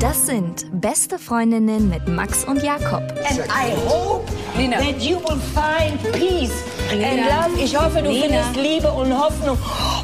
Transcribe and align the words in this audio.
Das 0.00 0.26
sind 0.26 0.66
beste 0.80 1.18
Freundinnen 1.18 1.88
mit 1.88 2.08
Max 2.08 2.44
und 2.44 2.62
Jakob. 2.62 3.02
And 3.28 3.40
I 3.48 3.74
hope 3.88 4.30
Nina. 4.56 4.78
that 4.78 5.00
you 5.00 5.16
will 5.18 5.38
find 5.54 6.00
peace 6.12 6.52
and 6.92 7.26
love. 7.26 7.62
Ich 7.62 7.78
hoffe, 7.78 8.00
du 8.02 8.08
Nina. 8.08 8.42
findest 8.42 8.56
Liebe 8.56 8.90
und 8.92 9.12
Hoffnung. 9.12 9.58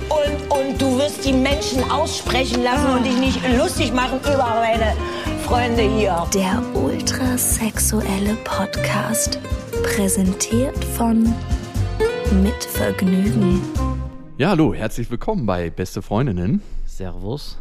Und, 0.09 0.51
und 0.51 0.81
du 0.81 0.99
wirst 0.99 1.25
die 1.25 1.33
Menschen 1.33 1.89
aussprechen 1.91 2.63
lassen 2.63 2.87
und 2.87 3.05
dich 3.05 3.17
nicht 3.17 3.41
lustig 3.57 3.93
machen 3.93 4.19
über 4.21 4.57
meine 4.61 4.95
Freunde 5.47 5.83
hier. 5.83 6.27
Der 6.35 6.63
ultrasexuelle 6.75 8.35
Podcast. 8.45 9.39
Präsentiert 9.95 10.85
von 10.97 11.35
Mit 12.33 12.63
Vergnügen. 12.63 13.61
Ja, 14.39 14.51
hallo, 14.51 14.73
herzlich 14.73 15.11
willkommen 15.11 15.47
bei 15.47 15.69
Beste 15.69 16.01
Freundinnen. 16.01 16.63
Servus. 16.87 17.59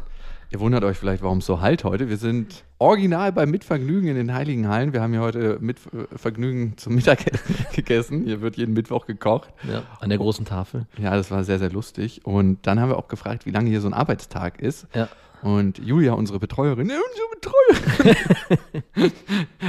Ihr 0.52 0.60
wundert 0.60 0.84
euch 0.84 0.96
vielleicht, 0.96 1.24
warum 1.24 1.40
es 1.40 1.48
so 1.48 1.60
halt 1.60 1.84
heute. 1.84 2.08
Wir 2.08 2.18
sind 2.18 2.64
original 2.78 3.32
beim 3.32 3.50
Mitvergnügen 3.50 4.08
in 4.10 4.16
den 4.16 4.32
Heiligen 4.32 4.68
Hallen. 4.68 4.94
Wir 4.94 5.02
haben 5.02 5.12
hier 5.12 5.24
heute 5.24 5.58
mit 5.60 5.80
äh, 5.88 6.16
Vergnügen 6.16 6.78
zum 6.78 6.94
Mittag 6.94 7.26
gegessen. 7.74 8.24
Hier 8.26 8.42
wird 8.42 8.58
jeden 8.58 8.76
Mittwoch 8.76 9.08
gekocht. 9.08 9.50
Ja, 9.68 9.82
an 10.00 10.10
der 10.10 10.20
großen 10.20 10.46
Tafel. 10.46 10.86
Ja, 11.00 11.16
das 11.16 11.32
war 11.32 11.44
sehr, 11.44 11.58
sehr 11.58 11.72
lustig. 11.72 12.24
Und 12.24 12.68
dann 12.68 12.80
haben 12.80 12.90
wir 12.90 12.98
auch 13.00 13.08
gefragt, 13.08 13.48
wie 13.48 13.52
lange 13.52 13.72
hier 13.72 13.82
so 13.82 13.88
ein 13.88 13.96
Arbeitstag 13.96 14.62
ist. 14.62 14.88
Ja. 14.94 15.10
Und 15.42 15.80
Julia, 15.80 16.14
unsere 16.14 16.38
Betreuerin, 16.38 16.92
unsere 16.92 18.14
Betreuerin, 18.94 19.12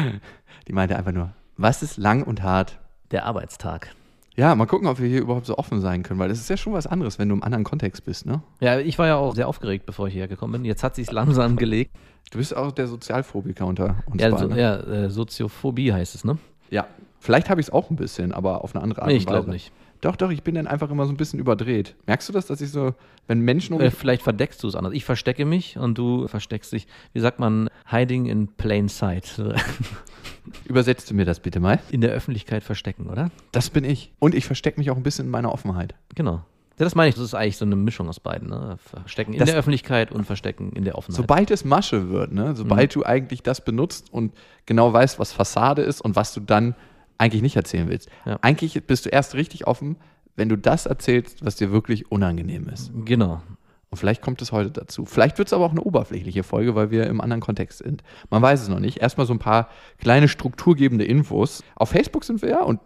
die 0.68 0.72
meinte 0.74 0.96
einfach 0.96 1.12
nur, 1.12 1.32
was 1.56 1.82
ist 1.82 1.96
lang 1.96 2.22
und 2.22 2.42
hart? 2.42 2.78
Der 3.12 3.24
Arbeitstag. 3.24 3.94
Ja, 4.40 4.54
mal 4.54 4.64
gucken, 4.64 4.88
ob 4.88 4.98
wir 4.98 5.06
hier 5.06 5.20
überhaupt 5.20 5.44
so 5.44 5.58
offen 5.58 5.82
sein 5.82 6.02
können, 6.02 6.18
weil 6.18 6.30
das 6.30 6.38
ist 6.40 6.48
ja 6.48 6.56
schon 6.56 6.72
was 6.72 6.86
anderes, 6.86 7.18
wenn 7.18 7.28
du 7.28 7.34
im 7.34 7.42
anderen 7.42 7.62
Kontext 7.62 8.06
bist, 8.06 8.24
ne? 8.24 8.40
Ja, 8.60 8.78
ich 8.78 8.98
war 8.98 9.06
ja 9.06 9.16
auch 9.16 9.34
sehr 9.34 9.46
aufgeregt, 9.46 9.84
bevor 9.84 10.06
ich 10.06 10.14
hierher 10.14 10.28
gekommen 10.28 10.54
bin. 10.54 10.64
Jetzt 10.64 10.82
hat 10.82 10.94
sich's 10.94 11.12
langsam 11.12 11.56
gelegt. 11.56 11.94
Du 12.30 12.38
bist 12.38 12.56
auch 12.56 12.72
der 12.72 12.86
Sozialphobiker 12.86 13.66
unter 13.66 13.96
uns 14.06 14.22
Ja, 14.22 14.30
beiden. 14.30 14.52
so, 14.52 14.56
ja 14.56 14.76
äh, 14.78 15.10
Soziophobie 15.10 15.92
heißt 15.92 16.14
es, 16.14 16.24
ne? 16.24 16.38
Ja, 16.70 16.86
vielleicht 17.18 17.50
habe 17.50 17.60
ich 17.60 17.66
es 17.66 17.72
auch 17.72 17.90
ein 17.90 17.96
bisschen, 17.96 18.32
aber 18.32 18.64
auf 18.64 18.74
eine 18.74 18.82
andere 18.82 19.02
Art 19.02 19.08
Nee, 19.08 19.16
und 19.16 19.20
ich 19.20 19.26
Weise. 19.26 19.36
glaube 19.40 19.50
nicht. 19.50 19.72
Doch, 20.00 20.16
doch, 20.16 20.30
ich 20.30 20.42
bin 20.42 20.54
dann 20.54 20.66
einfach 20.66 20.90
immer 20.90 21.04
so 21.06 21.12
ein 21.12 21.16
bisschen 21.18 21.38
überdreht. 21.40 21.94
Merkst 22.06 22.28
du 22.28 22.32
das, 22.32 22.46
dass 22.46 22.60
ich 22.62 22.70
so, 22.70 22.94
wenn 23.26 23.40
Menschen 23.40 23.74
um 23.74 23.80
Äh, 23.80 23.86
mich, 23.86 23.94
vielleicht 23.94 24.22
verdeckst 24.22 24.62
du 24.62 24.68
es 24.68 24.74
anders. 24.74 24.94
Ich 24.94 25.04
verstecke 25.04 25.44
mich 25.44 25.76
und 25.76 25.98
du 25.98 26.26
versteckst 26.26 26.72
dich. 26.72 26.86
Wie 27.12 27.20
sagt 27.20 27.38
man? 27.38 27.68
Hiding 27.90 28.24
in 28.26 28.48
plain 28.48 28.88
sight. 28.88 29.40
übersetzt 30.64 31.10
du 31.10 31.14
mir 31.14 31.24
das 31.24 31.40
bitte 31.40 31.60
mal? 31.60 31.80
In 31.90 32.00
der 32.00 32.10
Öffentlichkeit 32.12 32.62
verstecken, 32.64 33.08
oder? 33.08 33.30
Das 33.52 33.70
bin 33.70 33.84
ich. 33.84 34.12
Und 34.18 34.34
ich 34.34 34.46
verstecke 34.46 34.80
mich 34.80 34.90
auch 34.90 34.96
ein 34.96 35.02
bisschen 35.02 35.26
in 35.26 35.30
meiner 35.30 35.52
Offenheit. 35.52 35.94
Genau. 36.14 36.44
Ja, 36.78 36.84
das 36.84 36.94
meine 36.94 37.10
ich. 37.10 37.14
Das 37.14 37.24
ist 37.24 37.34
eigentlich 37.34 37.58
so 37.58 37.66
eine 37.66 37.76
Mischung 37.76 38.08
aus 38.08 38.20
beiden. 38.20 38.48
Ne? 38.48 38.78
Verstecken 38.78 39.34
in 39.34 39.38
Das- 39.38 39.50
der 39.50 39.58
Öffentlichkeit 39.58 40.12
und 40.12 40.24
Verstecken 40.24 40.72
in 40.72 40.84
der 40.84 40.96
Offenheit. 40.96 41.16
Sobald 41.16 41.50
es 41.50 41.64
Masche 41.64 42.08
wird, 42.08 42.32
ne? 42.32 42.56
sobald 42.56 42.96
Mhm. 42.96 43.00
du 43.00 43.06
eigentlich 43.06 43.42
das 43.42 43.62
benutzt 43.62 44.06
und 44.12 44.32
genau 44.64 44.90
weißt, 44.92 45.18
was 45.18 45.32
Fassade 45.32 45.82
ist 45.82 46.00
und 46.00 46.16
was 46.16 46.32
du 46.32 46.40
dann 46.40 46.74
eigentlich 47.20 47.42
nicht 47.42 47.56
erzählen 47.56 47.88
willst. 47.88 48.08
Ja. 48.24 48.38
Eigentlich 48.40 48.82
bist 48.86 49.06
du 49.06 49.10
erst 49.10 49.34
richtig 49.34 49.66
offen, 49.66 49.96
wenn 50.36 50.48
du 50.48 50.56
das 50.56 50.86
erzählst, 50.86 51.44
was 51.44 51.56
dir 51.56 51.70
wirklich 51.70 52.10
unangenehm 52.10 52.68
ist. 52.68 52.90
Genau. 53.04 53.42
Und 53.90 53.98
vielleicht 53.98 54.22
kommt 54.22 54.40
es 54.40 54.52
heute 54.52 54.70
dazu. 54.70 55.04
Vielleicht 55.04 55.36
wird 55.38 55.48
es 55.48 55.52
aber 55.52 55.64
auch 55.64 55.72
eine 55.72 55.82
oberflächliche 55.82 56.44
Folge, 56.44 56.76
weil 56.76 56.90
wir 56.90 57.06
im 57.08 57.20
anderen 57.20 57.40
Kontext 57.40 57.78
sind. 57.78 58.02
Man 58.30 58.40
weiß 58.40 58.62
es 58.62 58.68
noch 58.68 58.78
nicht. 58.78 58.98
Erstmal 58.98 59.26
so 59.26 59.34
ein 59.34 59.40
paar 59.40 59.68
kleine 59.98 60.28
strukturgebende 60.28 61.04
Infos. 61.04 61.62
Auf 61.74 61.90
Facebook 61.90 62.24
sind 62.24 62.40
wir 62.40 62.50
ja 62.50 62.62
und 62.62 62.80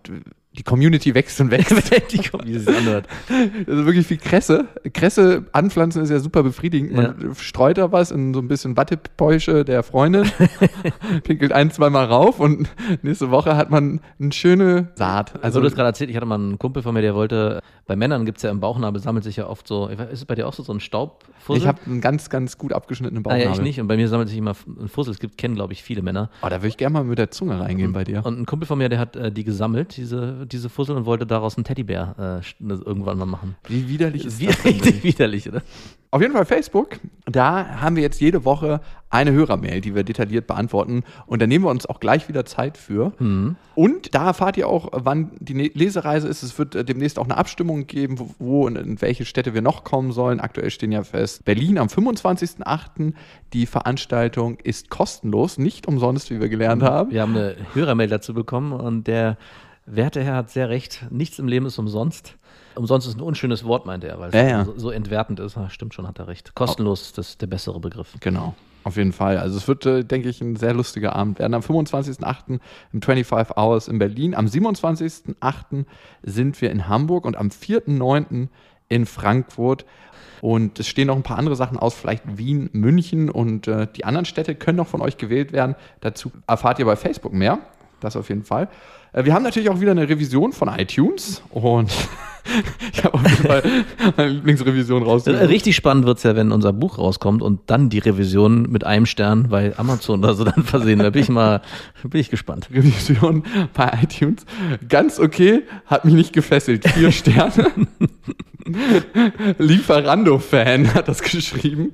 die 0.57 0.63
Community 0.63 1.15
wächst 1.15 1.41
und 1.41 1.51
wächst. 1.51 1.73
Die 2.45 2.59
sich 2.59 2.69
anhört. 2.77 3.09
Also 3.67 3.87
wirklich 3.87 4.07
viel 4.07 4.19
Kresse. 4.19 4.69
Kresse 4.93 5.45
anpflanzen 5.53 6.03
ist 6.03 6.11
ja 6.11 6.21
super 6.21 6.43
befriedigend. 6.43 6.93
Man 6.93 7.35
streut 7.37 7.79
da 7.79 7.91
was 7.93 8.11
in 8.11 8.33
so 8.35 8.41
ein 8.41 8.49
bisschen 8.49 8.77
Wattepäusche 8.77 9.65
der 9.65 9.83
Freundin, 9.83 10.31
pinkelt 11.25 11.53
ein, 11.53 11.71
zweimal 11.71 12.07
rauf 12.07 12.41
und 12.41 12.69
nächste 13.03 13.31
Woche 13.31 13.57
hat 13.57 13.71
man 13.71 14.01
eine 14.21 14.33
schöne 14.33 14.89
Saat. 14.95 15.35
Also 15.37 15.45
Also 15.45 15.61
du 15.61 15.67
hast 15.67 15.75
gerade 15.75 15.89
erzählt, 15.89 16.11
ich 16.11 16.17
hatte 16.17 16.27
mal 16.27 16.37
einen 16.37 16.59
Kumpel 16.59 16.83
von 16.83 16.95
mir, 16.95 17.03
der 17.03 17.15
wollte, 17.15 17.61
bei 17.87 17.97
Männern 17.97 18.25
gibt 18.25 18.39
es 18.39 18.43
ja 18.43 18.51
im 18.51 18.61
Bauchnabel, 18.61 19.01
sammelt 19.01 19.25
sich 19.25 19.37
ja 19.37 19.47
oft 19.49 19.67
so, 19.67 19.89
ist 19.89 19.99
es 20.13 20.25
bei 20.25 20.35
dir 20.35 20.47
auch 20.47 20.53
so, 20.55 20.63
so 20.63 20.73
ein 20.73 20.81
Staubfussel? 20.81 21.63
ich 21.63 21.67
habe 21.67 21.81
einen 21.87 22.01
ganz, 22.01 22.31
ganz 22.31 22.59
gut 22.59 22.73
abgeschnittenen 22.73 23.23
Ah, 23.23 23.31
Bauchnabel. 23.31 23.47
ja, 23.47 23.53
ich 23.53 23.61
nicht. 23.61 23.81
Und 23.81 23.89
bei 23.89 23.97
mir 23.97 24.09
sammelt 24.09 24.29
sich 24.29 24.39
immer 24.39 24.55
ein 24.81 24.89
Fussel. 24.89 25.13
Es 25.13 25.19
gibt, 25.19 25.37
kennen, 25.39 25.55
glaube 25.55 25.73
ich, 25.73 25.83
viele 25.83 26.03
Männer. 26.03 26.31
Oh, 26.43 26.49
da 26.49 26.59
würde 26.59 26.69
ich 26.69 26.77
gerne 26.77 26.93
mal 26.95 27.05
mit 27.05 27.19
der 27.19 27.31
Zunge 27.31 27.59
reingehen 27.61 27.93
bei 27.93 28.05
dir. 28.05 28.25
Und 28.25 28.39
ein 28.41 28.47
Kumpel 28.47 28.67
von 28.67 28.79
mir, 28.79 28.89
der 28.89 28.99
hat 28.99 29.17
äh, 29.17 29.31
die 29.33 29.45
gesammelt, 29.45 29.97
diese, 29.97 30.44
diese 30.47 30.69
Fussel, 30.69 30.97
und 30.97 31.07
wollte 31.07 31.27
daraus 31.27 31.57
einen 31.57 31.65
Teddybär 31.65 32.15
äh, 32.19 32.45
sch- 32.45 32.55
irgendwann 32.87 33.19
mal 33.19 33.27
machen. 33.27 33.57
Wie 33.69 33.89
widerlich 33.89 34.25
ist 34.25 34.41
Wie 34.41 34.47
das? 34.47 34.65
richtig 34.65 35.03
widerlich, 35.05 35.49
oder? 35.49 35.63
Auf 36.11 36.21
jeden 36.21 36.33
Fall 36.33 36.45
Facebook. 36.45 37.01
Da 37.27 37.81
haben 37.81 37.97
wir 37.97 38.03
jetzt 38.05 38.21
jede 38.21 38.45
Woche 38.45 38.81
eine 39.11 39.33
Hörermail, 39.33 39.81
die 39.81 39.97
wir 39.97 40.05
detailliert 40.05 40.47
beantworten. 40.47 41.03
Und 41.27 41.43
da 41.43 41.49
nehmen 41.49 41.65
wir 41.65 41.71
uns 41.71 41.87
auch 41.87 41.99
gleich 41.99 42.29
wieder 42.29 42.45
Zeit 42.45 42.79
für. 42.79 43.13
Und 43.75 44.15
da 44.15 44.27
erfahrt 44.27 44.57
ihr 44.57 44.69
auch, 44.69 44.91
wann 44.93 45.33
die 45.41 45.55
Ne- 45.55 45.73
Lesereise 45.75 46.29
ist. 46.29 46.45
Es 46.45 46.57
wird 46.57 46.77
äh, 46.77 46.85
demnächst 46.85 47.19
auch 47.19 47.25
eine 47.25 47.37
Abstimmung 47.37 47.89
geben, 47.89 48.21
wo, 48.21 48.31
wo 48.39 48.67
und 48.67 48.77
in 48.79 49.01
welche 49.03 49.25
Städte 49.25 49.55
wir 49.55 49.63
noch 49.63 49.83
kommen 49.83 50.13
sollen. 50.13 50.39
Aktuell 50.39 50.71
stehen 50.71 50.93
ja 50.93 51.03
fest 51.03 51.45
Berlin 51.45 51.79
am 51.79 51.89
25.08. 51.89 53.13
Die 53.53 53.67
Veranstaltung 53.67 54.59
ist 54.63 54.91
kostenlos, 54.91 55.59
nicht 55.59 55.89
umsonst, 55.89 56.31
wie 56.31 56.41
wir 56.41 56.49
gelernt 56.49 56.83
haben. 56.85 57.11
Wir 57.11 57.23
haben 57.23 57.35
eine 57.37 57.57
Hörermail 57.75 58.09
dazu 58.09 58.35
bekommen 58.35 58.73
und 58.73 59.09
der 59.09 59.37
werte 59.87 60.23
Herr 60.23 60.37
hat 60.37 60.51
sehr 60.51 60.69
recht. 60.69 61.07
Nichts 61.11 61.39
im 61.39 61.49
Leben 61.49 61.67
ist 61.67 61.79
umsonst. 61.79 62.37
Umsonst 62.75 63.07
ist 63.07 63.17
ein 63.17 63.21
unschönes 63.21 63.65
Wort, 63.65 63.87
meinte 63.87 64.09
er, 64.09 64.19
weil 64.19 64.29
es 64.29 64.35
Ja, 64.35 64.43
ja. 64.43 64.65
So, 64.65 64.75
so 64.77 64.91
entwertend 64.91 65.41
ist. 65.41 65.57
Stimmt 65.69 65.95
schon, 65.95 66.09
hat 66.09 66.19
er 66.19 66.27
recht. 66.27 66.55
Kostenlos 66.55 67.03
ist 67.03 67.19
das 67.19 67.39
der 67.39 67.47
bessere 67.47 67.81
Begriff. 67.81 68.15
Genau. 68.21 68.55
Auf 68.85 68.97
jeden 68.99 69.13
Fall. 69.13 69.39
Also 69.39 69.57
es 69.57 69.67
wird, 69.67 69.87
äh, 69.87 70.05
denke 70.05 70.29
ich, 70.29 70.43
ein 70.43 70.57
sehr 70.57 70.75
lustiger 70.75 71.17
Abend 71.17 71.39
werden. 71.39 71.55
Am 71.55 71.63
25.08. 71.63 72.61
im 72.93 73.03
25 73.03 73.57
Hours 73.57 73.89
in 73.89 73.99
Berlin. 73.99 74.35
Am 74.35 74.47
27.08. 74.47 75.87
sind 76.23 76.61
wir 76.61 76.71
in 76.71 76.87
Hamburg 76.87 77.25
und 77.25 77.37
am 77.37 77.49
4.09. 77.49 78.49
in 78.89 79.07
Frankfurt. 79.07 79.87
Und 80.43 80.79
es 80.79 80.87
stehen 80.87 81.07
noch 81.07 81.17
ein 81.17 81.23
paar 81.23 81.39
andere 81.39 81.57
Sachen 81.57 81.79
aus, 81.79 81.95
vielleicht 81.95 82.37
Wien, 82.37 82.69
München 82.73 83.31
und 83.31 83.67
äh, 83.67 83.87
die 83.97 84.05
anderen 84.05 84.27
Städte 84.27 84.55
können 84.55 84.77
noch 84.77 84.89
von 84.89 85.01
euch 85.01 85.17
gewählt 85.17 85.53
werden. 85.53 85.75
Dazu 86.01 86.31
erfahrt 86.47 86.79
ihr 86.79 86.85
bei 86.85 86.97
Facebook 86.97 87.33
mehr. 87.33 87.61
Das 88.01 88.17
auf 88.17 88.29
jeden 88.29 88.45
Fall. 88.45 88.69
Äh, 89.15 89.25
wir 89.25 89.33
haben 89.33 89.43
natürlich 89.43 89.71
auch 89.71 89.81
wieder 89.81 89.93
eine 89.93 90.09
Revision 90.09 90.53
von 90.53 90.69
iTunes 90.69 91.43
und 91.51 91.91
ich 92.93 93.05
habe 93.05 93.15
auf 93.15 93.23
jeden 93.23 93.47
Fall 93.47 93.63
meine 94.17 94.31
Lieblingsrevision 94.31 95.03
rausgesucht. 95.03 95.49
Richtig 95.49 95.77
spannend 95.77 96.07
wird 96.07 96.19
es 96.19 96.25
ja, 96.25 96.37
wenn 96.37 96.53
unser 96.53 96.73
Buch 96.73 96.99
rauskommt 96.99 97.43
und 97.43 97.61
dann 97.67 97.89
die 97.89 97.99
Revision 97.99 98.71
mit 98.71 98.85
einem 98.85 99.07
Stern 99.07 99.49
bei 99.49 99.77
Amazon 99.79 100.21
oder 100.21 100.35
so 100.35 100.45
dann 100.45 100.63
versehen. 100.65 100.99
Da 100.99 101.11
bin 101.11 101.23
ich 101.23 101.29
mal, 101.29 101.63
bin 102.03 102.21
ich 102.21 102.31
gespannt. 102.31 102.69
Revision 102.73 103.45
bei 103.73 103.99
iTunes. 104.03 104.45
Ganz 104.89 105.19
okay, 105.19 105.63
hat 105.87 106.05
mich 106.05 106.15
nicht 106.15 106.33
gefesselt. 106.33 106.89
Vier 106.89 107.13
Sterne. 107.13 107.71
Lieferando-Fan 109.59 110.95
hat 110.95 111.09
das 111.09 111.23
geschrieben. 111.23 111.93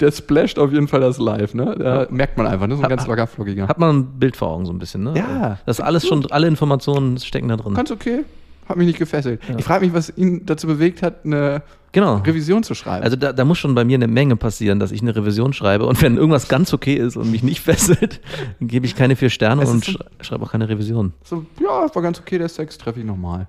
Der 0.00 0.12
splasht 0.12 0.58
auf 0.58 0.72
jeden 0.72 0.88
Fall 0.88 1.00
das 1.00 1.18
live, 1.18 1.54
ne? 1.54 1.74
Da 1.78 2.06
merkt 2.10 2.36
man 2.36 2.46
einfach, 2.46 2.66
ne? 2.66 2.76
So 2.76 2.82
ein 2.82 2.88
ganz 2.88 3.06
locker 3.06 3.26
flockiger. 3.26 3.68
Hat 3.68 3.78
man 3.78 3.96
ein 3.96 4.18
Bild 4.18 4.36
vor 4.36 4.48
Augen 4.48 4.66
so 4.66 4.72
ein 4.72 4.78
bisschen, 4.78 5.04
ne? 5.04 5.14
Ja. 5.16 5.58
Das 5.64 5.78
ist 5.78 5.84
alles 5.84 6.06
schon, 6.06 6.30
alle 6.30 6.46
Informationen 6.48 7.18
stecken 7.18 7.48
da 7.48 7.56
drin. 7.56 7.74
Ganz 7.74 7.90
okay, 7.90 8.24
hat 8.68 8.76
mich 8.76 8.86
nicht 8.86 8.98
gefesselt. 8.98 9.40
Ich 9.58 9.64
frage 9.64 9.84
mich, 9.84 9.94
was 9.94 10.12
ihn 10.16 10.46
dazu 10.46 10.66
bewegt 10.66 11.02
hat, 11.02 11.24
eine 11.24 11.62
Genau. 11.94 12.16
Revision 12.16 12.62
zu 12.62 12.74
schreiben. 12.74 13.04
Also 13.04 13.16
da, 13.16 13.34
da 13.34 13.44
muss 13.44 13.58
schon 13.58 13.74
bei 13.74 13.84
mir 13.84 13.96
eine 13.96 14.08
Menge 14.08 14.34
passieren, 14.36 14.80
dass 14.80 14.92
ich 14.92 15.02
eine 15.02 15.14
Revision 15.14 15.52
schreibe 15.52 15.84
und 15.84 16.00
wenn 16.00 16.16
irgendwas 16.16 16.48
ganz 16.48 16.72
okay 16.72 16.94
ist 16.94 17.16
und 17.18 17.30
mich 17.30 17.42
nicht 17.42 17.60
fesselt, 17.64 18.20
dann 18.58 18.68
gebe 18.68 18.86
ich 18.86 18.96
keine 18.96 19.14
vier 19.14 19.28
Sterne 19.28 19.62
Es 19.64 19.68
und 19.70 19.84
so- 19.84 19.92
schrei- 19.92 20.06
schreibe 20.22 20.44
auch 20.44 20.52
keine 20.52 20.68
Revision. 20.70 21.12
so, 21.22 21.44
ja, 21.60 21.94
war 21.94 22.02
ganz 22.02 22.18
okay, 22.18 22.38
der 22.38 22.48
Sex 22.48 22.78
treffe 22.78 23.00
ich 23.00 23.04
nochmal. 23.06 23.46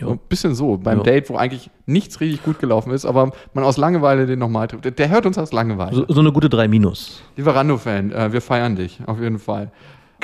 Jo. 0.00 0.10
Ein 0.10 0.18
bisschen 0.28 0.56
so, 0.56 0.76
beim 0.76 0.98
Jo. 0.98 1.04
Date, 1.04 1.30
wo 1.30 1.36
eigentlich 1.36 1.70
nichts 1.86 2.18
richtig 2.20 2.42
gut 2.42 2.58
gelaufen 2.58 2.90
ist, 2.92 3.04
aber 3.04 3.30
man 3.52 3.62
aus 3.62 3.76
Langeweile 3.76 4.26
den 4.26 4.40
nochmal 4.40 4.66
trifft. 4.66 4.84
Der, 4.86 4.90
der 4.90 5.08
hört 5.10 5.24
uns 5.24 5.38
aus 5.38 5.52
Langeweile. 5.52 5.94
So, 5.94 6.04
so 6.08 6.18
eine 6.18 6.32
gute 6.32 6.48
3 6.48 6.66
Minus. 6.66 7.22
Lieferando-Fan, 7.36 8.10
äh, 8.10 8.32
wir 8.32 8.40
feiern 8.40 8.74
dich, 8.74 8.98
auf 9.06 9.20
jeden 9.20 9.38
Fall. 9.38 9.70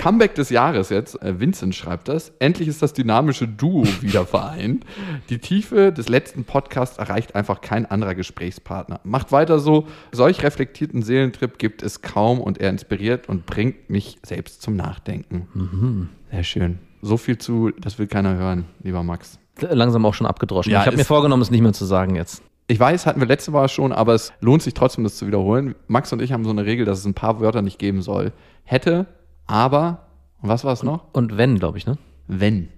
Comeback 0.00 0.34
des 0.34 0.48
Jahres 0.48 0.88
jetzt, 0.88 1.20
äh, 1.22 1.38
Vincent 1.40 1.74
schreibt 1.74 2.08
das. 2.08 2.32
Endlich 2.38 2.68
ist 2.68 2.80
das 2.80 2.94
dynamische 2.94 3.46
Duo 3.46 3.84
wieder 4.00 4.24
vereint. 4.24 4.86
Die 5.28 5.38
Tiefe 5.38 5.92
des 5.92 6.08
letzten 6.08 6.44
Podcasts 6.44 6.96
erreicht 6.96 7.34
einfach 7.34 7.60
kein 7.60 7.84
anderer 7.84 8.14
Gesprächspartner. 8.14 9.00
Macht 9.04 9.30
weiter 9.30 9.58
so. 9.58 9.86
Solch 10.10 10.42
reflektierten 10.42 11.02
Seelentrip 11.02 11.58
gibt 11.58 11.82
es 11.82 12.00
kaum 12.00 12.40
und 12.40 12.58
er 12.58 12.70
inspiriert 12.70 13.28
und 13.28 13.44
bringt 13.44 13.90
mich 13.90 14.18
selbst 14.22 14.62
zum 14.62 14.74
Nachdenken. 14.74 16.08
Sehr 16.30 16.44
schön. 16.44 16.78
So 17.02 17.18
viel 17.18 17.36
zu, 17.36 17.70
das 17.78 17.98
will 17.98 18.06
keiner 18.06 18.36
hören, 18.36 18.64
lieber 18.82 19.02
Max. 19.02 19.38
Langsam 19.60 20.06
auch 20.06 20.14
schon 20.14 20.26
abgedroschen. 20.26 20.72
Ja, 20.72 20.80
ich 20.80 20.86
habe 20.86 20.96
mir 20.96 21.04
vorgenommen, 21.04 21.42
es 21.42 21.50
nicht 21.50 21.60
mehr 21.60 21.74
zu 21.74 21.84
sagen 21.84 22.16
jetzt. 22.16 22.42
Ich 22.68 22.80
weiß, 22.80 23.04
hatten 23.04 23.20
wir 23.20 23.26
letzte 23.26 23.52
Woche 23.52 23.68
schon, 23.68 23.92
aber 23.92 24.14
es 24.14 24.32
lohnt 24.40 24.62
sich 24.62 24.72
trotzdem, 24.74 25.04
das 25.04 25.16
zu 25.16 25.26
wiederholen. 25.26 25.74
Max 25.88 26.12
und 26.12 26.22
ich 26.22 26.32
haben 26.32 26.44
so 26.44 26.50
eine 26.50 26.64
Regel, 26.64 26.86
dass 26.86 27.00
es 27.00 27.04
ein 27.04 27.14
paar 27.14 27.40
Wörter 27.40 27.62
nicht 27.62 27.78
geben 27.78 28.00
soll. 28.00 28.32
Hätte, 28.64 29.06
aber, 29.50 30.06
und 30.42 30.48
was 30.48 30.64
war 30.64 30.72
es 30.72 30.82
noch? 30.82 31.04
Und 31.12 31.36
wenn, 31.36 31.58
glaube 31.58 31.78
ich, 31.78 31.86
ne? 31.86 31.98
Wenn. 32.26 32.68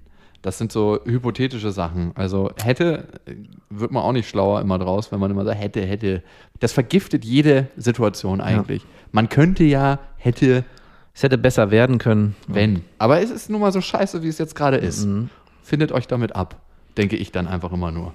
Das 0.41 0.59
sind 0.59 0.73
so 0.73 0.99
hypothetische 1.05 1.71
Sachen. 1.71 2.11
Also 2.17 2.51
hätte, 2.61 3.07
wird 3.71 3.93
man 3.93 4.03
auch 4.03 4.11
nicht 4.13 4.29
schlauer 4.29 4.61
immer 4.61 4.79
draus, 4.79 5.13
wenn 5.13 5.21
man 5.21 5.31
immer 5.31 5.45
sagt, 5.45 5.61
hätte, 5.61 5.83
hätte. 5.87 6.23
Das 6.59 6.73
vergiftet 6.73 7.25
jede 7.25 7.69
Situation 7.77 8.41
eigentlich. 8.41 8.85
Man 9.13 9.29
könnte 9.29 9.63
ja, 9.63 10.01
hätte, 10.17 10.65
Es 11.15 11.23
hätte 11.23 11.39
besser 11.39 11.71
werden 11.71 11.99
können. 11.99 12.35
wenn. 12.49 12.83
Aber 12.99 13.21
es 13.21 13.31
ist 13.31 13.51
nun 13.51 13.61
mal 13.61 13.71
so 13.71 13.81
scheiße, 13.81 14.25
wie 14.25 14.29
es 14.29 14.39
jetzt 14.39 14.57
gerade 14.57 14.79
ist. 14.79 15.07
Findet 15.63 15.93
euch 15.93 16.09
damit 16.09 16.35
ab, 16.35 16.61
denke 16.97 17.15
ich 17.17 17.31
dann 17.31 17.47
einfach 17.47 17.71
immer 17.71 17.93
nur. 17.93 18.13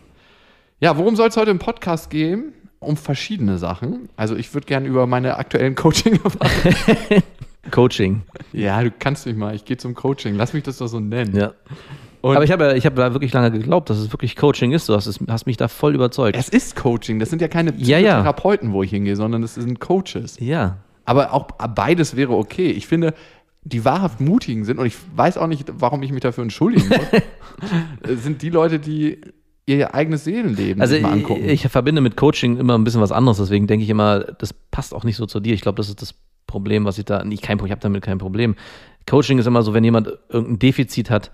Ja, 0.82 0.98
worum 0.98 1.16
soll 1.16 1.30
es 1.30 1.38
heute 1.38 1.52
im 1.52 1.60
Podcast 1.60 2.10
gehen? 2.10 2.52
Um 2.80 2.98
verschiedene 2.98 3.58
Sachen. 3.58 4.10
Also 4.18 4.36
ich 4.36 4.54
würde 4.54 4.68
gerne 4.68 4.88
über 4.88 5.08
meine 5.08 5.38
aktuellen 5.38 5.76
coaching 5.84 6.20
Coaching. 7.72 8.24
Ja, 8.54 8.82
du 8.84 8.92
kannst 8.92 9.26
mich 9.26 9.36
mal, 9.36 9.56
ich 9.56 9.66
gehe 9.66 9.78
zum 9.78 9.94
Coaching. 9.96 10.36
Lass 10.36 10.54
mich 10.54 10.64
das 10.64 10.78
doch 10.78 10.88
so 10.88 11.00
nennen. 11.00 11.36
Ja. 11.36 11.54
Und 12.22 12.36
Aber 12.36 12.44
ich 12.44 12.52
habe 12.52 12.76
ich 12.78 12.86
habe 12.86 12.96
da 12.96 13.14
wirklich 13.14 13.32
lange 13.34 13.52
geglaubt, 13.52 13.90
dass 13.90 13.98
es 13.98 14.12
wirklich 14.12 14.36
Coaching 14.36 14.72
ist. 14.72 14.90
Du 14.90 14.94
hast, 14.96 15.06
es, 15.06 15.20
hast 15.30 15.46
mich 15.46 15.58
da 15.58 15.68
voll 15.68 15.94
überzeugt. 15.96 16.38
es 16.38 16.50
ist 16.50 16.76
Coaching. 16.76 17.20
Das 17.20 17.30
sind 17.30 17.42
ja 17.42 17.48
keine 17.48 17.74
Ja, 17.78 18.00
ja. 18.00 18.22
Therapeuten, 18.22 18.74
wo 18.74 18.82
ich 18.84 18.90
hingehe, 18.90 19.16
sondern 19.16 19.42
das 19.42 19.56
sind 19.56 19.80
Coaches. 19.80 20.38
ja. 20.40 20.78
Aber 21.06 21.32
auch 21.34 21.44
beides 21.74 22.18
wäre 22.18 22.34
okay. 22.34 22.70
Ich 22.70 22.86
finde, 22.86 23.14
die 23.64 23.86
wahrhaft 23.86 24.20
Mutigen 24.20 24.66
sind, 24.66 24.78
und 24.78 24.86
ich 24.88 24.96
weiß 25.16 25.38
auch 25.38 25.48
nicht, 25.48 25.72
warum 25.80 26.04
ich 26.04 26.12
mich 26.12 26.20
dafür 26.20 26.42
entschuldigen 26.44 26.90
muss, 26.90 28.18
sind 28.24 28.42
die 28.42 28.50
Leute, 28.50 28.78
die 28.78 29.22
ihr 29.66 29.96
eigenes 29.96 30.26
Seelenleben 30.26 30.82
Also 30.82 31.00
mal 31.00 31.14
angucken. 31.14 31.46
ich, 31.46 31.64
ich 31.66 31.72
verbinde 31.72 32.02
mit 32.02 32.18
Coaching 32.18 32.58
immer 32.58 32.78
ein 32.78 32.84
bisschen 32.84 33.00
was 33.00 33.14
anderes, 33.14 33.38
deswegen 33.38 33.68
denke 33.68 33.84
ich 33.86 33.90
immer, 33.90 34.20
das 34.20 34.52
passt 34.54 34.94
auch 34.94 35.06
nicht 35.06 35.16
so 35.16 35.26
zu 35.26 35.40
dir. 35.40 35.54
Ich 35.54 35.62
glaube, 35.62 35.78
das 35.78 35.88
ist 35.88 36.02
das 36.02 36.14
Problem, 36.48 36.86
was 36.86 36.98
ich 36.98 37.06
da, 37.06 37.24
nicht 37.24 37.44
kein, 37.44 37.64
ich 37.64 37.72
habe 37.72 37.82
damit 37.82 38.04
kein 38.04 38.18
Problem. 38.18 38.56
Coaching 39.06 39.38
ist 39.38 39.46
immer 39.46 39.62
so, 39.62 39.74
wenn 39.74 39.84
jemand 39.84 40.12
irgendein 40.30 40.60
Defizit 40.60 41.10
hat, 41.10 41.32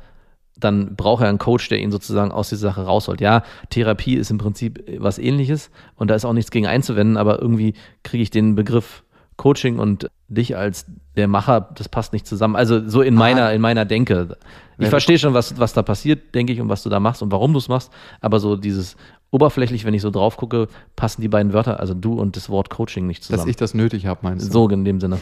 dann 0.57 0.95
braucht 0.95 1.23
er 1.23 1.29
einen 1.29 1.39
Coach, 1.39 1.69
der 1.69 1.79
ihn 1.79 1.91
sozusagen 1.91 2.31
aus 2.31 2.49
dieser 2.49 2.69
Sache 2.69 2.83
rausholt. 2.83 3.21
Ja, 3.21 3.43
Therapie 3.69 4.15
ist 4.15 4.29
im 4.29 4.37
Prinzip 4.37 4.83
was 4.99 5.17
ähnliches 5.17 5.71
und 5.95 6.09
da 6.09 6.15
ist 6.15 6.25
auch 6.25 6.33
nichts 6.33 6.51
gegen 6.51 6.67
einzuwenden, 6.67 7.17
aber 7.17 7.41
irgendwie 7.41 7.73
kriege 8.03 8.21
ich 8.21 8.29
den 8.29 8.55
Begriff 8.55 9.02
Coaching 9.37 9.79
und 9.79 10.09
dich 10.27 10.55
als 10.57 10.85
der 11.15 11.27
Macher, 11.27 11.69
das 11.75 11.89
passt 11.89 12.13
nicht 12.13 12.25
zusammen. 12.27 12.55
Also 12.55 12.87
so 12.87 13.01
in 13.01 13.13
meiner, 13.15 13.53
in 13.53 13.61
meiner 13.61 13.85
Denke. 13.85 14.37
Ich 14.79 14.89
verstehe 14.89 15.19
schon, 15.19 15.33
was, 15.33 15.59
was 15.59 15.73
da 15.73 15.83
passiert, 15.83 16.33
denke 16.33 16.53
ich, 16.53 16.59
und 16.61 16.69
was 16.69 16.83
du 16.83 16.89
da 16.89 16.99
machst 16.99 17.21
und 17.21 17.31
warum 17.31 17.53
du 17.53 17.59
es 17.59 17.67
machst, 17.67 17.91
aber 18.21 18.39
so 18.39 18.55
dieses 18.55 18.95
oberflächlich, 19.29 19.85
wenn 19.85 19.93
ich 19.93 20.01
so 20.01 20.11
drauf 20.11 20.37
gucke, 20.37 20.67
passen 20.95 21.21
die 21.21 21.27
beiden 21.27 21.53
Wörter, 21.53 21.79
also 21.79 21.93
du 21.93 22.13
und 22.13 22.35
das 22.35 22.49
Wort 22.49 22.69
Coaching 22.69 23.07
nicht 23.07 23.21
dass 23.21 23.27
zusammen. 23.27 23.49
ich 23.49 23.55
das 23.55 23.73
nötig 23.73 24.05
habe, 24.05 24.19
meinst 24.23 24.47
du? 24.47 24.51
so 24.51 24.69
in 24.69 24.85
dem 24.85 24.99
Sinne. 24.99 25.17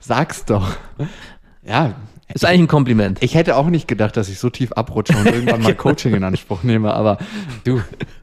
Sag's 0.00 0.44
doch. 0.44 0.68
Ja, 1.64 1.94
Ist 2.34 2.44
eigentlich 2.44 2.62
ein 2.62 2.68
Kompliment. 2.68 3.22
ich 3.22 3.34
hätte 3.36 3.56
auch 3.56 3.66
nicht 3.68 3.86
gedacht, 3.86 4.16
dass 4.16 4.28
ich 4.28 4.38
so 4.38 4.50
tief 4.50 4.72
abrutsche 4.72 5.16
und 5.16 5.26
irgendwann 5.26 5.62
mal 5.62 5.74
Coaching 5.76 6.14
in 6.14 6.24
Anspruch 6.24 6.62
nehme, 6.64 6.92
aber 6.92 7.18
du, 7.64 7.80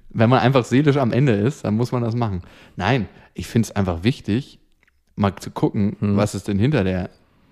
wenn 0.09 0.29
man 0.29 0.39
einfach 0.39 0.65
seelisch 0.65 0.97
am 0.97 1.11
Ende 1.13 1.33
ist, 1.33 1.63
dann 1.63 1.75
muss 1.75 1.91
man 1.93 2.03
das 2.03 2.15
machen. 2.15 2.41
Nein, 2.75 3.07
ich 3.33 3.47
finde 3.47 3.67
es 3.67 3.75
einfach 3.75 4.03
wichtig, 4.03 4.59
mal 5.19 5.35
zu 5.35 5.51
gucken, 5.51 5.97
was 5.99 6.33
ist 6.33 6.47
denn 6.47 6.57
hinter 6.57 6.83
der 6.83 7.09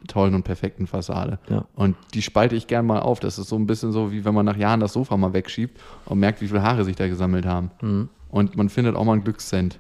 tollen 0.08 0.36
und 0.36 0.44
perfekten 0.44 0.88
Fassade. 0.88 1.40
Ja. 1.50 1.66
Und 1.75 1.98
die 2.14 2.22
spalte 2.22 2.56
ich 2.56 2.68
gern 2.68 2.86
mal 2.86 3.00
auf. 3.00 3.19
Das 3.19 3.38
ist 3.38 3.50
so 3.50 3.58
ein 3.58 3.68
bisschen 3.68 3.92
so, 3.92 4.12
wie 4.12 4.24
wenn 4.24 4.34
man 4.34 4.46
nach 4.46 4.56
Jahren 4.56 4.80
das 4.80 4.94
Sofa 4.94 5.18
mal 5.18 5.34
wegschiebt 5.34 5.80
und 6.06 6.19
merkt, 6.19 6.40
wie 6.42 6.48
viele 6.48 6.64
Haare 6.64 6.86
sich 6.86 6.96
da 6.96 7.08
gesammelt 7.08 7.46
haben. 7.46 8.10
Und 8.30 8.56
man 8.56 8.69
findet 8.69 8.96
auch 8.96 9.04
mal 9.04 9.14
einen 9.14 9.24
Glückscent. 9.24 9.80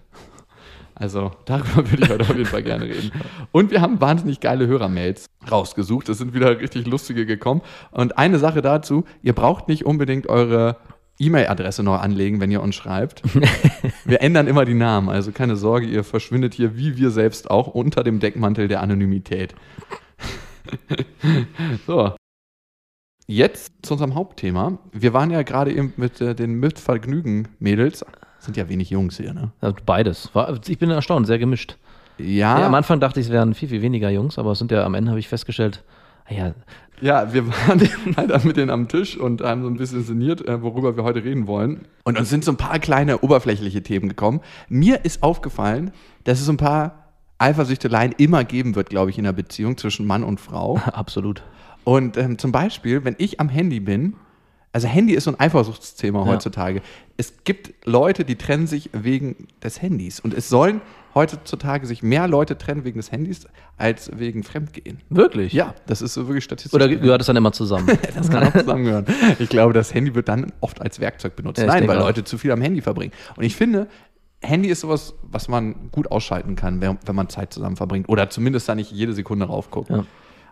Also 0.95 1.31
darüber 1.45 1.75
würde 1.91 2.03
ich 2.03 2.09
heute 2.09 2.21
auf 2.23 2.35
jeden 2.35 2.45
Fall 2.45 2.63
gerne 2.63 2.85
reden. 2.85 3.11
Und 3.51 3.71
wir 3.71 3.81
haben 3.81 4.01
wahnsinnig 4.01 4.39
geile 4.39 4.67
Hörermails 4.67 5.27
rausgesucht. 5.49 6.09
Es 6.09 6.17
sind 6.17 6.33
wieder 6.33 6.59
richtig 6.59 6.87
lustige 6.87 7.25
gekommen. 7.25 7.61
Und 7.91 8.17
eine 8.17 8.39
Sache 8.39 8.61
dazu, 8.61 9.05
ihr 9.21 9.33
braucht 9.33 9.67
nicht 9.67 9.85
unbedingt 9.85 10.27
eure 10.27 10.77
E-Mail-Adresse 11.19 11.83
noch 11.83 12.01
anlegen, 12.01 12.39
wenn 12.39 12.51
ihr 12.51 12.61
uns 12.61 12.75
schreibt. 12.75 13.23
Wir 14.05 14.21
ändern 14.21 14.47
immer 14.47 14.65
die 14.65 14.73
Namen, 14.73 15.09
also 15.09 15.31
keine 15.31 15.55
Sorge, 15.55 15.87
ihr 15.87 16.03
verschwindet 16.03 16.53
hier 16.53 16.77
wie 16.77 16.97
wir 16.97 17.11
selbst 17.11 17.49
auch 17.49 17.67
unter 17.67 18.03
dem 18.03 18.19
Deckmantel 18.19 18.67
der 18.67 18.81
Anonymität. 18.81 19.55
so. 21.87 22.13
Jetzt 23.25 23.73
zu 23.81 23.95
unserem 23.95 24.15
Hauptthema. 24.15 24.77
Wir 24.93 25.13
waren 25.13 25.31
ja 25.31 25.41
gerade 25.41 25.73
eben 25.73 25.93
mit 25.97 26.21
äh, 26.21 26.33
den 26.33 26.55
Mitvergnügen-Mädels. 26.55 28.05
Sind 28.39 28.55
ja 28.55 28.69
wenig 28.69 28.89
Jungs 28.89 29.17
hier, 29.17 29.33
ne? 29.33 29.51
Also 29.59 29.75
beides. 29.85 30.33
War, 30.33 30.57
ich 30.65 30.77
bin 30.77 30.89
erstaunt, 30.89 31.27
sehr 31.27 31.39
gemischt. 31.39 31.77
Ja, 32.17 32.59
Ja, 32.59 32.67
am 32.67 32.73
Anfang 32.73 32.99
dachte 32.99 33.19
ich, 33.19 33.27
es 33.27 33.31
wären 33.31 33.53
viel, 33.53 33.69
viel 33.69 33.81
weniger 33.81 34.09
Jungs, 34.09 34.39
aber 34.39 34.51
es 34.51 34.59
sind 34.59 34.71
ja 34.71 34.85
am 34.85 34.93
Ende 34.93 35.11
habe 35.11 35.19
ich 35.19 35.27
festgestellt, 35.27 35.83
ah 36.25 36.33
ja, 36.33 36.53
Ja, 36.99 37.33
wir 37.33 37.47
waren 37.47 37.81
halt 38.17 38.45
mit 38.45 38.57
denen 38.57 38.69
am 38.69 38.87
Tisch 38.87 39.17
und 39.17 39.41
haben 39.41 39.61
so 39.61 39.69
ein 39.69 39.77
bisschen 39.77 40.03
sinniert, 40.03 40.47
äh, 40.47 40.61
worüber 40.61 40.95
wir 40.97 41.03
heute 41.03 41.23
reden 41.23 41.47
wollen. 41.47 41.87
Und 42.03 42.17
uns 42.17 42.29
sind 42.29 42.43
so 42.43 42.51
ein 42.51 42.57
paar 42.57 42.79
kleine 42.79 43.19
oberflächliche 43.19 43.83
Themen 43.83 44.09
gekommen. 44.09 44.41
Mir 44.67 45.05
ist 45.05 45.23
aufgefallen, 45.23 45.91
dass 46.23 46.39
es 46.39 46.45
so 46.45 46.53
ein 46.53 46.57
paar 46.57 47.07
Eifersüchteleien 47.37 48.13
immer 48.17 48.43
geben 48.43 48.75
wird, 48.75 48.89
glaube 48.89 49.11
ich, 49.11 49.17
in 49.17 49.25
einer 49.25 49.33
Beziehung 49.33 49.77
zwischen 49.77 50.07
Mann 50.07 50.23
und 50.23 50.39
Frau. 50.39 50.77
absolut. 50.91 51.43
Und 51.83 52.17
ähm, 52.17 52.37
zum 52.37 52.51
Beispiel, 52.51 53.05
wenn 53.05 53.15
ich 53.17 53.39
am 53.39 53.49
Handy 53.49 53.79
bin, 53.79 54.15
also 54.73 54.87
Handy 54.87 55.13
ist 55.13 55.23
so 55.23 55.31
ein 55.31 55.39
Eifersuchtsthema 55.39 56.25
heutzutage. 56.25 56.81
Es 57.15 57.43
gibt 57.45 57.73
Leute, 57.85 58.25
die 58.25 58.35
trennen 58.35 58.67
sich 58.67 58.89
wegen 58.93 59.47
des 59.63 59.81
Handys. 59.81 60.19
Und 60.19 60.33
es 60.33 60.49
sollen 60.49 60.81
heutzutage 61.17 61.85
sich 61.85 62.01
mehr 62.03 62.27
Leute 62.27 62.57
trennen 62.57 62.83
wegen 62.85 62.97
des 62.97 63.11
Handys 63.11 63.45
als 63.77 64.09
wegen 64.17 64.43
Fremdgehen. 64.43 64.99
Wirklich? 65.09 65.51
Ja, 65.53 65.75
das 65.85 66.01
ist 66.01 66.13
so 66.13 66.27
wirklich 66.27 66.43
statistisch. 66.43 66.73
Oder 66.73 66.87
ge- 66.87 66.99
gehört 66.99 67.21
es 67.21 67.27
dann 67.27 67.35
immer 67.35 67.51
zusammen? 67.51 67.87
Das 68.15 68.29
kann 68.29 68.43
auch 68.47 68.53
zusammengehören. 68.53 69.05
Ich 69.39 69.49
glaube, 69.49 69.73
das 69.73 69.93
Handy 69.93 70.15
wird 70.15 70.27
dann 70.29 70.51
oft 70.61 70.81
als 70.81 70.99
Werkzeug 70.99 71.35
benutzt. 71.35 71.59
Ja, 71.59 71.67
Nein, 71.67 71.87
weil 71.87 71.97
auch. 71.97 72.05
Leute 72.05 72.23
zu 72.23 72.37
viel 72.37 72.51
am 72.51 72.61
Handy 72.61 72.81
verbringen. 72.81 73.11
Und 73.35 73.43
ich 73.43 73.55
finde, 73.55 73.87
Handy 74.41 74.69
ist 74.69 74.81
sowas, 74.81 75.13
was 75.23 75.47
man 75.47 75.89
gut 75.91 76.11
ausschalten 76.11 76.55
kann, 76.55 76.79
wenn 76.81 76.97
wenn 77.05 77.15
man 77.15 77.27
Zeit 77.29 77.51
zusammen 77.53 77.75
verbringt. 77.75 78.07
Oder 78.09 78.29
zumindest 78.29 78.69
da 78.69 78.75
nicht 78.75 78.91
jede 78.91 79.13
Sekunde 79.13 79.45
raufguckt. 79.45 79.89
Ja. 79.89 80.05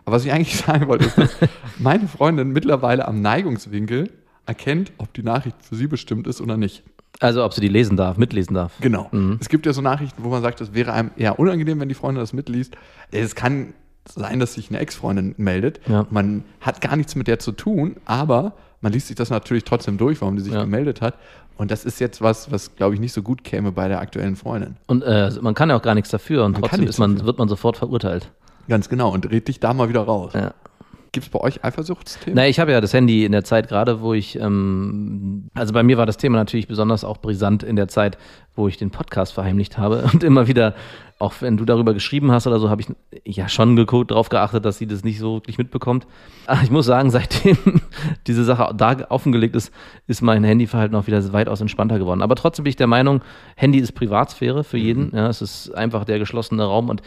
Aber 0.04 0.16
was 0.16 0.24
ich 0.24 0.32
eigentlich 0.32 0.56
sagen 0.66 0.86
wollte, 0.88 1.06
ist, 1.06 1.16
dass 1.18 1.36
meine 1.78 2.06
Freundin 2.08 2.48
mittlerweile 2.50 3.06
am 3.08 3.20
Neigungswinkel 3.22 4.10
erkennt, 4.46 4.92
ob 4.98 5.12
die 5.14 5.22
Nachricht 5.22 5.56
für 5.62 5.74
sie 5.76 5.86
bestimmt 5.88 6.26
ist 6.26 6.40
oder 6.40 6.56
nicht. 6.56 6.84
Also 7.20 7.44
ob 7.44 7.52
sie 7.54 7.60
die 7.60 7.68
lesen 7.68 7.96
darf, 7.96 8.16
mitlesen 8.18 8.54
darf. 8.54 8.72
Genau. 8.80 9.08
Mhm. 9.10 9.38
Es 9.40 9.48
gibt 9.48 9.66
ja 9.66 9.72
so 9.72 9.80
Nachrichten, 9.80 10.22
wo 10.24 10.28
man 10.28 10.42
sagt, 10.42 10.60
es 10.60 10.74
wäre 10.74 10.92
einem 10.92 11.10
eher 11.16 11.38
unangenehm, 11.38 11.80
wenn 11.80 11.88
die 11.88 11.94
Freundin 11.94 12.20
das 12.22 12.32
mitliest. 12.32 12.76
Es 13.10 13.34
kann 13.34 13.72
sein, 14.08 14.38
dass 14.38 14.54
sich 14.54 14.68
eine 14.70 14.78
Ex-Freundin 14.78 15.34
meldet. 15.36 15.80
Ja. 15.88 16.06
Man 16.10 16.44
hat 16.60 16.80
gar 16.80 16.94
nichts 16.96 17.14
mit 17.16 17.26
der 17.26 17.38
zu 17.38 17.52
tun, 17.52 17.96
aber 18.04 18.52
man 18.80 18.92
liest 18.92 19.08
sich 19.08 19.16
das 19.16 19.30
natürlich 19.30 19.64
trotzdem 19.64 19.98
durch, 19.98 20.20
warum 20.20 20.36
die 20.36 20.42
sich 20.42 20.52
Ja. 20.52 20.62
gemeldet 20.62 21.00
hat. 21.00 21.14
Und 21.56 21.70
das 21.70 21.84
ist 21.86 21.98
jetzt 22.00 22.20
was, 22.20 22.52
was, 22.52 22.76
glaube 22.76 22.94
ich, 22.94 23.00
nicht 23.00 23.12
so 23.14 23.22
gut 23.22 23.42
käme 23.42 23.72
bei 23.72 23.88
der 23.88 24.00
aktuellen 24.00 24.36
Freundin. 24.36 24.76
Und 24.86 25.02
äh, 25.02 25.30
man 25.40 25.54
kann 25.54 25.70
ja 25.70 25.76
auch 25.76 25.82
gar 25.82 25.94
nichts 25.94 26.10
dafür 26.10 26.44
und 26.44 26.52
Man 26.52 26.62
trotzdem 26.62 26.88
man, 26.98 27.24
wird 27.24 27.38
man 27.38 27.48
sofort 27.48 27.78
verurteilt. 27.78 28.30
Ganz 28.68 28.88
genau. 28.90 29.10
Und 29.12 29.30
red 29.30 29.48
dich 29.48 29.58
da 29.58 29.72
mal 29.72 29.88
wieder 29.88 30.02
raus. 30.02 30.32
Ja. 30.34 30.52
Gibt 31.16 31.28
es 31.28 31.32
bei 31.32 31.40
euch 31.40 31.64
Eifersuchtsthemen? 31.64 32.36
Na, 32.36 32.46
ich 32.46 32.60
habe 32.60 32.72
ja 32.72 32.82
das 32.82 32.92
Handy 32.92 33.24
in 33.24 33.32
der 33.32 33.42
Zeit 33.42 33.68
gerade, 33.68 34.02
wo 34.02 34.12
ich, 34.12 34.38
ähm, 34.38 35.48
also 35.54 35.72
bei 35.72 35.82
mir 35.82 35.96
war 35.96 36.04
das 36.04 36.18
Thema 36.18 36.36
natürlich 36.36 36.68
besonders 36.68 37.04
auch 37.04 37.16
brisant 37.16 37.62
in 37.62 37.74
der 37.74 37.88
Zeit, 37.88 38.18
wo 38.54 38.68
ich 38.68 38.76
den 38.76 38.90
Podcast 38.90 39.32
verheimlicht 39.32 39.78
habe 39.78 40.06
und 40.12 40.22
immer 40.22 40.46
wieder, 40.46 40.74
auch 41.18 41.32
wenn 41.40 41.56
du 41.56 41.64
darüber 41.64 41.94
geschrieben 41.94 42.32
hast 42.32 42.46
oder 42.46 42.58
so, 42.58 42.68
habe 42.68 42.82
ich 43.24 43.36
ja 43.36 43.48
schon 43.48 43.76
geguckt, 43.76 44.10
darauf 44.10 44.28
geachtet, 44.28 44.66
dass 44.66 44.76
sie 44.76 44.86
das 44.86 45.04
nicht 45.04 45.18
so 45.18 45.36
wirklich 45.36 45.56
mitbekommt. 45.56 46.06
Aber 46.44 46.60
ich 46.62 46.70
muss 46.70 46.84
sagen, 46.84 47.10
seitdem 47.16 47.56
diese 48.26 48.44
Sache 48.44 48.74
da 48.76 49.06
offengelegt 49.08 49.56
ist, 49.56 49.72
ist 50.06 50.20
mein 50.20 50.44
Handyverhalten 50.44 50.94
auch 50.96 51.06
wieder 51.06 51.32
weitaus 51.32 51.62
entspannter 51.62 51.98
geworden. 51.98 52.20
Aber 52.20 52.34
trotzdem 52.34 52.64
bin 52.64 52.70
ich 52.70 52.76
der 52.76 52.88
Meinung, 52.88 53.22
Handy 53.56 53.78
ist 53.78 53.92
Privatsphäre 53.92 54.64
für 54.64 54.76
jeden. 54.76 55.16
Ja, 55.16 55.28
es 55.28 55.40
ist 55.40 55.74
einfach 55.74 56.04
der 56.04 56.18
geschlossene 56.18 56.62
Raum 56.62 56.90
und 56.90 57.00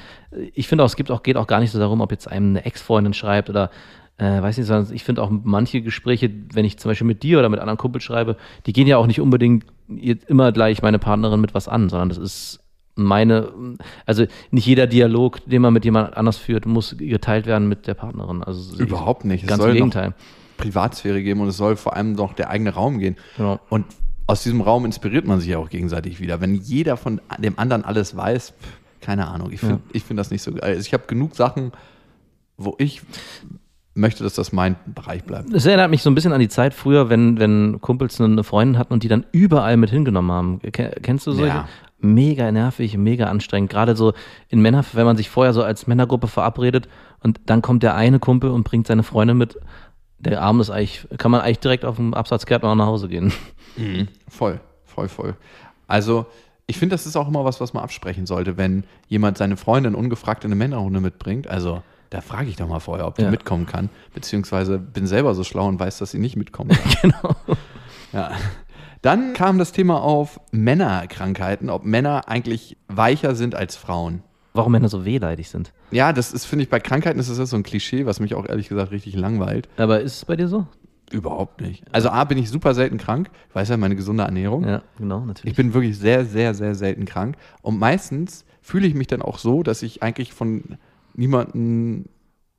ich 0.55 0.67
finde 0.67 0.83
auch, 0.83 0.87
es 0.87 0.95
gibt 0.95 1.11
auch, 1.11 1.21
geht 1.21 1.37
auch 1.37 1.47
gar 1.47 1.59
nicht 1.59 1.69
so 1.69 1.77
darum, 1.77 2.01
ob 2.01 2.09
jetzt 2.11 2.27
einem 2.27 2.49
eine 2.49 2.65
Ex-Freundin 2.65 3.13
schreibt 3.13 3.51
oder 3.51 3.69
äh, 4.19 4.41
weiß 4.41 4.57
nicht, 4.57 4.67
sondern 4.67 4.93
ich 4.93 5.03
finde 5.03 5.23
auch 5.23 5.31
manche 5.31 5.81
Gespräche, 5.81 6.29
wenn 6.53 6.65
ich 6.65 6.77
zum 6.77 6.91
Beispiel 6.91 7.07
mit 7.07 7.23
dir 7.23 7.39
oder 7.39 7.49
mit 7.49 7.59
anderen 7.59 7.77
Kumpels 7.77 8.03
schreibe, 8.03 8.35
die 8.65 8.73
gehen 8.73 8.85
ja 8.85 8.97
auch 8.97 9.07
nicht 9.07 9.21
unbedingt 9.21 9.65
immer 10.27 10.51
gleich 10.51 10.81
meine 10.81 10.99
Partnerin 10.99 11.39
mit 11.39 11.53
was 11.53 11.67
an, 11.67 11.89
sondern 11.89 12.09
das 12.09 12.17
ist 12.17 12.59
meine, 12.95 13.49
also 14.05 14.25
nicht 14.51 14.67
jeder 14.67 14.88
Dialog, 14.88 15.39
den 15.45 15.61
man 15.61 15.73
mit 15.73 15.85
jemand 15.85 16.17
anders 16.17 16.38
führt, 16.38 16.65
muss 16.65 16.97
geteilt 16.97 17.45
werden 17.45 17.69
mit 17.69 17.88
der 17.88 17.93
Partnerin. 17.93 18.43
Also 18.43 18.77
Überhaupt 18.77 19.23
nicht. 19.23 19.43
Es 19.43 19.49
Ganz 19.49 19.61
soll 19.61 19.69
im 19.69 19.75
Gegenteil. 19.75 20.13
Privatsphäre 20.57 21.23
geben 21.23 21.39
und 21.39 21.47
es 21.47 21.55
soll 21.55 21.77
vor 21.77 21.95
allem 21.95 22.11
noch 22.11 22.33
der 22.33 22.49
eigene 22.49 22.71
Raum 22.71 22.99
gehen. 22.99 23.15
Genau. 23.38 23.59
Und 23.69 23.85
aus 24.27 24.43
diesem 24.43 24.59
Raum 24.59 24.83
inspiriert 24.83 25.25
man 25.25 25.39
sich 25.39 25.49
ja 25.49 25.57
auch 25.57 25.69
gegenseitig 25.69 26.19
wieder. 26.19 26.41
Wenn 26.41 26.55
jeder 26.55 26.97
von 26.97 27.21
dem 27.38 27.57
anderen 27.57 27.85
alles 27.85 28.17
weiß, 28.17 28.53
keine 28.99 29.29
Ahnung. 29.29 29.51
Ich 29.51 29.61
finde 29.61 29.79
ich 29.93 30.03
find 30.03 30.19
das 30.19 30.29
nicht 30.29 30.41
so 30.41 30.51
geil. 30.51 30.61
Also 30.63 30.81
ich 30.81 30.93
habe 30.93 31.05
genug 31.07 31.35
Sachen, 31.35 31.71
wo 32.57 32.75
ich 32.77 33.01
möchte, 34.00 34.24
dass 34.24 34.34
das 34.34 34.51
mein 34.51 34.75
Bereich 34.88 35.24
bleibt. 35.24 35.53
Es 35.53 35.65
erinnert 35.65 35.89
mich 35.91 36.01
so 36.01 36.10
ein 36.10 36.15
bisschen 36.15 36.34
an 36.34 36.39
die 36.39 36.48
Zeit 36.50 36.74
früher, 36.74 37.10
wenn, 37.10 37.39
wenn 37.39 37.79
Kumpels 37.82 38.20
eine 38.20 38.44
Freundin 38.44 38.77
hatten 38.79 38.94
und 38.94 39.03
die 39.03 39.08
dann 39.08 39.25
überall 39.32 39.77
mit 39.77 39.89
hingenommen 39.91 40.32
haben. 40.32 40.60
Ke- 40.72 40.96
Kennst 41.01 41.27
du 41.27 41.32
solche? 41.34 41.48
Ja. 41.56 41.68
Mega 42.01 42.50
nervig, 42.51 42.98
mega 42.98 43.25
anstrengend. 43.25 43.70
Gerade 43.70 43.96
so 43.96 44.13
in 44.48 44.62
Männer, 44.62 44.86
wenn 44.94 45.06
man 45.06 45.18
sich 45.18 45.29
vorher 45.29 45.53
so 45.53 45.63
als 45.63 45.86
Männergruppe 45.86 46.27
verabredet 46.27 46.88
und 47.22 47.41
dann 47.46 47.62
kommt 47.62 47.84
der 47.84 47.96
eine 47.96 48.20
Kumpel 48.20 48.51
und 48.51 48.63
bringt 48.63 48.88
seine 48.88 49.03
Freundin 49.03 49.38
mit. 49.38 49.58
der 50.20 50.41
Arm 50.41 50.62
ist 50.62 50.70
eigentlich, 50.70 51.06
kann 51.18 51.29
man 51.32 51.41
eigentlich 51.41 51.60
direkt 51.60 51.84
auf 51.86 51.98
dem 51.98 52.13
Absatz 52.13 52.46
Gärtner 52.46 52.74
nach 52.75 52.86
Hause 52.86 53.08
gehen. 53.10 53.34
Voll, 54.29 54.60
voll, 54.86 55.08
voll. 55.08 55.36
Also, 55.88 56.25
ich 56.68 56.77
finde, 56.77 56.94
das 56.94 57.06
ist 57.06 57.15
auch 57.15 57.27
immer 57.27 57.46
was, 57.46 57.60
was 57.62 57.74
man 57.74 57.84
absprechen 57.84 58.25
sollte, 58.25 58.58
wenn 58.58 58.84
jemand 59.08 59.38
seine 59.38 59.58
Freundin 59.58 59.96
ungefragt 59.96 60.44
in 60.44 60.50
eine 60.50 60.56
Männerrunde 60.58 61.00
mitbringt. 61.01 61.48
Also, 61.48 61.82
da 62.09 62.21
frage 62.21 62.49
ich 62.49 62.55
doch 62.55 62.67
mal 62.67 62.79
vorher, 62.79 63.05
ob 63.07 63.15
die 63.15 63.23
Ja. 63.23 63.31
mitkommen 63.31 63.65
kann. 63.65 63.89
Beziehungsweise 64.13 64.79
bin 64.79 65.05
selber 65.07 65.35
so 65.35 65.43
schlau 65.43 65.67
und 65.67 65.79
weiß, 65.79 65.99
dass 65.99 66.11
sie 66.11 66.19
nicht 66.19 66.35
mitkommen 66.35 66.71
kann. 66.71 66.91
genau. 67.21 67.35
Ja. 68.13 68.31
Dann 69.01 69.33
kam 69.33 69.57
das 69.57 69.71
Thema 69.71 70.01
auf 70.01 70.39
Männerkrankheiten, 70.51 71.69
ob 71.69 71.85
Männer 71.85 72.27
eigentlich 72.27 72.77
weicher 72.87 73.35
sind 73.35 73.55
als 73.55 73.75
Frauen. 73.75 74.23
Warum 74.53 74.71
Männer 74.71 74.89
so 74.89 75.05
wehleidig 75.05 75.49
sind. 75.49 75.71
Ja, 75.91 76.11
das 76.11 76.33
ist, 76.33 76.45
finde 76.45 76.63
ich, 76.63 76.69
bei 76.69 76.79
Krankheiten 76.79 77.19
ist 77.19 77.29
das 77.29 77.37
ja 77.37 77.45
so 77.45 77.55
ein 77.55 77.63
Klischee, 77.63 78.05
was 78.05 78.19
mich 78.19 78.33
auch 78.35 78.47
ehrlich 78.47 78.67
gesagt 78.67 78.91
richtig 78.91 79.15
langweilt. 79.15 79.69
Aber 79.77 80.01
ist 80.01 80.15
es 80.17 80.25
bei 80.25 80.35
dir 80.35 80.47
so? 80.47 80.65
Überhaupt 81.11 81.61
nicht. 81.61 81.83
Also 81.91 82.09
A, 82.09 82.23
bin 82.23 82.37
ich 82.37 82.49
super 82.49 82.73
selten 82.73 82.97
krank, 82.97 83.29
weiß 83.53 83.69
ja 83.69 83.77
meine 83.77 83.95
gesunde 83.95 84.23
Ernährung. 84.23 84.67
Ja, 84.67 84.81
genau, 84.97 85.21
natürlich. 85.21 85.51
Ich 85.51 85.55
bin 85.55 85.73
wirklich 85.73 85.97
sehr, 85.97 86.25
sehr, 86.25 86.53
sehr 86.53 86.75
selten 86.75 87.05
krank. 87.05 87.35
Und 87.61 87.79
meistens 87.79 88.45
fühle 88.61 88.85
ich 88.87 88.93
mich 88.95 89.07
dann 89.07 89.21
auch 89.21 89.37
so, 89.37 89.63
dass 89.63 89.81
ich 89.81 90.03
eigentlich 90.03 90.33
von 90.33 90.77
niemandem 91.19 92.05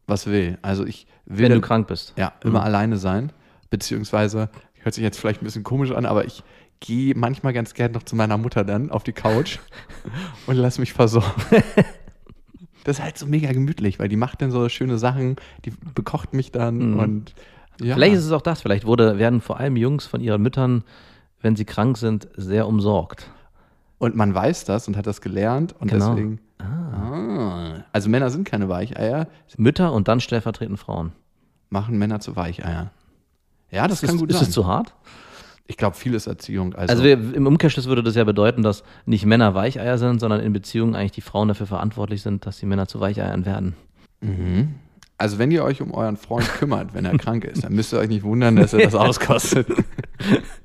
was 0.06 0.26
will. 0.26 0.58
Also 0.62 0.84
ich 0.84 1.06
will 1.26 1.48
wenn 1.48 1.52
du 1.52 1.60
krank 1.60 1.86
bist. 1.88 2.14
ja, 2.16 2.32
immer 2.44 2.62
alleine 2.62 2.96
sein. 2.96 3.32
Beziehungsweise, 3.70 4.50
hört 4.80 4.94
sich 4.94 5.02
jetzt 5.04 5.18
vielleicht 5.18 5.42
ein 5.42 5.44
bisschen 5.44 5.62
komisch 5.62 5.92
an, 5.92 6.04
aber 6.06 6.24
ich 6.24 6.42
gehe 6.80 7.14
manchmal 7.14 7.52
ganz 7.52 7.74
gern 7.74 7.92
noch 7.92 8.02
zu 8.02 8.16
meiner 8.16 8.36
Mutter 8.38 8.64
dann 8.64 8.90
auf 8.90 9.04
die 9.04 9.12
Couch 9.12 9.58
und 10.46 10.56
lass 10.56 10.78
mich 10.78 10.92
versorgen. 10.92 11.30
Das 12.84 12.98
ist 12.98 13.04
halt 13.04 13.18
so 13.18 13.26
mega 13.26 13.52
gemütlich, 13.52 13.98
weil 13.98 14.08
die 14.08 14.16
macht 14.16 14.40
dann 14.42 14.50
so 14.50 14.68
schöne 14.68 14.98
Sachen, 14.98 15.36
die 15.64 15.72
bekocht 15.94 16.32
mich 16.32 16.50
dann 16.50 16.94
und 16.94 17.34
ja. 17.82 17.94
Vielleicht 17.94 18.16
ist 18.16 18.24
es 18.26 18.32
auch 18.32 18.42
das. 18.42 18.60
Vielleicht 18.60 18.84
wurde, 18.84 19.18
werden 19.18 19.40
vor 19.40 19.58
allem 19.58 19.74
Jungs 19.76 20.06
von 20.06 20.20
ihren 20.20 20.42
Müttern, 20.42 20.84
wenn 21.40 21.56
sie 21.56 21.64
krank 21.64 21.96
sind, 21.96 22.28
sehr 22.36 22.66
umsorgt. 22.66 23.30
und 23.98 24.16
man 24.16 24.34
weiß 24.34 24.64
das 24.64 24.86
und 24.88 24.96
hat 24.96 25.06
das 25.06 25.20
gelernt 25.22 25.74
und 25.78 25.90
Genau. 25.90 26.10
deswegen. 26.10 26.40
Ah. 26.62 27.84
Also 27.92 28.08
Männer 28.08 28.30
sind 28.30 28.44
keine 28.44 28.68
Weicheier, 28.68 29.26
Mütter 29.56 29.92
und 29.92 30.08
dann 30.08 30.20
stellvertretend 30.20 30.78
Frauen. 30.78 31.12
machen 31.70 31.98
Männer 31.98 32.20
zu 32.20 32.36
Weicheier. 32.36 32.90
Ja, 33.70 33.86
das 33.88 34.00
kann 34.00 34.16
ist, 34.16 34.20
gut 34.20 34.30
ist 34.30 34.38
sein. 34.38 34.48
es 34.48 34.54
zu 34.54 34.66
hart? 34.66 34.94
ich 35.70 35.76
glaube, 35.76 35.96
viel 35.96 36.14
ist 36.14 36.26
Erziehung. 36.26 36.74
Also, 36.74 36.90
Also 36.90 37.04
wir, 37.04 37.12
im 37.12 37.46
Umkehrschluss 37.46 37.86
würde 37.86 38.02
das 38.02 38.16
ja 38.16 38.24
bedeuten, 38.24 38.62
dass 38.62 38.82
nicht 39.06 39.24
Männer 39.24 39.54
Weicheier 39.54 39.98
sind, 39.98 40.18
sondern 40.18 40.40
in 40.40 40.52
Beziehungen 40.52 40.96
eigentlich 40.96 41.12
die 41.12 41.20
Frauen 41.20 41.46
dafür 41.46 41.66
verantwortlich 41.66 42.22
sind, 42.22 42.44
dass 42.44 42.58
die 42.58 42.66
Männer 42.66 42.88
zu 42.88 42.98
Weicheiern 42.98 43.46
werden. 43.46 43.76
also 45.16 45.38
wenn 45.38 45.52
ihr 45.52 45.62
euch 45.62 45.80
um 45.80 45.94
euren 45.94 46.16
Freund 46.16 46.48
kümmert, 46.54 46.92
wenn 46.92 47.04
er 47.04 47.16
krank 47.18 47.44
ist, 47.44 47.62
dann 47.62 47.72
müsst 47.72 47.92
ihr 47.92 48.00
euch 48.00 48.08
nicht 48.08 48.24
wundern, 48.24 48.56
dass 48.56 48.72
er 48.72 48.80
das 48.80 48.94
auskostet. 48.96 49.68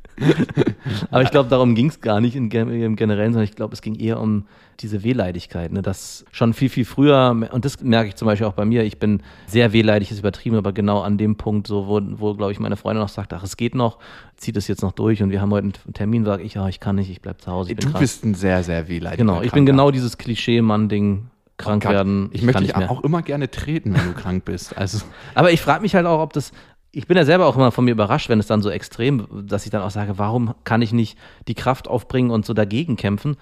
Aber 1.11 1.23
ich 1.23 1.31
glaube, 1.31 1.49
darum 1.49 1.75
ging 1.75 1.87
es 1.87 1.99
gar 2.01 2.21
nicht 2.21 2.35
im 2.35 2.49
Generellen, 2.49 3.33
sondern 3.33 3.43
ich 3.43 3.55
glaube, 3.55 3.73
es 3.73 3.81
ging 3.81 3.95
eher 3.95 4.19
um 4.19 4.45
diese 4.79 5.03
Wehleidigkeit. 5.03 5.71
Ne? 5.71 5.81
Das 5.81 6.25
schon 6.31 6.53
viel, 6.53 6.69
viel 6.69 6.85
früher, 6.85 7.35
und 7.51 7.65
das 7.65 7.81
merke 7.81 8.09
ich 8.09 8.15
zum 8.15 8.25
Beispiel 8.25 8.47
auch 8.47 8.53
bei 8.53 8.65
mir, 8.65 8.83
ich 8.83 8.99
bin 8.99 9.21
sehr 9.47 9.73
wehleidig, 9.73 10.11
ist 10.11 10.19
übertrieben, 10.19 10.57
aber 10.57 10.73
genau 10.73 11.01
an 11.01 11.17
dem 11.17 11.35
Punkt, 11.37 11.67
so, 11.67 11.87
wo, 11.87 12.01
wo 12.19 12.33
glaube 12.35 12.51
ich, 12.51 12.59
meine 12.59 12.75
Freundin 12.75 13.01
noch 13.01 13.09
sagt, 13.09 13.33
ach, 13.33 13.43
es 13.43 13.55
geht 13.57 13.73
noch, 13.75 13.99
zieht 14.35 14.57
es 14.57 14.67
jetzt 14.67 14.81
noch 14.81 14.91
durch 14.91 15.23
und 15.23 15.29
wir 15.31 15.41
haben 15.41 15.51
heute 15.51 15.63
einen 15.85 15.93
Termin, 15.93 16.25
sage 16.25 16.43
ich, 16.43 16.55
ja, 16.55 16.67
ich 16.67 16.79
kann 16.79 16.97
nicht, 16.97 17.09
ich 17.09 17.21
bleib 17.21 17.41
zu 17.41 17.51
Hause. 17.51 17.71
Ich 17.71 17.77
bin 17.77 17.85
Du 17.85 17.91
krank. 17.91 18.01
bist 18.01 18.25
ein 18.25 18.35
sehr, 18.35 18.63
sehr 18.63 18.87
wehleidiger 18.89 19.23
genau, 19.23 19.41
ich 19.41 19.51
bin 19.51 19.65
genau 19.65 19.91
dieses 19.91 20.17
Klischee-Mann-Ding, 20.17 21.27
krank 21.57 21.83
Gott, 21.83 21.93
werden, 21.93 22.29
Ich, 22.33 22.41
möchte 22.41 22.65
kann 22.67 22.81
dich 22.81 22.89
auch 22.89 23.01
immer 23.03 23.21
gerne 23.21 23.49
treten, 23.49 23.93
wenn 23.93 24.05
du 24.07 24.13
krank 24.13 24.43
bist. 24.43 24.77
Also 24.77 24.99
Aber 25.35 25.51
ich 25.51 25.61
frage 25.61 25.81
mich 25.81 25.95
halt 25.95 26.05
auch, 26.05 26.19
ob 26.19 26.33
das. 26.33 26.51
Ich 26.95 27.07
bin 27.07 27.17
ja 27.17 27.25
selber 27.25 27.45
auch 27.45 27.57
immer 27.57 27.71
von 27.71 27.83
mir 27.83 27.91
überrascht, 27.91 28.29
wenn 28.29 28.39
es 28.39 28.47
dann 28.47 28.61
so 28.61 28.69
extrem, 28.69 29.27
dass 29.47 29.65
ich 29.65 29.71
dann 29.71 29.81
auch 29.81 29.89
sage, 29.89 30.17
warum 30.17 30.55
kann 30.63 30.81
ich 30.81 30.93
nicht 30.93 31.17
die 31.49 31.53
Kraft 31.53 31.89
aufbringen 31.89 32.31
und 32.31 32.45
so 32.45 32.53
dagegen 32.53 32.95
kämpfen? 32.95 33.35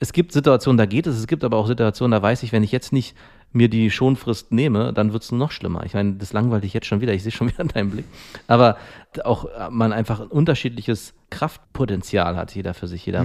Es 0.00 0.12
gibt 0.12 0.32
Situationen, 0.32 0.76
da 0.76 0.84
geht 0.84 1.06
es, 1.06 1.16
es 1.16 1.26
gibt 1.26 1.44
aber 1.44 1.56
auch 1.56 1.66
Situationen, 1.66 2.10
da 2.10 2.20
weiß 2.20 2.42
ich, 2.42 2.52
wenn 2.52 2.62
ich 2.62 2.72
jetzt 2.72 2.92
nicht 2.92 3.16
mir 3.52 3.70
die 3.70 3.90
Schonfrist 3.90 4.52
nehme, 4.52 4.92
dann 4.92 5.14
wird 5.14 5.22
es 5.22 5.32
noch 5.32 5.50
schlimmer. 5.50 5.86
Ich 5.86 5.94
meine, 5.94 6.14
das 6.14 6.34
langweilt 6.34 6.64
dich 6.64 6.74
jetzt 6.74 6.86
schon 6.86 7.00
wieder, 7.00 7.14
ich 7.14 7.22
sehe 7.22 7.32
schon 7.32 7.48
wieder 7.52 7.60
in 7.60 7.68
deinem 7.68 7.90
Blick. 7.90 8.04
Aber 8.48 8.76
auch 9.24 9.46
äh, 9.46 9.70
man 9.70 9.94
einfach 9.94 10.20
ein 10.20 10.26
unterschiedliches 10.26 11.14
Kraftpotenzial 11.30 12.36
hat, 12.36 12.54
jeder 12.54 12.74
für 12.74 12.86
sich, 12.86 13.06
jeder. 13.06 13.24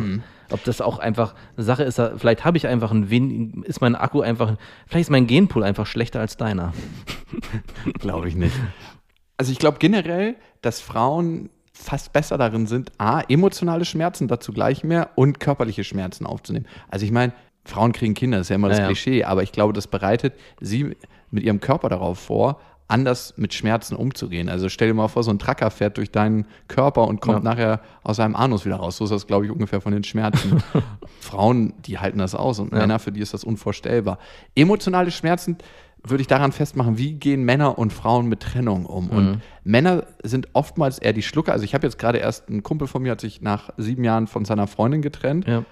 Ob 0.52 0.64
das 0.64 0.80
auch 0.80 1.00
einfach 1.00 1.36
eine 1.58 1.66
Sache 1.66 1.84
ist, 1.84 2.02
vielleicht 2.16 2.46
habe 2.46 2.58
ich 2.58 2.66
einfach 2.66 2.92
ein 2.92 3.10
wen, 3.10 3.64
ist 3.64 3.82
mein 3.82 3.96
Akku 3.96 4.22
einfach, 4.22 4.56
vielleicht 4.88 5.08
ist 5.08 5.12
mein 5.12 5.28
Genpool 5.28 5.64
einfach 5.64 5.86
schlechter 5.86 6.22
als 6.22 6.38
deiner. 6.38 6.74
glaube 8.00 8.30
ich 8.30 8.36
nicht. 8.36 8.56
Also 9.40 9.54
ich 9.54 9.60
glaube 9.60 9.78
generell, 9.80 10.36
dass 10.62 10.82
Frauen 10.82 11.50
fast 11.72 12.12
besser 12.12 12.38
darin 12.38 12.68
sind, 12.68 12.92
A, 12.98 13.22
emotionale 13.22 13.86
Schmerzen 13.86 14.28
dazu 14.28 14.52
gleich 14.52 14.84
mehr 14.84 15.12
und 15.16 15.40
körperliche 15.40 15.86
Schmerzen 15.86 16.26
aufzunehmen. 16.26 16.66
Also 16.90 17.06
ich 17.06 17.12
meine, 17.14 17.32
Frauen 17.64 17.94
kriegen 17.94 18.16
Kinder, 18.16 18.38
das 18.40 18.48
ist 18.48 18.50
ja 18.50 18.56
immer 18.58 18.68
das 18.68 18.80
ja. 18.80 18.88
Klischee, 18.88 19.24
aber 19.24 19.42
ich 19.42 19.54
glaube, 19.54 19.72
das 19.72 19.88
bereitet 19.88 20.34
sie 20.60 20.94
mit 21.32 21.44
ihrem 21.46 21.62
Körper 21.62 21.88
darauf 21.88 22.20
vor, 22.20 22.60
anders 22.90 23.36
mit 23.38 23.54
Schmerzen 23.54 23.96
umzugehen. 23.96 24.50
Also 24.50 24.68
stell 24.68 24.90
dir 24.90 24.94
mal 24.94 25.08
vor, 25.08 25.24
so 25.24 25.32
ein 25.32 25.40
Tracker 25.40 25.72
fährt 25.72 25.96
durch 25.96 26.12
deinen 26.12 26.46
Körper 26.68 27.08
und 27.08 27.22
kommt 27.22 27.46
Ja. 27.46 27.50
nachher 27.54 27.82
aus 28.04 28.18
seinem 28.18 28.36
Anus 28.36 28.66
wieder 28.66 28.76
raus. 28.76 28.98
So 28.98 29.06
ist 29.06 29.12
das, 29.12 29.26
glaube 29.26 29.46
ich, 29.46 29.52
ungefähr 29.52 29.80
von 29.80 29.94
den 29.94 30.04
Schmerzen. 30.04 30.62
Frauen, 31.22 31.76
die 31.86 31.98
halten 32.00 32.18
das 32.18 32.36
aus 32.36 32.60
und 32.60 32.74
Ja. 32.74 32.80
Männer, 32.80 33.00
für 33.00 33.14
die 33.14 33.22
ist 33.22 33.34
das 33.34 33.46
unvorstellbar. 33.46 34.18
Emotionale 34.56 35.12
Schmerzen 35.12 35.58
würde 36.04 36.22
ich 36.22 36.28
daran 36.28 36.52
festmachen, 36.52 36.98
wie 36.98 37.14
gehen 37.14 37.44
Männer 37.44 37.78
und 37.78 37.92
Frauen 37.94 38.28
mit 38.28 38.40
Trennung 38.42 38.86
um. 38.86 39.06
Mhm. 39.06 39.12
Und 39.12 39.42
Männer 39.64 40.06
sind 40.24 40.48
oftmals 40.54 40.98
eher 41.00 41.14
die 41.14 41.22
Schlucker. 41.22 41.52
Also 41.52 41.66
ich 41.66 41.74
habe 41.74 41.86
jetzt 41.86 42.00
gerade 42.00 42.18
erst 42.20 42.50
einen 42.50 42.64
Kumpel 42.64 42.88
von 42.88 43.02
mir, 43.02 43.12
hat 43.12 43.22
sich 43.22 43.42
nach 43.42 43.70
sieben 43.78 44.04
Jahren 44.04 44.28
von 44.28 44.46
seiner 44.46 44.68
Freundin 44.68 45.02
getrennt. 45.02 45.48
Ja. 45.48 45.64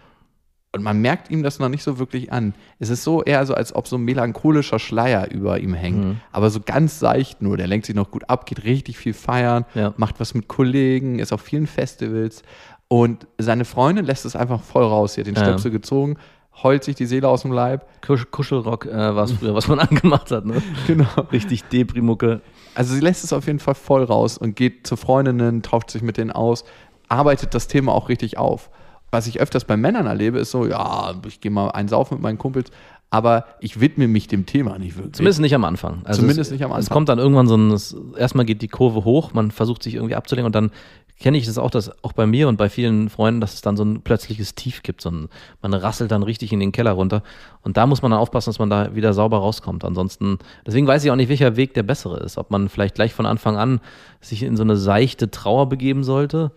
Und 0.73 0.83
man 0.83 0.99
merkt 1.01 1.31
ihm 1.31 1.43
das 1.43 1.59
noch 1.59 1.69
nicht 1.69 1.81
so 1.81 1.97
wirklich 1.97 2.31
an. 2.31 2.53
Es 2.77 2.89
ist 2.89 3.03
so 3.03 3.23
eher 3.23 3.45
so, 3.45 3.53
als 3.55 3.73
ob 3.73 3.87
so 3.87 3.95
ein 3.97 4.01
melancholischer 4.03 4.79
Schleier 4.79 5.31
über 5.31 5.59
ihm 5.59 5.73
hängt. 5.73 5.97
Mhm. 6.05 6.17
Aber 6.31 6.49
so 6.49 6.59
ganz 6.59 6.99
seicht 6.99 7.41
nur. 7.41 7.55
Der 7.57 7.67
lenkt 7.67 7.85
sich 7.85 7.95
noch 7.95 8.11
gut 8.11 8.29
ab, 8.29 8.45
geht 8.45 8.63
richtig 8.65 8.97
viel 8.97 9.13
feiern, 9.13 9.65
Ja. 9.75 9.93
macht 9.97 10.19
was 10.19 10.33
mit 10.33 10.47
Kollegen, 10.49 11.19
ist 11.19 11.31
auf 11.31 11.41
vielen 11.41 11.67
Festivals. 11.67 12.43
Und 12.89 13.27
seine 13.37 13.65
Freundin 13.65 14.05
lässt 14.05 14.25
es 14.25 14.35
einfach 14.35 14.61
voll 14.61 14.83
raus. 14.83 15.13
Sie 15.13 15.21
hat 15.21 15.27
den 15.27 15.35
Ja. 15.35 15.43
Stöpsel 15.43 15.71
gezogen, 15.71 16.17
heult 16.63 16.83
sich 16.83 16.95
die 16.95 17.05
Seele 17.05 17.27
aus 17.27 17.43
dem 17.43 17.51
Leib. 17.51 17.85
Kusch 18.05 18.25
Kuschelrock 18.31 18.85
äh, 18.85 19.15
war 19.15 19.23
es 19.25 19.31
früher, 19.33 19.53
was 19.53 19.67
man 19.67 19.79
angemacht 19.79 20.31
hat. 20.31 20.45
Ne? 20.45 20.61
Genau. 20.87 21.07
Richtig 21.31 21.63
Deprimucke. 21.65 22.41
Also 22.75 22.93
sie 22.93 22.99
lässt 23.01 23.23
es 23.23 23.33
auf 23.33 23.47
jeden 23.47 23.59
Fall 23.59 23.75
voll 23.75 24.03
raus 24.03 24.37
und 24.37 24.55
geht 24.55 24.87
zu 24.87 24.95
Freundinnen, 24.95 25.61
tauscht 25.61 25.89
sich 25.91 26.01
mit 26.01 26.17
denen 26.17 26.31
aus, 26.31 26.63
arbeitet 27.09 27.53
das 27.53 27.67
Thema 27.67 27.93
auch 27.93 28.09
richtig 28.09 28.37
auf. 28.37 28.69
Was 29.09 29.25
ich 29.27 29.39
öfters 29.39 29.65
bei 29.65 29.77
Männern 29.77 30.05
erlebe, 30.05 30.37
ist 30.39 30.51
so, 30.51 30.65
ja, 30.65 31.13
ich 31.25 31.39
gehe 31.39 31.49
mal 31.51 31.69
einen 31.69 31.87
saufen 31.87 32.15
mit 32.15 32.23
meinen 32.23 32.37
Kumpels, 32.37 32.71
aber 33.09 33.45
ich 33.61 33.79
widme 33.79 34.07
mich 34.07 34.27
dem 34.27 34.45
Thema 34.45 34.77
nicht 34.77 34.97
wirklich. 34.97 35.13
Zumindest 35.13 35.39
nicht 35.39 35.55
am 35.55 35.63
Anfang. 35.63 36.01
Also 36.03 36.19
Zumindest 36.21 36.49
es, 36.49 36.51
nicht 36.51 36.63
am 36.65 36.71
Es 36.71 36.77
Anfang. 36.77 36.93
kommt 36.93 37.09
dann 37.09 37.19
irgendwann 37.19 37.47
so 37.47 37.55
ein, 37.55 37.71
es, 37.71 37.95
erstmal 38.17 38.43
geht 38.45 38.61
die 38.61 38.67
Kurve 38.67 39.05
hoch, 39.05 39.33
man 39.33 39.51
versucht 39.51 39.81
sich 39.81 39.95
irgendwie 39.95 40.15
abzulenken 40.15 40.47
und 40.47 40.55
dann 40.55 40.71
kenne 41.19 41.37
ich 41.37 41.45
das 41.45 41.57
auch, 41.57 41.71
dass 41.71 42.03
auch 42.03 42.13
bei 42.13 42.27
mir 42.27 42.47
und 42.47 42.57
bei 42.57 42.69
vielen 42.69 43.09
Freunden, 43.09 43.41
dass 43.41 43.55
es 43.55 43.61
dann 43.61 43.75
so 43.75 43.83
ein 43.83 44.01
plötzliches 44.01 44.53
Tief 44.55 44.83
gibt. 44.83 45.01
So 45.01 45.09
ein, 45.09 45.29
man 45.61 45.73
rasselt 45.73 46.11
dann 46.11 46.23
richtig 46.23 46.53
in 46.53 46.59
den 46.59 46.71
Keller 46.71 46.91
runter. 46.91 47.23
Und 47.63 47.77
da 47.77 47.87
muss 47.87 48.01
man 48.01 48.11
dann 48.11 48.19
aufpassen, 48.19 48.49
dass 48.49 48.59
man 48.59 48.69
da 48.69 48.95
wieder 48.95 49.13
sauber 49.13 49.39
rauskommt. 49.39 49.83
Ansonsten, 49.83 50.37
deswegen 50.65 50.85
weiß 50.85 51.03
ich 51.03 51.11
auch 51.11 51.15
nicht, 51.15 51.29
welcher 51.29 51.55
Weg 51.55 51.73
der 51.73 51.83
bessere 51.83 52.19
ist. 52.19 52.37
Ob 52.37 52.51
man 52.51 52.69
vielleicht 52.69 52.95
gleich 52.95 53.13
von 53.13 53.25
Anfang 53.25 53.57
an 53.57 53.79
sich 54.21 54.43
in 54.43 54.55
so 54.55 54.63
eine 54.63 54.77
seichte 54.77 55.31
Trauer 55.31 55.69
begeben 55.69 56.03
sollte. 56.03 56.51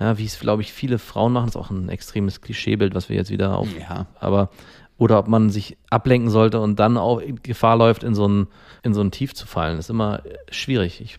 Ja, 0.00 0.16
wie 0.16 0.24
es, 0.24 0.38
glaube 0.38 0.62
ich, 0.62 0.72
viele 0.72 0.98
Frauen 0.98 1.32
machen, 1.32 1.46
das 1.46 1.56
ist 1.56 1.60
auch 1.60 1.70
ein 1.70 1.88
extremes 1.88 2.40
Klischeebild, 2.40 2.94
was 2.94 3.08
wir 3.08 3.16
jetzt 3.16 3.30
wieder 3.30 3.58
auf. 3.58 3.68
Ja. 3.78 4.06
Aber, 4.20 4.50
oder 4.96 5.18
ob 5.18 5.28
man 5.28 5.50
sich 5.50 5.76
ablenken 5.90 6.30
sollte 6.30 6.60
und 6.60 6.78
dann 6.78 6.96
auch 6.96 7.18
in 7.18 7.42
Gefahr 7.42 7.76
läuft, 7.76 8.04
in 8.04 8.14
so 8.14 8.26
ein, 8.26 8.46
in 8.84 8.94
so 8.94 9.00
ein 9.00 9.10
Tief 9.10 9.34
zu 9.34 9.46
fallen. 9.46 9.76
Das 9.76 9.86
ist 9.86 9.90
immer 9.90 10.22
schwierig. 10.50 11.00
Ich, 11.00 11.18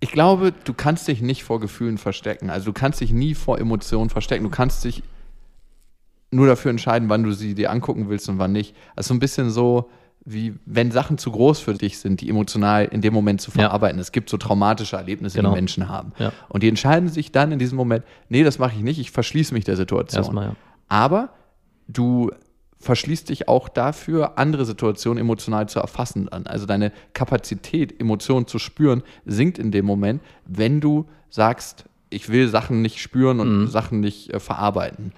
Ich 0.00 0.12
glaube, 0.12 0.52
du 0.64 0.74
kannst 0.74 1.08
dich 1.08 1.20
nicht 1.22 1.42
vor 1.44 1.60
Gefühlen 1.60 1.98
verstecken. 1.98 2.50
Also 2.50 2.66
du 2.66 2.72
kannst 2.72 3.00
dich 3.00 3.12
nie 3.12 3.34
vor 3.34 3.58
Emotionen 3.58 4.10
verstecken. 4.10 4.44
Du 4.44 4.50
kannst 4.50 4.84
dich 4.84 5.02
nur 6.30 6.46
dafür 6.46 6.70
entscheiden, 6.70 7.08
wann 7.08 7.22
du 7.22 7.32
sie 7.32 7.54
dir 7.54 7.70
angucken 7.70 8.08
willst 8.08 8.28
und 8.28 8.38
wann 8.38 8.52
nicht. 8.52 8.76
Also 8.94 9.08
so 9.08 9.14
ein 9.14 9.18
bisschen 9.18 9.50
so, 9.50 9.90
wie 10.24 10.54
wenn 10.66 10.90
Sachen 10.92 11.16
zu 11.16 11.30
groß 11.32 11.58
für 11.60 11.72
dich 11.74 11.98
sind, 11.98 12.20
die 12.20 12.28
emotional 12.28 12.84
in 12.84 13.00
dem 13.00 13.14
Moment 13.14 13.40
zu 13.40 13.50
Ja. 13.52 13.62
verarbeiten. 13.62 13.98
Es 13.98 14.12
gibt 14.12 14.28
so 14.28 14.36
traumatische 14.36 14.96
Erlebnisse, 14.96 15.38
Genau. 15.38 15.50
die 15.50 15.54
Menschen 15.56 15.88
haben. 15.88 16.12
Ja. 16.18 16.32
Und 16.48 16.62
die 16.62 16.68
entscheiden 16.68 17.08
sich 17.08 17.32
dann 17.32 17.50
in 17.50 17.58
diesem 17.58 17.76
Moment, 17.76 18.04
nee, 18.28 18.44
das 18.44 18.58
mache 18.58 18.74
ich 18.76 18.82
nicht, 18.82 18.98
ich 19.00 19.10
verschließe 19.10 19.54
mich 19.54 19.64
der 19.64 19.76
Situation. 19.76 20.22
Erstmal, 20.22 20.44
ja. 20.48 20.56
Aber 20.88 21.30
du 21.88 22.30
verschließt 22.80 23.28
dich 23.28 23.48
auch 23.48 23.68
dafür, 23.68 24.38
andere 24.38 24.64
Situationen 24.64 25.18
emotional 25.20 25.68
zu 25.68 25.80
erfassen. 25.80 26.28
Also 26.28 26.66
deine 26.66 26.92
Kapazität, 27.12 28.00
Emotionen 28.00 28.46
zu 28.46 28.58
spüren, 28.58 29.02
sinkt 29.26 29.58
in 29.58 29.70
dem 29.72 29.84
Moment, 29.84 30.22
wenn 30.46 30.80
du 30.80 31.06
sagst, 31.30 31.84
ich 32.10 32.28
will 32.30 32.48
Sachen 32.48 32.80
nicht 32.80 33.00
spüren 33.00 33.40
und 33.40 33.62
Mhm. 33.62 33.66
Sachen 33.68 34.00
nicht 34.00 34.32
äh, 34.32 34.40
verarbeiten. 34.40 35.12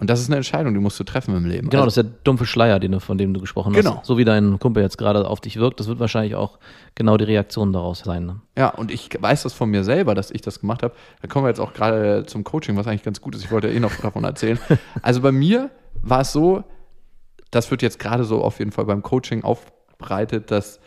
Und 0.00 0.10
das 0.10 0.20
ist 0.20 0.26
eine 0.28 0.36
Entscheidung, 0.36 0.74
die 0.74 0.80
musst 0.80 0.98
du 0.98 1.04
treffen 1.04 1.34
im 1.36 1.46
Leben. 1.46 1.70
Genau, 1.70 1.84
Also- 1.84 2.02
das 2.02 2.08
ist 2.08 2.12
der 2.16 2.20
dumpfe 2.24 2.44
Schleier, 2.46 2.80
den 2.80 2.92
du, 2.92 3.00
von 3.00 3.16
dem 3.16 3.32
du 3.32 3.40
gesprochen 3.40 3.72
Genau. 3.72 3.98
hast. 3.98 4.06
So 4.06 4.18
wie 4.18 4.24
dein 4.24 4.58
Kumpel 4.58 4.82
jetzt 4.82 4.98
gerade 4.98 5.26
auf 5.26 5.40
dich 5.40 5.56
wirkt, 5.56 5.78
das 5.80 5.86
wird 5.86 6.00
wahrscheinlich 6.00 6.34
auch 6.34 6.58
genau 6.96 7.16
die 7.16 7.24
Reaktion 7.24 7.72
daraus 7.72 8.00
sein. 8.00 8.26
Ne? 8.26 8.40
Ja, 8.58 8.70
und 8.70 8.90
ich 8.90 9.08
weiß 9.18 9.44
das 9.44 9.52
von 9.54 9.70
mir 9.70 9.84
selber, 9.84 10.14
dass 10.16 10.32
ich 10.32 10.42
das 10.42 10.60
gemacht 10.60 10.82
habe. 10.82 10.94
Da 11.22 11.28
kommen 11.28 11.44
wir 11.46 11.48
jetzt 11.48 11.60
auch 11.60 11.72
gerade 11.72 12.24
zum 12.26 12.42
Coaching, 12.44 12.76
was 12.76 12.88
eigentlich 12.88 13.04
ganz 13.04 13.20
gut 13.20 13.36
ist. 13.36 13.44
Ich 13.44 13.52
wollte 13.52 13.68
ja 13.68 13.74
eh 13.74 13.80
noch 13.80 13.92
davon 14.02 14.24
erzählen. 14.24 14.58
Also 15.00 15.20
bei 15.22 15.32
mir 15.32 15.70
war 16.02 16.20
es 16.22 16.32
so, 16.32 16.64
das 17.50 17.70
wird 17.70 17.82
jetzt 17.82 17.98
gerade 17.98 18.24
so 18.24 18.42
auf 18.42 18.58
jeden 18.58 18.72
Fall 18.72 18.84
beim 18.84 19.02
Coaching 19.02 19.44
aufbereitet, 19.44 20.50
dass 20.50 20.80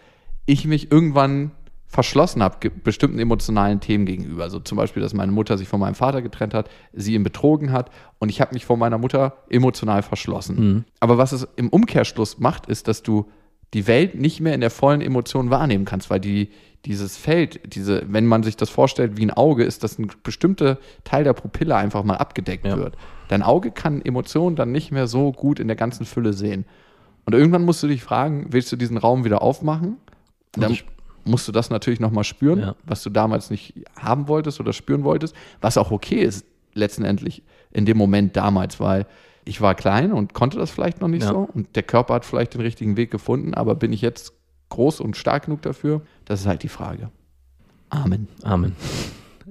ich 0.45 0.65
mich 0.65 0.91
irgendwann 0.91 1.51
verschlossen 1.89 2.43
habe 2.43 2.69
bestimmten 2.69 3.17
emotionalen 3.17 3.79
Themen 3.79 4.05
gegenüber. 4.05 4.43
Also 4.43 4.59
zum 4.59 4.75
Beispiel, 4.77 5.01
dass 5.01 5.13
meine 5.13 5.31
Mutter 5.31 5.57
sich 5.57 5.69
von 5.69 5.79
meinem 5.79 5.95
Vater 5.95 6.21
getrennt 6.21 6.53
hat, 6.53 6.69
sie 6.91 7.13
ihn 7.15 7.23
betrogen 7.23 7.71
hat 7.71 7.89
und 8.19 8.27
ich 8.29 8.41
habe 8.41 8.53
mich 8.53 8.65
von 8.65 8.77
meiner 8.77 8.97
Mutter 8.97 9.37
emotional 9.49 10.03
verschlossen. 10.03 10.85
Aber 10.99 11.17
was 11.17 11.31
es 11.31 11.47
im 11.55 11.69
Umkehrschluss 11.69 12.39
macht, 12.39 12.65
ist, 12.65 12.89
dass 12.89 13.03
du 13.03 13.29
die 13.73 13.87
Welt 13.87 14.15
nicht 14.15 14.41
mehr 14.41 14.53
in 14.53 14.61
der 14.61 14.69
vollen 14.69 15.01
Emotion 15.01 15.49
wahrnehmen 15.49 15.85
kannst, 15.85 16.09
weil 16.09 16.19
die, 16.19 16.49
dieses 16.85 17.15
Feld, 17.17 17.61
diese, 17.73 18.03
wenn 18.07 18.25
man 18.25 18.43
sich 18.43 18.57
das 18.57 18.69
vorstellt 18.69 19.17
wie 19.17 19.25
ein 19.25 19.31
Auge, 19.31 19.63
ist, 19.63 19.83
dass 19.83 19.97
ein 19.97 20.09
bestimmter 20.23 20.77
Teil 21.05 21.23
der 21.23 21.33
Pupille 21.33 21.75
einfach 21.75 22.03
mal 22.03 22.15
abgedeckt 22.17 22.65
Ja. 22.65 22.77
wird. 22.77 22.97
Dein 23.29 23.43
Auge 23.43 23.71
kann 23.71 24.01
Emotionen 24.01 24.55
dann 24.55 24.71
nicht 24.71 24.91
mehr 24.91 25.07
so 25.07 25.31
gut 25.31 25.59
in 25.59 25.67
der 25.67 25.75
ganzen 25.75 26.05
Fülle 26.05 26.33
sehen. 26.33 26.65
Und 27.25 27.33
irgendwann 27.33 27.63
musst 27.65 27.83
du 27.83 27.87
dich 27.87 28.03
fragen, 28.03 28.47
willst 28.51 28.71
du 28.71 28.75
diesen 28.77 28.97
Raum 28.97 29.25
wieder 29.25 29.41
aufmachen? 29.41 29.97
Dann 30.53 30.71
ich- 30.71 30.85
musst 31.25 31.45
du 31.47 31.51
das 31.51 31.69
natürlich 31.69 31.99
nochmal 31.99 32.23
spüren, 32.23 32.59
Ja. 32.61 32.75
was 32.85 33.03
du 33.03 33.09
damals 33.09 33.49
nicht 33.49 33.73
haben 33.99 34.29
wolltest 34.29 34.61
oder 34.61 34.71
spüren 34.71 35.03
wolltest, 35.03 35.35
was 35.59 35.77
auch 35.77 35.91
okay 35.91 36.21
ist, 36.21 36.45
letztendlich 36.73 37.43
in 37.71 37.85
dem 37.85 37.97
Moment 37.97 38.37
damals, 38.37 38.79
weil 38.79 39.05
ich 39.43 39.59
war 39.59 39.75
klein 39.75 40.13
und 40.13 40.33
konnte 40.33 40.57
das 40.57 40.71
vielleicht 40.71 41.01
noch 41.01 41.09
nicht 41.09 41.23
Ja. 41.23 41.29
so 41.31 41.49
und 41.53 41.75
der 41.75 41.83
Körper 41.83 42.13
hat 42.13 42.23
vielleicht 42.25 42.53
den 42.53 42.61
richtigen 42.61 42.95
Weg 42.95 43.11
gefunden, 43.11 43.53
aber 43.53 43.75
bin 43.75 43.91
ich 43.91 44.01
jetzt 44.01 44.31
groß 44.69 45.01
und 45.01 45.17
stark 45.17 45.45
genug 45.45 45.61
dafür? 45.63 46.01
Das 46.23 46.39
ist 46.41 46.47
halt 46.47 46.63
die 46.63 46.69
Frage. 46.69 47.09
Amen. 47.89 48.27
Amen. 48.43 48.75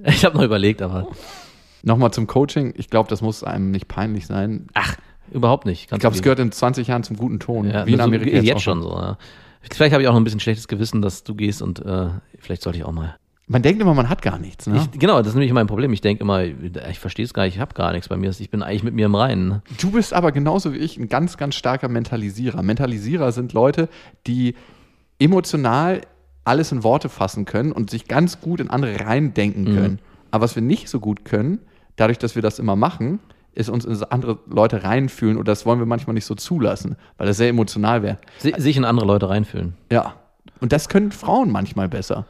Ich 0.03 0.23
habe 0.25 0.37
noch 0.37 0.43
überlegt, 0.43 0.81
aber 0.83 1.07
Nochmal 1.83 2.11
zum 2.11 2.27
Coaching. 2.27 2.73
Ich 2.77 2.89
glaube, 2.89 3.09
das 3.09 3.21
muss 3.21 3.43
einem 3.43 3.71
nicht 3.71 3.87
peinlich 3.87 4.27
sein. 4.27 4.67
ach, 4.73 4.95
überhaupt 5.31 5.65
nicht. 5.65 5.91
Ich 5.91 5.99
glaube, 5.99 6.15
es 6.15 6.21
gehört 6.21 6.39
in 6.39 6.51
20 6.51 6.87
Jahren 6.87 7.03
zum 7.03 7.17
guten 7.17 7.39
Ton. 7.39 7.69
ja, 7.69 7.85
wie 7.85 7.91
in 7.91 7.97
so- 7.97 8.03
Amerika 8.03 8.37
jetzt, 8.37 8.55
auch 8.55 8.59
schon 8.61 8.81
so. 8.81 8.89
Ja. 8.91 9.17
Vielleicht 9.71 9.91
habe 9.93 10.01
ich 10.01 10.07
auch 10.07 10.13
noch 10.13 10.21
ein 10.21 10.23
bisschen 10.23 10.39
schlechtes 10.39 10.67
Gewissen, 10.67 11.01
dass 11.01 11.23
du 11.23 11.35
gehst 11.35 11.61
und 11.61 11.83
äh, 11.85 12.07
vielleicht 12.39 12.61
sollte 12.61 12.79
ich 12.79 12.85
auch 12.85 12.91
mal. 12.93 13.17
Man 13.49 13.61
denkt 13.61 13.81
immer, 13.81 13.93
man 13.93 14.09
hat 14.09 14.21
gar 14.21 14.39
nichts. 14.39 14.67
Ne? 14.67 14.75
Ich, 14.93 14.99
genau, 14.99 15.19
das 15.19 15.27
ist 15.29 15.33
nämlich 15.35 15.53
mein 15.53 15.67
Problem. 15.67 15.93
Ich 15.93 16.01
denke 16.01 16.21
immer, 16.21 16.43
ich 16.43 16.99
verstehe 16.99 17.23
es 17.23 17.33
gar 17.33 17.43
nicht, 17.45 17.55
ich 17.55 17.61
habe 17.61 17.73
gar 17.73 17.93
nichts 17.93 18.09
bei 18.09 18.17
mir. 18.17 18.29
Ich 18.37 18.49
bin 18.49 18.61
eigentlich 18.61 18.83
mit 18.83 18.93
mir 18.93 19.05
im 19.05 19.15
Reinen. 19.15 19.47
ne? 19.47 19.61
Du 19.79 19.91
bist 19.91 20.13
aber 20.13 20.33
genauso 20.33 20.73
wie 20.73 20.77
ich 20.77 20.97
ein 20.97 21.07
ganz, 21.07 21.37
ganz 21.37 21.55
starker 21.55 21.87
Mentalisierer. 21.87 22.61
Mentalisierer 22.61 23.31
sind 23.31 23.53
Leute, 23.53 23.87
die 24.27 24.55
emotional 25.19 26.01
alles 26.43 26.71
in 26.71 26.83
Worte 26.83 27.09
fassen 27.09 27.45
können 27.45 27.71
und 27.71 27.89
sich 27.89 28.07
ganz 28.07 28.39
gut 28.41 28.59
in 28.59 28.69
andere 28.69 28.99
reindenken 29.05 29.65
können. 29.65 29.99
Aber 30.37 30.43
was 30.43 30.55
wir 30.55 30.61
nicht 30.61 30.87
so 30.87 30.99
gut 30.99 31.25
können, 31.25 31.57
dadurch, 31.95 32.19
dass 32.19 32.35
wir 32.35 32.43
das 32.43 32.59
immer 32.59 32.75
machen, 32.75 33.17
ist 33.55 33.69
uns 33.69 33.85
in 33.85 34.03
andere 34.03 34.37
Leute 34.45 34.83
reinfühlen 34.83 35.35
und 35.35 35.47
das 35.47 35.65
wollen 35.65 35.79
wir 35.79 35.87
manchmal 35.87 36.13
nicht 36.13 36.25
so 36.25 36.35
zulassen, 36.35 36.95
weil 37.17 37.25
das 37.25 37.37
sehr 37.37 37.49
emotional 37.49 38.03
wäre. 38.03 38.19
Sich 38.37 38.77
in 38.77 38.85
andere 38.85 39.07
Leute 39.07 39.29
reinfühlen. 39.29 39.73
Ja. 39.91 40.13
Und 40.59 40.73
das 40.73 40.89
können 40.89 41.11
Frauen 41.11 41.51
manchmal 41.51 41.89
besser. 41.89 42.27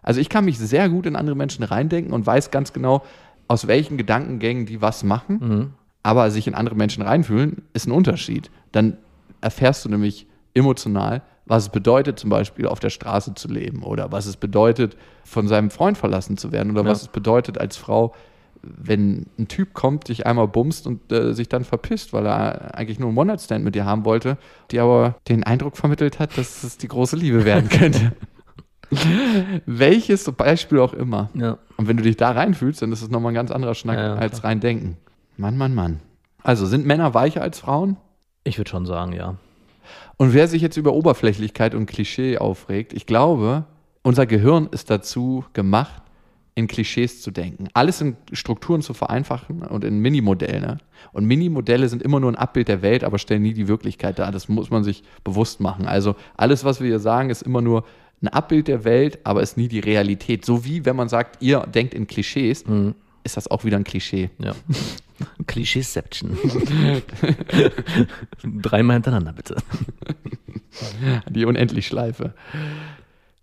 Also 0.00 0.20
ich 0.20 0.28
kann 0.28 0.44
mich 0.44 0.60
sehr 0.60 0.88
gut 0.88 1.06
in 1.06 1.16
andere 1.16 1.34
Menschen 1.34 1.64
reindenken 1.64 2.12
und 2.12 2.24
weiß 2.24 2.52
ganz 2.52 2.72
genau, 2.72 3.02
aus 3.48 3.66
welchen 3.66 3.98
Gedankengängen 3.98 4.64
die 4.64 4.80
was 4.80 5.02
machen. 5.02 5.74
Aber 6.04 6.30
sich 6.30 6.46
in 6.46 6.54
andere 6.54 6.76
Menschen 6.76 7.02
reinfühlen, 7.02 7.62
ist 7.72 7.88
ein 7.88 7.92
Unterschied. 7.92 8.48
Dann 8.70 8.96
erfährst 9.40 9.84
du 9.84 9.88
nämlich 9.88 10.28
emotional, 10.54 11.22
was 11.50 11.64
es 11.64 11.68
bedeutet, 11.68 12.18
zum 12.18 12.30
Beispiel 12.30 12.66
auf 12.66 12.80
der 12.80 12.90
Straße 12.90 13.34
zu 13.34 13.48
leben 13.48 13.82
oder 13.82 14.12
was 14.12 14.26
es 14.26 14.36
bedeutet, 14.36 14.96
von 15.24 15.48
seinem 15.48 15.70
Freund 15.70 15.98
verlassen 15.98 16.36
zu 16.36 16.52
werden 16.52 16.70
oder 16.72 16.84
Ja. 16.84 16.90
was 16.90 17.02
es 17.02 17.08
bedeutet 17.08 17.58
als 17.58 17.76
Frau, 17.76 18.14
wenn 18.62 19.26
ein 19.38 19.48
Typ 19.48 19.72
kommt, 19.74 20.08
dich 20.08 20.26
einmal 20.26 20.46
bumst 20.46 20.86
und 20.86 21.10
äh, 21.10 21.32
sich 21.32 21.48
dann 21.48 21.64
verpisst, 21.64 22.12
weil 22.12 22.26
er 22.26 22.74
eigentlich 22.76 22.98
nur 22.98 23.08
einen 23.08 23.18
One-Night-Stand 23.18 23.64
mit 23.64 23.74
dir 23.74 23.84
haben 23.86 24.04
wollte, 24.04 24.36
die 24.70 24.78
aber 24.80 25.16
den 25.28 25.44
Eindruck 25.44 25.76
vermittelt 25.76 26.18
hat, 26.18 26.36
dass 26.38 26.62
es 26.62 26.76
die 26.78 26.88
große 26.88 27.16
Liebe 27.16 27.44
werden 27.44 27.68
könnte. 27.70 28.12
Welches 29.66 30.30
Beispiel 30.32 30.78
auch 30.80 30.92
immer. 30.92 31.30
Ja. 31.34 31.58
Und 31.76 31.88
wenn 31.88 31.96
du 31.96 32.02
dich 32.02 32.16
da 32.16 32.32
reinfühlst, 32.32 32.82
dann 32.82 32.92
ist 32.92 33.02
es 33.02 33.10
nochmal 33.10 33.32
ein 33.32 33.36
ganz 33.36 33.50
anderer 33.50 33.74
Schnack 33.74 33.96
Ja, 33.98 34.14
als 34.14 34.44
rein 34.44 34.60
denken. 34.60 34.96
Mann, 35.36 35.56
Mann, 35.56 35.74
Mann. 35.74 36.00
Also 36.42 36.66
sind 36.66 36.86
Männer 36.86 37.14
weicher 37.14 37.42
als 37.42 37.60
Frauen? 37.60 37.96
Ich 38.44 38.58
würde 38.58 38.70
schon 38.70 38.86
sagen, 38.86 39.12
ja. 39.12 39.36
Und 40.16 40.34
wer 40.34 40.48
sich 40.48 40.62
jetzt 40.62 40.76
über 40.76 40.92
Oberflächlichkeit 40.92 41.74
und 41.74 41.86
Klischee 41.86 42.38
aufregt, 42.38 42.92
ich 42.92 43.06
glaube, 43.06 43.64
unser 44.02 44.26
Gehirn 44.26 44.68
ist 44.70 44.90
dazu 44.90 45.44
gemacht, 45.52 46.02
in 46.54 46.66
Klischees 46.66 47.22
zu 47.22 47.30
denken. 47.30 47.68
Alles 47.74 48.00
in 48.00 48.16
Strukturen 48.32 48.82
zu 48.82 48.92
vereinfachen 48.92 49.62
und 49.62 49.84
in 49.84 50.00
Minimodelle. 50.00 50.78
Und 51.12 51.24
Minimodelle 51.24 51.88
sind 51.88 52.02
immer 52.02 52.20
nur 52.20 52.30
ein 52.30 52.36
Abbild 52.36 52.68
der 52.68 52.82
Welt, 52.82 53.04
aber 53.04 53.18
stellen 53.18 53.42
nie 53.42 53.54
die 53.54 53.68
Wirklichkeit 53.68 54.18
dar. 54.18 54.32
Das 54.32 54.48
muss 54.48 54.70
man 54.70 54.84
sich 54.84 55.02
bewusst 55.24 55.60
machen. 55.60 55.86
Also 55.86 56.16
alles, 56.36 56.64
was 56.64 56.80
wir 56.80 56.88
hier 56.88 56.98
sagen, 56.98 57.30
ist 57.30 57.42
immer 57.42 57.62
nur 57.62 57.84
ein 58.22 58.28
Abbild 58.28 58.68
der 58.68 58.84
Welt, 58.84 59.18
aber 59.24 59.42
ist 59.42 59.56
nie 59.56 59.68
die 59.68 59.80
Realität. 59.80 60.44
So 60.44 60.64
wie 60.64 60.84
wenn 60.84 60.96
man 60.96 61.08
sagt, 61.08 61.42
ihr 61.42 61.60
denkt 61.60 61.94
in 61.94 62.06
Klischees, 62.06 62.64
ist 63.24 63.36
das 63.36 63.50
auch 63.50 63.64
wieder 63.64 63.76
ein 63.76 63.84
Klischee. 63.84 64.30
Ja. 64.38 64.52
Klischeeception. 65.46 66.36
Dreimal 68.44 68.94
hintereinander, 68.94 69.32
bitte. 69.32 69.56
Die 71.28 71.44
Unendlichschleife. 71.44 72.34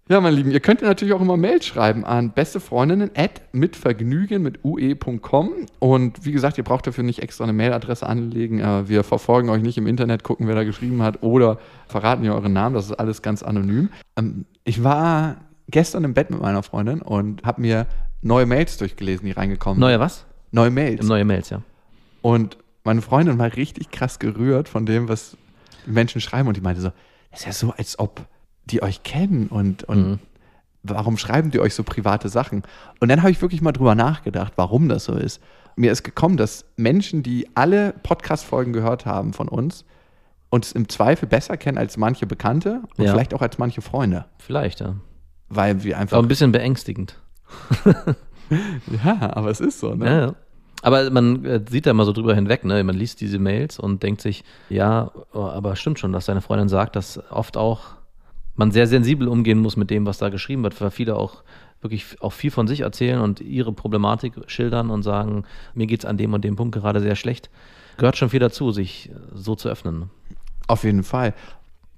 Ja, 0.10 0.22
meine 0.22 0.38
Lieben, 0.38 0.52
ihr 0.52 0.62
könnt 0.62 0.82
natürlich 0.82 1.14
auch 1.14 1.20
immer 1.20 1.36
Mail 1.36 1.62
schreiben 1.62 2.06
an 2.06 2.32
bestefreundinnen 2.32 3.12
at 3.16 3.42
mitvergnügen 3.52 4.42
mit 4.42 4.64
ue.com 4.64 5.50
und 5.80 6.26
wie 6.26 6.32
gesagt, 6.32 6.58
ihr 6.58 6.64
braucht 6.64 6.88
dafür 6.88 7.04
nicht 7.04 7.22
extra 7.22 7.44
eine 7.44 7.52
Mailadresse 7.52 8.08
anlegen. 8.08 8.62
Äh, 8.62 8.88
Wir 8.88 9.04
verfolgen 9.04 9.50
euch 9.50 9.62
nicht 9.62 9.78
im 9.78 9.86
Internet, 9.86 10.24
gucken, 10.24 10.48
wer 10.48 10.56
da 10.56 10.64
geschrieben 10.64 11.04
hat 11.04 11.24
oder 11.24 11.60
verraten 11.88 12.24
ihr 12.24 12.34
euren 12.34 12.54
Namen. 12.54 12.74
Das 12.74 12.86
ist 12.86 12.94
alles 12.94 13.22
ganz 13.22 13.44
anonym. 13.44 13.90
Ähm, 14.16 14.46
Ich 14.64 14.82
war 14.82 15.42
gestern 15.70 16.06
im 16.06 16.14
Bett 16.14 16.30
mit 16.30 16.42
meiner 16.42 16.64
Freundin 16.64 17.02
und 17.02 17.44
habe 17.44 17.60
mir 17.60 17.86
neue 18.22 18.46
Mails 18.46 18.78
durchgelesen, 18.78 19.26
die 19.26 19.34
reingekommen 19.34 19.78
Neue 19.78 20.00
was? 20.00 20.26
Neue 20.52 20.70
Mails. 20.72 21.06
Neue 21.06 21.26
Mails, 21.26 21.50
ja. 21.50 21.62
Und 22.22 22.58
meine 22.84 23.02
Freundin 23.02 23.38
war 23.38 23.54
richtig 23.56 23.92
krass 23.92 24.20
gerührt 24.20 24.70
von 24.70 24.86
dem, 24.86 25.10
was 25.10 25.36
die 25.86 25.92
Menschen 25.92 26.22
schreiben. 26.22 26.48
Und 26.48 26.58
die 26.58 26.62
meinte 26.62 26.82
so, 26.82 26.92
das 27.32 27.42
ist 27.42 27.46
ja 27.46 27.52
so, 27.54 27.72
als 27.72 28.00
ob 28.00 28.26
die 28.66 28.82
euch 28.82 29.04
kennen 29.04 29.48
und, 29.48 29.84
und 29.84 30.20
warum 30.84 31.18
schreiben 31.18 31.52
die 31.52 31.60
euch 31.60 31.74
so 31.76 31.84
private 31.84 32.30
Sachen? 32.30 32.64
Und 33.00 33.10
dann 33.10 33.22
habe 33.22 33.32
ich 33.32 33.42
wirklich 33.42 33.62
mal 33.62 33.72
drüber 33.72 33.96
nachgedacht, 33.96 34.54
warum 34.56 34.90
das 34.90 35.06
so 35.06 35.14
ist. 35.14 35.42
Mir 35.76 35.92
ist 35.92 36.04
gekommen, 36.04 36.38
dass 36.38 36.66
Menschen, 36.76 37.24
die 37.24 37.48
alle 37.56 37.94
Podcast-Folgen 38.04 38.74
gehört 38.74 39.06
haben 39.06 39.34
von 39.34 39.48
uns, 39.48 39.86
uns 40.50 40.72
im 40.72 40.90
Zweifel 40.90 41.28
besser 41.28 41.56
kennen 41.58 41.78
als 41.78 41.98
manche 41.98 42.26
Bekannte 42.26 42.82
und 42.98 43.06
Ja. 43.06 43.12
vielleicht 43.12 43.34
auch 43.34 43.42
als 43.42 43.58
manche 43.58 43.82
Freunde. 43.82 44.26
Vielleicht, 44.40 44.80
ja. 44.80 44.96
Weil 45.50 45.84
wir 45.84 45.98
einfach. 45.98 46.18
Aber 46.18 46.26
ein 46.26 46.30
bisschen 46.30 46.52
beängstigend. 46.52 47.20
ja, 49.06 49.36
aber 49.36 49.50
es 49.50 49.60
ist 49.60 49.80
so, 49.80 49.94
ne? 49.96 50.06
Ja, 50.06 50.20
ja. 50.20 50.36
Aber 50.84 51.10
man 51.10 51.44
äh, 51.44 51.62
sieht 51.68 51.86
da 51.86 51.94
mal 51.94 52.06
so 52.06 52.14
drüber 52.14 52.36
hinweg, 52.36 52.64
ne? 52.64 52.84
Man 52.84 52.96
liest 52.96 53.20
diese 53.22 53.40
Mails 53.40 53.80
und 53.80 54.04
denkt 54.04 54.22
sich, 54.22 54.44
ja, 54.70 55.12
oh, 55.34 55.42
aber 55.42 55.76
stimmt 55.76 56.00
schon, 56.00 56.14
dass 56.14 56.26
deine 56.26 56.42
Freundin 56.42 56.70
sagt, 56.70 56.96
dass 56.96 57.20
oft 57.32 57.58
auch 57.58 57.98
man 58.56 58.72
sehr 58.72 58.88
sensibel 58.88 59.28
umgehen 59.28 59.60
muss 59.60 59.78
mit 59.78 59.90
dem, 59.90 60.06
was 60.06 60.18
da 60.18 60.30
geschrieben 60.30 60.64
wird, 60.64 60.80
weil 60.82 60.92
viele 60.92 61.16
auch 61.16 61.44
wirklich 61.82 62.22
auch 62.22 62.34
viel 62.34 62.52
von 62.52 62.68
sich 62.68 62.82
erzählen 62.82 63.22
und 63.22 63.40
ihre 63.40 63.72
Problematik 63.72 64.34
schildern 64.48 64.90
und 64.90 65.04
sagen, 65.04 65.44
mir 65.76 65.88
geht's 65.88 66.06
an 66.06 66.18
dem 66.18 66.34
und 66.34 66.44
dem 66.44 66.56
Punkt 66.56 66.74
gerade 66.74 67.02
sehr 67.02 67.16
schlecht. 67.16 67.50
Gehört 67.98 68.18
schon 68.18 68.30
viel 68.30 68.40
dazu, 68.40 68.72
sich 68.72 69.12
so 69.34 69.56
zu 69.56 69.70
öffnen. 69.70 70.00
ne? 70.00 70.10
Auf 70.68 70.84
jeden 70.84 71.04
Fall. 71.04 71.34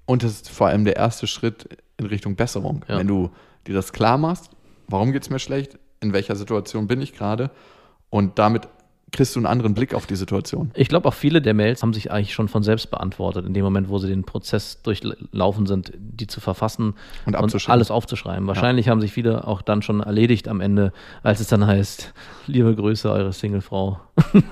Und 0.05 0.23
das 0.23 0.31
ist 0.31 0.49
vor 0.49 0.67
allem 0.67 0.85
der 0.85 0.95
erste 0.95 1.27
Schritt 1.27 1.77
in 1.97 2.05
Richtung 2.05 2.35
Besserung. 2.35 2.83
Ja. 2.87 2.97
Wenn 2.97 3.07
du 3.07 3.29
dir 3.67 3.73
das 3.73 3.93
klar 3.93 4.17
machst, 4.17 4.49
warum 4.87 5.11
geht 5.11 5.23
es 5.23 5.29
mir 5.29 5.39
schlecht, 5.39 5.77
in 6.01 6.13
welcher 6.13 6.35
Situation 6.35 6.87
bin 6.87 7.01
ich 7.01 7.13
gerade 7.13 7.51
und 8.09 8.39
damit 8.39 8.67
kriegst 9.11 9.35
du 9.35 9.39
einen 9.39 9.47
anderen 9.47 9.73
Blick 9.73 9.93
auf 9.93 10.05
die 10.05 10.15
Situation. 10.15 10.71
Ich 10.75 10.87
glaube, 10.87 11.07
auch 11.07 11.13
viele 11.13 11.41
der 11.41 11.53
Mails 11.55 11.81
haben 11.81 11.93
sich 11.93 12.11
eigentlich 12.11 12.33
schon 12.33 12.47
von 12.47 12.61
selbst 12.63 12.91
beantwortet, 12.91 13.45
in 13.45 13.53
dem 13.53 13.63
Moment, 13.63 13.89
wo 13.89 13.97
sie 13.97 14.07
den 14.07 14.23
Prozess 14.23 14.81
durchlaufen 14.83 15.65
sind, 15.65 15.91
die 15.97 16.27
zu 16.27 16.39
verfassen 16.39 16.93
Und 17.25 17.35
abzuschreiben. 17.35 17.73
alles 17.73 17.91
aufzuschreiben. 17.91 18.47
Wahrscheinlich 18.47 18.87
haben 18.87 19.01
sich 19.01 19.11
viele 19.11 19.47
auch 19.47 19.61
dann 19.61 19.81
schon 19.81 20.01
erledigt 20.01 20.47
am 20.47 20.61
Ende, 20.61 20.93
als 21.23 21.39
es 21.39 21.47
dann 21.47 21.65
heißt, 21.65 22.13
liebe 22.47 22.75
Grüße, 22.75 23.11
eure 23.11 23.33
Singlefrau. 23.33 23.99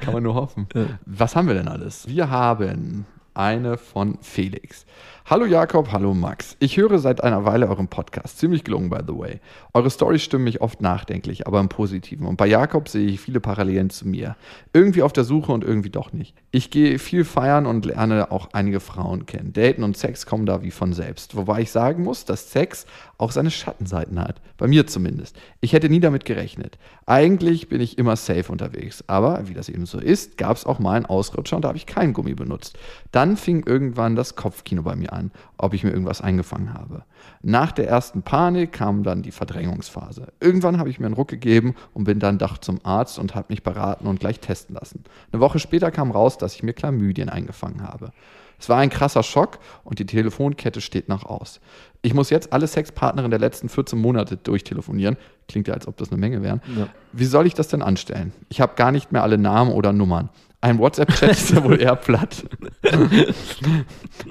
Kann 0.00 0.12
man 0.12 0.22
nur 0.22 0.34
hoffen. 0.34 0.66
Was 1.04 1.36
haben 1.36 1.48
wir 1.48 1.54
denn 1.54 1.68
alles? 1.68 2.08
Wir 2.08 2.30
haben 2.30 3.06
eine 3.34 3.76
von 3.78 4.18
Felix. 4.20 4.86
Hallo 5.28 5.44
Jakob, 5.44 5.90
hallo 5.90 6.14
Max. 6.14 6.56
Ich 6.60 6.76
höre 6.76 7.00
seit 7.00 7.24
einer 7.24 7.44
Weile 7.44 7.66
euren 7.66 7.88
Podcast. 7.88 8.38
Ziemlich 8.38 8.62
gelungen, 8.62 8.90
by 8.90 8.98
the 9.04 9.12
way. 9.12 9.40
Eure 9.74 9.90
Storys 9.90 10.22
stimmen 10.22 10.44
mich 10.44 10.60
oft 10.60 10.80
nachdenklich, 10.80 11.48
aber 11.48 11.58
im 11.58 11.68
Positiven. 11.68 12.28
Und 12.28 12.36
bei 12.36 12.46
Jakob 12.46 12.88
sehe 12.88 13.08
ich 13.08 13.18
viele 13.18 13.40
Parallelen 13.40 13.90
zu 13.90 14.06
mir. 14.06 14.36
Irgendwie 14.72 15.02
auf 15.02 15.12
der 15.12 15.24
Suche 15.24 15.50
und 15.50 15.64
irgendwie 15.64 15.90
doch 15.90 16.12
nicht. 16.12 16.36
Ich 16.52 16.70
gehe 16.70 17.00
viel 17.00 17.24
feiern 17.24 17.66
und 17.66 17.86
lerne 17.86 18.30
auch 18.30 18.50
einige 18.52 18.78
Frauen 18.78 19.26
kennen. 19.26 19.52
Daten 19.52 19.82
und 19.82 19.96
Sex 19.96 20.26
kommen 20.26 20.46
da 20.46 20.62
wie 20.62 20.70
von 20.70 20.92
selbst. 20.92 21.34
Wobei 21.34 21.62
ich 21.62 21.72
sagen 21.72 22.04
muss, 22.04 22.24
dass 22.24 22.52
Sex 22.52 22.86
auch 23.18 23.32
seine 23.32 23.50
Schattenseiten 23.50 24.20
hat. 24.20 24.40
Bei 24.58 24.68
mir 24.68 24.86
zumindest. 24.86 25.36
Ich 25.60 25.72
hätte 25.72 25.88
nie 25.88 25.98
damit 25.98 26.24
gerechnet. 26.24 26.78
Eigentlich 27.04 27.68
bin 27.68 27.80
ich 27.80 27.98
immer 27.98 28.14
safe 28.14 28.52
unterwegs. 28.52 29.02
Aber 29.08 29.48
wie 29.48 29.54
das 29.54 29.68
eben 29.68 29.86
so 29.86 29.98
ist, 29.98 30.38
gab 30.38 30.56
es 30.56 30.64
auch 30.64 30.78
mal 30.78 30.94
einen 30.94 31.06
Ausrutscher 31.06 31.56
und 31.56 31.62
da 31.62 31.68
habe 31.68 31.78
ich 31.78 31.86
kein 31.86 32.12
Gummi 32.12 32.34
benutzt. 32.34 32.78
Dann 33.10 33.36
fing 33.36 33.64
irgendwann 33.66 34.14
das 34.14 34.36
Kopfkino 34.36 34.82
bei 34.82 34.94
mir 34.94 35.12
an, 35.12 35.15
ob 35.58 35.74
ich 35.74 35.84
mir 35.84 35.90
irgendwas 35.90 36.20
eingefangen 36.20 36.74
habe. 36.74 37.04
Nach 37.42 37.72
der 37.72 37.88
ersten 37.88 38.22
Panik 38.22 38.72
kam 38.72 39.02
dann 39.02 39.22
die 39.22 39.30
Verdrängungsphase. 39.30 40.28
Irgendwann 40.40 40.78
habe 40.78 40.90
ich 40.90 40.98
mir 40.98 41.06
einen 41.06 41.14
Ruck 41.14 41.28
gegeben 41.28 41.74
und 41.94 42.04
bin 42.04 42.18
dann 42.18 42.38
doch 42.38 42.58
zum 42.58 42.80
Arzt 42.84 43.18
und 43.18 43.34
habe 43.34 43.46
mich 43.50 43.62
beraten 43.62 44.06
und 44.06 44.20
gleich 44.20 44.40
testen 44.40 44.74
lassen. 44.74 45.04
Eine 45.32 45.40
Woche 45.40 45.58
später 45.58 45.90
kam 45.90 46.10
raus, 46.10 46.38
dass 46.38 46.54
ich 46.54 46.62
mir 46.62 46.72
Chlamydien 46.72 47.28
eingefangen 47.28 47.82
habe. 47.82 48.12
Es 48.58 48.68
war 48.68 48.78
ein 48.78 48.90
krasser 48.90 49.22
Schock 49.22 49.58
und 49.84 49.98
die 49.98 50.06
Telefonkette 50.06 50.80
steht 50.80 51.08
noch 51.08 51.24
aus. 51.24 51.60
Ich 52.02 52.14
muss 52.14 52.30
jetzt 52.30 52.52
alle 52.52 52.66
Sexpartnerinnen 52.66 53.30
der 53.30 53.40
letzten 53.40 53.68
14 53.68 53.98
Monate 53.98 54.36
durchtelefonieren. 54.36 55.16
Klingt 55.48 55.68
ja, 55.68 55.74
als 55.74 55.86
ob 55.86 55.96
das 55.96 56.10
eine 56.10 56.20
Menge 56.20 56.42
wären. 56.42 56.62
Ja. 56.76 56.88
Wie 57.12 57.24
soll 57.24 57.46
ich 57.46 57.54
das 57.54 57.68
denn 57.68 57.82
anstellen? 57.82 58.32
Ich 58.48 58.60
habe 58.60 58.74
gar 58.76 58.92
nicht 58.92 59.12
mehr 59.12 59.22
alle 59.22 59.38
Namen 59.38 59.72
oder 59.72 59.92
Nummern. 59.92 60.30
Ein 60.66 60.80
WhatsApp-Chat 60.80 61.30
ist 61.30 61.50
ja 61.50 61.62
wohl 61.62 61.80
eher 61.80 61.94
platt. 61.94 62.44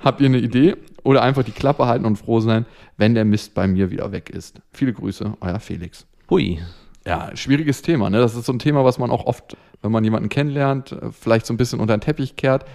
Habt 0.04 0.20
ihr 0.20 0.26
eine 0.26 0.40
Idee? 0.40 0.76
Oder 1.02 1.22
einfach 1.22 1.44
die 1.44 1.54
Klappe 1.54 1.86
halten 1.86 2.04
und 2.04 2.18
froh 2.18 2.42
sein, 2.42 2.66
wenn 2.98 3.16
der 3.16 3.24
Mist 3.24 3.54
bei 3.54 3.68
mir 3.68 3.90
wieder 3.90 4.12
weg 4.12 4.30
ist. 4.30 4.60
Viele 4.74 4.92
Grüße, 4.92 5.38
euer 5.40 5.60
Felix. 5.62 6.06
Hui. 6.30 6.60
Ja, 7.08 7.34
schwieriges 7.36 7.82
Thema. 7.84 8.10
Ne? 8.10 8.18
Das 8.18 8.36
ist 8.36 8.48
so 8.48 8.52
ein 8.52 8.60
Thema, 8.60 8.84
was 8.84 9.00
man 9.00 9.12
auch 9.12 9.26
oft, 9.26 9.56
wenn 9.82 9.94
man 9.94 10.04
jemanden 10.04 10.28
kennenlernt, 10.28 10.92
äh, 10.92 11.10
vielleicht 11.14 11.46
so 11.46 11.54
ein 11.54 11.58
bisschen 11.58 11.80
unter 11.80 11.96
den 11.96 12.02
Teppich 12.02 12.36
kehrt. 12.36 12.66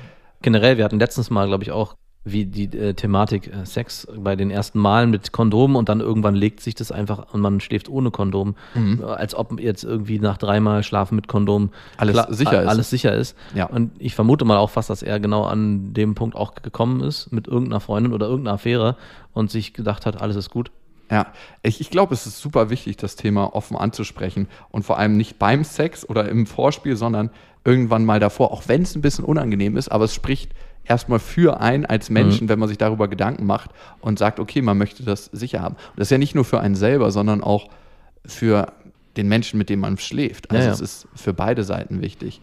Generell, 0.41 0.79
wir 0.79 0.85
hatten 0.87 0.99
letztens 0.99 1.29
mal, 1.29 1.47
glaube 1.47 1.63
ich, 1.63 1.71
auch 1.71 1.97
wie 2.23 2.45
die 2.45 2.65
äh, 2.77 2.93
Thematik 2.93 3.47
äh, 3.53 3.65
Sex 3.65 4.07
bei 4.19 4.37
den 4.37 4.51
ersten 4.51 4.79
Malen 4.79 5.09
mit 5.11 5.33
Kondom 5.33 5.75
und 5.75 5.89
dann 5.89 6.01
irgendwann 6.01 6.35
legt 6.35 6.61
sich 6.61 6.75
das 6.75 6.93
einfach 6.93 7.33
und 7.33 7.41
man 7.41 7.61
schläft 7.61 7.89
ohne 7.89 8.11
Kondom, 8.11 8.57
Mhm. 8.75 9.01
äh, 9.03 9.05
als 9.07 9.35
ob 9.35 9.59
jetzt 9.59 9.85
irgendwie 9.85 10.19
nach 10.19 10.37
dreimal 10.37 10.83
Schlafen 10.83 11.15
mit 11.17 11.29
Kondom 11.29 11.71
Alles 11.97 12.13
klar- 12.15 12.33
sicher 12.33 12.59
a- 12.59 12.63
ist. 12.63 12.69
Alles 12.69 12.91
sicher 12.91 13.15
ist. 13.15 13.37
Ja. 13.55 13.67
Und 13.67 13.93
ich 13.99 14.15
vermute 14.15 14.45
mal 14.45 14.59
auch 14.59 14.69
fast, 14.71 14.91
dass 14.91 15.03
er 15.03 15.19
genau 15.19 15.45
an 15.45 15.95
dem 15.95 16.15
Punkt 16.15 16.37
auch 16.37 16.55
gekommen 16.57 17.01
ist 17.01 17.33
mit 17.33 17.49
irgendeiner 17.49 17.81
Freundin 17.81 18.13
oder 18.13 18.27
irgendeiner 18.27 18.55
Affäre 18.57 18.97
und 19.33 19.51
sich 19.51 19.73
gedacht 19.73 20.05
hat, 20.05 20.21
alles 20.21 20.37
ist 20.37 20.51
gut. 20.51 20.71
Ja, 21.11 21.27
ich, 21.63 21.81
ich 21.81 21.91
glaube, 21.91 22.15
es 22.15 22.27
ist 22.27 22.41
super 22.41 22.71
wichtig, 22.71 22.97
das 22.99 23.17
Thema 23.17 23.57
offen 23.57 23.77
anzusprechen 23.77 24.47
und 24.71 24.85
vor 24.85 24.99
allem 24.99 25.17
nicht 25.17 25.39
beim 25.41 25.65
Sex 25.65 26.09
oder 26.09 26.29
im 26.29 26.47
Vorspiel, 26.47 26.95
sondern 26.97 27.31
irgendwann 27.65 28.05
mal 28.05 28.21
davor, 28.21 28.53
auch 28.53 28.65
wenn 28.69 28.83
es 28.83 28.95
ein 28.95 29.01
bisschen 29.01 29.25
unangenehm 29.25 29.77
ist, 29.77 29.89
aber 29.89 30.05
es 30.05 30.15
spricht 30.15 30.53
erstmal 30.91 31.21
für 31.21 31.61
einen 31.61 31.87
als 31.87 32.11
Menschen, 32.11 32.49
wenn 32.49 32.59
man 32.59 32.69
sich 32.69 32.77
darüber 32.77 33.09
Gedanken 33.09 33.47
macht 33.47 33.71
und 34.01 34.19
sagt, 34.19 34.41
okay, 34.41 34.61
man 34.61 34.77
möchte 34.77 35.05
das 35.05 35.27
sicher 35.27 35.61
haben. 35.63 35.77
Und 35.77 35.99
das 35.99 36.09
ist 36.09 36.11
ja 36.11 36.19
nicht 36.19 36.35
nur 36.35 36.45
für 36.45 36.61
einen 36.61 36.75
selber, 36.75 37.11
sondern 37.13 37.43
auch 37.43 37.71
für 38.27 38.73
den 39.17 39.29
Menschen, 39.29 39.57
mit 39.59 39.71
dem 39.71 39.81
man 39.81 39.97
schläft. 39.99 40.51
Also 40.51 40.61
Ja, 40.63 40.67
ja. 40.69 40.73
es 40.75 40.81
ist 40.81 41.09
für 41.15 41.33
beide 41.33 41.63
Seiten 41.65 42.03
wichtig. 42.03 42.41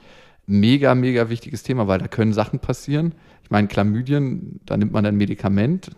Mega, 0.47 0.95
mega 0.95 1.29
wichtiges 1.29 1.61
Thema, 1.63 1.87
weil 1.87 1.99
da 1.99 2.07
können 2.07 2.33
Sachen 2.33 2.59
passieren. 2.59 3.13
Ich 3.43 3.51
meine, 3.51 3.67
Chlamydien, 3.67 4.61
da 4.65 4.77
nimmt 4.77 4.93
man 4.93 5.05
ein 5.05 5.15
Medikament 5.17 5.91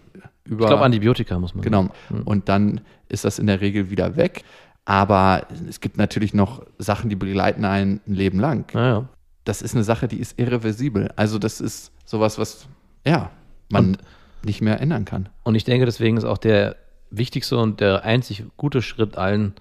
über. 0.43 0.63
Ich 0.65 0.67
glaube, 0.67 0.83
Antibiotika 0.83 1.38
muss 1.39 1.53
man 1.53 1.63
Genau. 1.63 1.89
sagen. 2.09 2.23
Und 2.25 2.49
dann 2.49 2.81
ist 3.09 3.25
das 3.25 3.38
in 3.39 3.45
der 3.47 3.62
Regel 3.62 3.89
wieder 3.91 4.15
weg. 4.15 4.43
Aber 4.85 5.45
es 5.67 5.79
gibt 5.81 5.97
natürlich 5.97 6.33
noch 6.33 6.63
Sachen, 6.79 7.09
die 7.12 7.15
begleiten 7.15 7.63
einen 7.63 8.01
ein 8.07 8.13
Leben 8.15 8.39
lang. 8.39 8.73
Naja. 8.73 9.07
Das 9.45 9.62
ist 9.62 9.75
eine 9.75 9.83
Sache, 9.83 10.07
die 10.07 10.17
ist 10.17 10.39
irreversibel. 10.39 11.12
Also 11.15 11.38
das 11.38 11.62
ist 11.62 11.91
sowas, 12.10 12.39
was 12.39 12.67
ja 13.06 13.30
man 13.69 13.98
nicht 14.43 14.62
mehr 14.62 14.82
ändern 14.82 15.06
kann. 15.06 15.30
Und 15.43 15.56
ich 15.56 15.63
denke, 15.63 15.86
deswegen 15.86 16.17
ist 16.17 16.26
auch 16.26 16.39
der 16.39 16.76
wichtigste 17.12 17.58
und 17.58 17.82
der 17.82 18.04
einzig 18.04 18.45
gute 18.58 18.82
Schritt 18.82 19.17
allen 19.17 19.54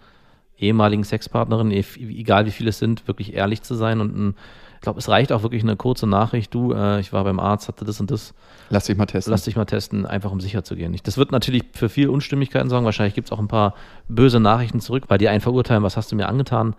ehemaligen 0.58 1.04
Sexpartnerinnen, 1.04 1.72
egal 1.72 2.46
wie 2.46 2.50
viele 2.50 2.70
es 2.70 2.78
sind, 2.78 3.06
wirklich 3.06 3.34
ehrlich 3.34 3.62
zu 3.62 3.74
sein. 3.74 4.00
Und 4.00 4.16
ein, 4.16 4.34
ich 4.76 4.80
glaube, 4.80 4.98
es 4.98 5.08
reicht 5.08 5.30
auch 5.30 5.42
wirklich 5.42 5.62
eine 5.62 5.76
kurze 5.76 6.06
Nachricht. 6.06 6.54
Du, 6.54 6.72
äh, 6.72 7.00
ich 7.00 7.12
war 7.12 7.22
beim 7.24 7.38
Arzt, 7.38 7.68
hatte 7.68 7.84
das 7.84 8.00
und 8.00 8.10
das. 8.10 8.34
Lass 8.70 8.86
dich 8.86 8.96
mal 8.96 9.06
testen. 9.06 9.30
Lass 9.30 9.44
dich 9.44 9.54
mal 9.54 9.66
testen, 9.66 10.06
einfach 10.06 10.32
um 10.32 10.40
sicher 10.40 10.64
zu 10.64 10.74
gehen. 10.74 10.96
Das 11.04 11.18
wird 11.18 11.32
natürlich 11.32 11.64
für 11.74 11.88
viel 11.88 12.08
Unstimmigkeiten 12.08 12.70
sorgen. 12.70 12.86
Wahrscheinlich 12.86 13.14
gibt 13.14 13.28
es 13.28 13.32
auch 13.32 13.38
ein 13.38 13.48
paar 13.48 13.74
böse 14.08 14.40
Nachrichten 14.40 14.80
zurück, 14.80 15.04
weil 15.08 15.18
die 15.18 15.28
einen 15.28 15.42
verurteilen, 15.42 15.82
was 15.82 15.96
hast 15.96 16.10
du 16.10 16.16
mir 16.16 16.28
angetan. 16.28 16.74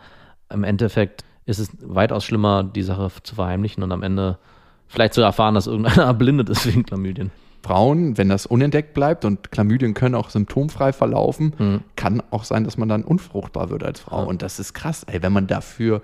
Im 0.51 0.63
Endeffekt 0.63 1.23
ist 1.45 1.59
es 1.59 1.69
weitaus 1.81 2.25
schlimmer, 2.25 2.63
die 2.63 2.83
Sache 2.83 3.09
zu 3.23 3.35
verheimlichen 3.35 3.83
und 3.83 3.91
am 3.91 4.03
Ende 4.03 4.39
vielleicht 4.89 5.13
zu 5.13 5.21
erfahren, 5.21 5.55
dass 5.55 5.67
irgendeiner 5.67 6.03
erblindet 6.07 6.49
ist 6.49 6.65
wegen 6.65 6.83
Chlamydien. 6.85 7.31
Frauen, 7.63 8.17
wenn 8.17 8.29
das 8.29 8.45
unentdeckt 8.45 8.93
bleibt 8.93 9.23
und 9.25 9.51
Chlamydien 9.51 9.93
können 9.93 10.15
auch 10.15 10.29
symptomfrei 10.29 10.91
verlaufen, 10.93 11.53
Mhm. 11.57 11.79
kann 11.95 12.21
auch 12.31 12.43
sein, 12.43 12.63
dass 12.65 12.77
man 12.77 12.89
dann 12.89 13.03
unfruchtbar 13.03 13.69
wird 13.69 13.83
als 13.83 13.99
Frau. 14.01 14.25
Und 14.25 14.41
das 14.41 14.59
ist 14.59 14.73
krass, 14.73 15.03
ey, 15.07 15.21
wenn 15.21 15.33
man 15.33 15.47
dafür 15.47 16.01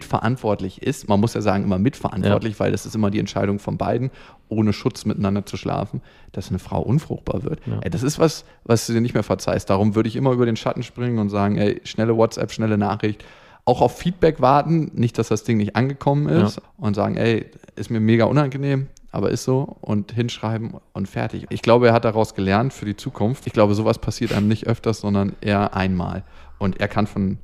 mitverantwortlich 0.00 0.82
ist. 0.82 1.08
Man 1.08 1.20
muss 1.20 1.34
ja 1.34 1.40
sagen, 1.40 1.64
immer 1.64 1.78
mitverantwortlich, 1.78 2.58
weil 2.60 2.70
das 2.72 2.86
ist 2.86 2.94
immer 2.94 3.10
die 3.10 3.18
Entscheidung 3.18 3.58
von 3.58 3.76
beiden, 3.78 4.10
ohne 4.48 4.72
Schutz 4.72 5.04
miteinander 5.04 5.46
zu 5.46 5.56
schlafen, 5.56 6.00
dass 6.32 6.48
eine 6.50 6.58
Frau 6.58 6.80
unfruchtbar 6.82 7.42
wird. 7.44 7.60
Ey, 7.82 7.90
das 7.90 8.02
ist 8.02 8.18
was, 8.18 8.44
was 8.64 8.86
du 8.86 8.92
dir 8.92 9.00
nicht 9.00 9.14
mehr 9.14 9.22
verzeihst. 9.22 9.70
Darum 9.70 9.94
würde 9.94 10.08
ich 10.08 10.16
immer 10.16 10.32
über 10.32 10.46
den 10.46 10.56
Schatten 10.56 10.82
springen 10.82 11.18
und 11.18 11.28
sagen, 11.28 11.56
ey, 11.56 11.80
schnelle 11.84 12.16
WhatsApp, 12.16 12.50
schnelle 12.52 12.78
Nachricht. 12.78 13.24
Auch 13.64 13.80
auf 13.80 13.98
Feedback 13.98 14.40
warten, 14.40 14.90
nicht, 14.94 15.18
dass 15.18 15.28
das 15.28 15.44
Ding 15.44 15.56
nicht 15.58 15.76
angekommen 15.76 16.28
ist 16.28 16.56
Ja. 16.56 16.62
und 16.78 16.94
sagen, 16.94 17.16
ey, 17.16 17.46
ist 17.76 17.90
mir 17.90 18.00
mega 18.00 18.24
unangenehm, 18.24 18.88
aber 19.12 19.30
ist 19.30 19.44
so 19.44 19.76
und 19.80 20.12
hinschreiben 20.12 20.74
und 20.92 21.08
fertig. 21.08 21.46
Ich 21.50 21.62
glaube, 21.62 21.88
er 21.88 21.92
hat 21.92 22.04
daraus 22.04 22.34
gelernt 22.34 22.72
für 22.72 22.84
die 22.86 22.96
Zukunft. 22.96 23.46
Ich 23.46 23.52
glaube, 23.52 23.74
sowas 23.74 23.98
passiert 23.98 24.32
einem 24.32 24.48
nicht 24.48 24.66
öfters, 24.66 25.00
sondern 25.00 25.34
eher 25.40 25.74
einmal. 25.74 26.24
Und 26.58 26.80
er 26.80 26.88
kann 26.88 27.06
von 27.06 27.38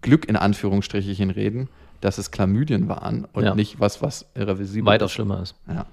Glück 0.00 0.28
in 0.28 0.36
Anführungsstrichen 0.36 1.30
reden, 1.30 1.68
dass 2.00 2.18
es 2.18 2.30
Chlamydien 2.30 2.88
waren 2.88 3.26
und 3.32 3.44
Ja. 3.44 3.54
nicht 3.54 3.78
was, 3.80 4.02
was 4.02 4.26
irreversibel 4.34 4.86
Weitaus 4.86 5.10
ist. 5.10 5.14
schlimmer 5.14 5.42
ist. 5.42 5.54
Ja. 5.68 5.86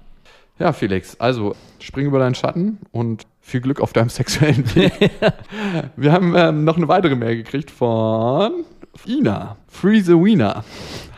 ja, 0.58 0.72
Felix, 0.72 1.18
also 1.20 1.54
spring 1.78 2.06
über 2.06 2.18
deinen 2.18 2.34
Schatten 2.34 2.78
und 2.90 3.26
viel 3.40 3.60
Glück 3.60 3.80
auf 3.80 3.92
deinem 3.92 4.08
sexuellen 4.10 4.74
Weg. 4.74 4.92
Wir 5.96 6.12
haben 6.12 6.34
ähm, 6.36 6.64
noch 6.64 6.76
eine 6.76 6.88
weitere 6.88 7.14
Mail 7.14 7.36
gekriegt 7.36 7.70
von 7.70 8.64
Ina. 9.06 9.56
Free 9.66 10.00
the 10.00 10.12
Wiener. 10.12 10.64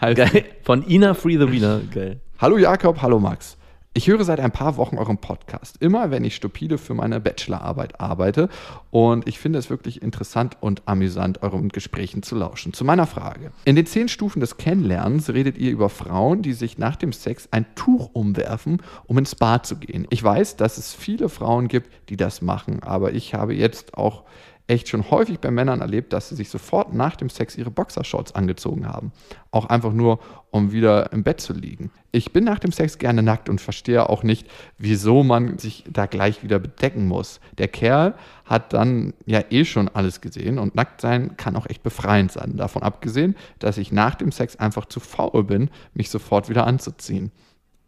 Heißt 0.00 0.16
Geil. 0.16 0.44
Von 0.62 0.88
Ina 0.88 1.14
Free 1.14 1.36
the 1.36 1.50
Wiener. 1.50 1.80
Geil. 1.92 2.20
Hallo 2.38 2.56
Jakob, 2.56 3.02
hallo 3.02 3.18
Max. 3.18 3.56
Ich 3.94 4.06
höre 4.06 4.24
seit 4.24 4.40
ein 4.40 4.52
paar 4.52 4.78
Wochen 4.78 4.96
euren 4.96 5.18
Podcast, 5.18 5.76
immer 5.82 6.10
wenn 6.10 6.24
ich 6.24 6.34
stupide 6.34 6.78
für 6.78 6.94
meine 6.94 7.20
Bachelorarbeit 7.20 8.00
arbeite 8.00 8.48
und 8.90 9.28
ich 9.28 9.38
finde 9.38 9.58
es 9.58 9.68
wirklich 9.68 10.00
interessant 10.00 10.56
und 10.60 10.80
amüsant, 10.86 11.42
euren 11.42 11.68
Gesprächen 11.68 12.22
zu 12.22 12.34
lauschen. 12.34 12.72
Zu 12.72 12.86
meiner 12.86 13.06
Frage. 13.06 13.52
In 13.66 13.76
den 13.76 13.84
zehn 13.84 14.08
Stufen 14.08 14.40
des 14.40 14.56
Kennenlernens 14.56 15.28
redet 15.28 15.58
ihr 15.58 15.70
über 15.72 15.90
Frauen, 15.90 16.40
die 16.40 16.54
sich 16.54 16.78
nach 16.78 16.96
dem 16.96 17.12
Sex 17.12 17.48
ein 17.50 17.66
Tuch 17.74 18.08
umwerfen, 18.14 18.80
um 19.04 19.18
ins 19.18 19.34
Bad 19.34 19.66
zu 19.66 19.76
gehen. 19.76 20.06
Ich 20.08 20.24
weiß, 20.24 20.56
dass 20.56 20.78
es 20.78 20.94
viele 20.94 21.28
Frauen 21.28 21.68
gibt, 21.68 21.90
die 22.08 22.16
das 22.16 22.40
machen, 22.40 22.82
aber 22.82 23.12
ich 23.12 23.34
habe 23.34 23.52
jetzt 23.54 23.98
auch 23.98 24.22
echt 24.66 24.88
schon 24.88 25.10
häufig 25.10 25.40
bei 25.40 25.50
Männern 25.50 25.80
erlebt, 25.80 26.12
dass 26.12 26.28
sie 26.28 26.36
sich 26.36 26.48
sofort 26.48 26.94
nach 26.94 27.16
dem 27.16 27.28
Sex 27.28 27.56
ihre 27.56 27.70
Boxershorts 27.70 28.34
angezogen 28.34 28.86
haben. 28.86 29.12
Auch 29.50 29.66
einfach 29.66 29.92
nur, 29.92 30.20
um 30.50 30.72
wieder 30.72 31.12
im 31.12 31.24
Bett 31.24 31.40
zu 31.40 31.52
liegen. 31.52 31.90
Ich 32.12 32.32
bin 32.32 32.44
nach 32.44 32.58
dem 32.58 32.72
Sex 32.72 32.98
gerne 32.98 33.22
nackt 33.22 33.48
und 33.48 33.60
verstehe 33.60 34.08
auch 34.08 34.22
nicht, 34.22 34.48
wieso 34.78 35.22
man 35.22 35.58
sich 35.58 35.84
da 35.90 36.06
gleich 36.06 36.42
wieder 36.42 36.58
bedecken 36.58 37.08
muss. 37.08 37.40
Der 37.58 37.68
Kerl 37.68 38.14
hat 38.44 38.72
dann 38.72 39.14
ja 39.26 39.42
eh 39.50 39.64
schon 39.64 39.88
alles 39.88 40.20
gesehen 40.20 40.58
und 40.58 40.74
nackt 40.74 41.00
sein 41.00 41.36
kann 41.36 41.56
auch 41.56 41.66
echt 41.66 41.82
befreiend 41.82 42.32
sein. 42.32 42.56
Davon 42.56 42.82
abgesehen, 42.82 43.36
dass 43.58 43.78
ich 43.78 43.92
nach 43.92 44.14
dem 44.14 44.32
Sex 44.32 44.56
einfach 44.56 44.86
zu 44.86 45.00
faul 45.00 45.44
bin, 45.44 45.70
mich 45.94 46.10
sofort 46.10 46.48
wieder 46.48 46.66
anzuziehen. 46.66 47.32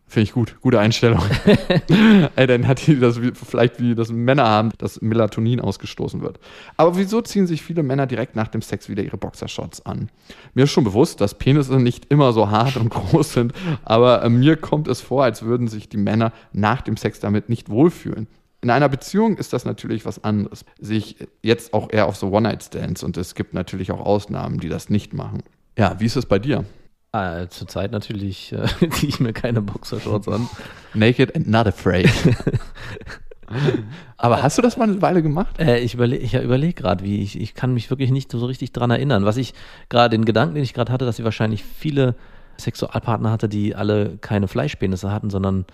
Finde 0.06 0.24
ich 0.24 0.32
gut, 0.32 0.56
gute 0.60 0.78
Einstellung. 0.78 1.22
Ey, 2.36 2.46
dann 2.46 2.68
hat 2.68 2.86
die 2.86 2.98
das 3.00 3.20
wie, 3.20 3.32
vielleicht 3.32 3.80
wie 3.80 3.94
das 3.94 4.10
Männer 4.10 4.44
haben, 4.44 4.70
dass 4.78 5.00
Melatonin 5.00 5.60
ausgestoßen 5.60 6.20
wird. 6.20 6.38
Aber 6.76 6.96
wieso 6.96 7.20
ziehen 7.20 7.46
sich 7.46 7.62
viele 7.62 7.82
Männer 7.82 8.06
direkt 8.06 8.36
nach 8.36 8.48
dem 8.48 8.62
Sex 8.62 8.88
wieder 8.88 9.02
ihre 9.02 9.16
Boxershorts 9.16 9.84
an? 9.86 10.10
Mir 10.54 10.64
ist 10.64 10.70
schon 10.70 10.84
bewusst, 10.84 11.20
dass 11.20 11.36
Penisse 11.38 11.80
nicht 11.80 12.10
immer 12.10 12.32
so 12.32 12.50
hart 12.50 12.76
und 12.76 12.88
groß 12.90 13.32
sind, 13.32 13.52
aber 13.82 14.22
äh, 14.22 14.28
mir 14.28 14.56
kommt 14.56 14.88
es 14.88 15.00
vor, 15.00 15.24
als 15.24 15.42
würden 15.42 15.68
sich 15.68 15.88
die 15.88 15.96
Männer 15.96 16.32
nach 16.52 16.82
dem 16.82 16.96
Sex 16.96 17.18
damit 17.20 17.48
nicht 17.48 17.70
wohlfühlen. 17.70 18.28
In 18.60 18.70
einer 18.70 18.88
Beziehung 18.88 19.36
ist 19.36 19.52
das 19.52 19.64
natürlich 19.64 20.06
was 20.06 20.24
anderes. 20.24 20.64
Sich 20.78 21.16
jetzt 21.42 21.74
auch 21.74 21.92
eher 21.92 22.06
auf 22.06 22.16
so 22.16 22.30
One-Night-Stands 22.30 23.02
und 23.02 23.16
es 23.16 23.34
gibt 23.34 23.52
natürlich 23.52 23.92
auch 23.92 24.00
Ausnahmen, 24.00 24.58
die 24.58 24.68
das 24.68 24.88
nicht 24.88 25.12
machen. 25.12 25.42
Ja, 25.76 25.98
wie 25.98 26.06
ist 26.06 26.16
es 26.16 26.24
bei 26.24 26.38
dir? 26.38 26.64
Ah, 27.14 27.48
Zurzeit 27.48 27.92
natürlich 27.92 28.52
äh, 28.52 28.66
ziehe 28.90 29.08
ich 29.08 29.20
mir 29.20 29.32
keine 29.32 29.62
Boxershorts 29.62 30.26
an. 30.26 30.48
Naked 30.94 31.36
and 31.36 31.48
not 31.48 31.68
afraid. 31.68 32.08
Aber 34.16 34.42
hast 34.42 34.58
du 34.58 34.62
das 34.62 34.76
mal 34.76 34.88
eine 34.88 35.00
Weile 35.00 35.22
gemacht? 35.22 35.60
Äh, 35.60 35.78
ich 35.78 35.94
überlege 35.94 36.24
ich 36.24 36.34
überleg 36.34 36.74
gerade, 36.74 37.04
wie 37.04 37.22
ich, 37.22 37.40
ich 37.40 37.54
kann 37.54 37.72
mich 37.72 37.88
wirklich 37.88 38.10
nicht 38.10 38.32
so 38.32 38.44
richtig 38.44 38.72
dran 38.72 38.90
erinnern. 38.90 39.24
Was 39.24 39.36
ich 39.36 39.54
gerade, 39.90 40.16
den 40.16 40.24
Gedanken, 40.24 40.56
den 40.56 40.64
ich 40.64 40.74
gerade 40.74 40.90
hatte, 40.90 41.04
dass 41.04 41.14
sie 41.14 41.22
wahrscheinlich 41.22 41.62
viele 41.62 42.16
Sexualpartner 42.58 43.30
hatte, 43.30 43.48
die 43.48 43.76
alle 43.76 44.18
keine 44.20 44.48
Fleischpenisse 44.48 45.12
hatten, 45.12 45.30
sondern 45.30 45.66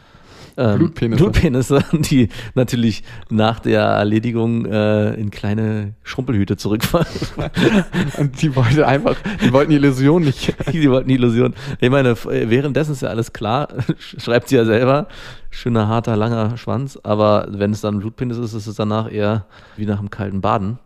ähm, 0.57 0.79
Blutpenisse. 0.79 1.23
Blutpenisse, 1.23 1.85
die 1.93 2.29
natürlich 2.55 3.03
nach 3.31 3.61
der 3.61 3.83
Erledigung 3.83 4.67
äh, 4.67 5.15
in 5.15 5.31
kleine 5.31 5.95
Schrumpelhüte 6.03 6.57
zurückfallen. 6.57 7.07
Und 8.19 8.41
die 8.43 8.55
wollte 8.57 8.87
einfach, 8.87 9.17
die 9.43 9.53
wollten 9.53 9.71
die 9.71 9.77
Illusion 9.77 10.23
nicht. 10.25 10.55
die 10.73 10.91
wollten 10.91 11.09
die 11.09 11.15
Illusion. 11.15 11.55
Ich 11.81 11.91
meine, 11.91 12.11
f- 12.11 12.29
währenddessen 12.31 12.93
ist 12.93 13.03
ja 13.03 13.09
alles 13.09 13.33
klar, 13.33 13.69
schreibt 13.99 14.49
sie 14.49 14.57
ja 14.57 14.65
selber. 14.65 15.09
Schöner, 15.51 15.89
harter, 15.89 16.17
langer 16.17 16.57
Schwanz. 16.57 16.99
Aber 17.03 17.49
wenn 17.51 17.73
es 17.73 17.81
dann 17.81 17.97
ein 17.97 18.01
Blutpenis 18.01 18.39
ist, 18.39 18.55
ist 18.55 18.67
es 18.67 18.77
danach 18.77 19.11
eher 19.11 19.47
wie 19.77 19.87
nach 19.87 19.99
einem 19.99 20.11
kalten 20.11 20.41
Baden, 20.41 20.79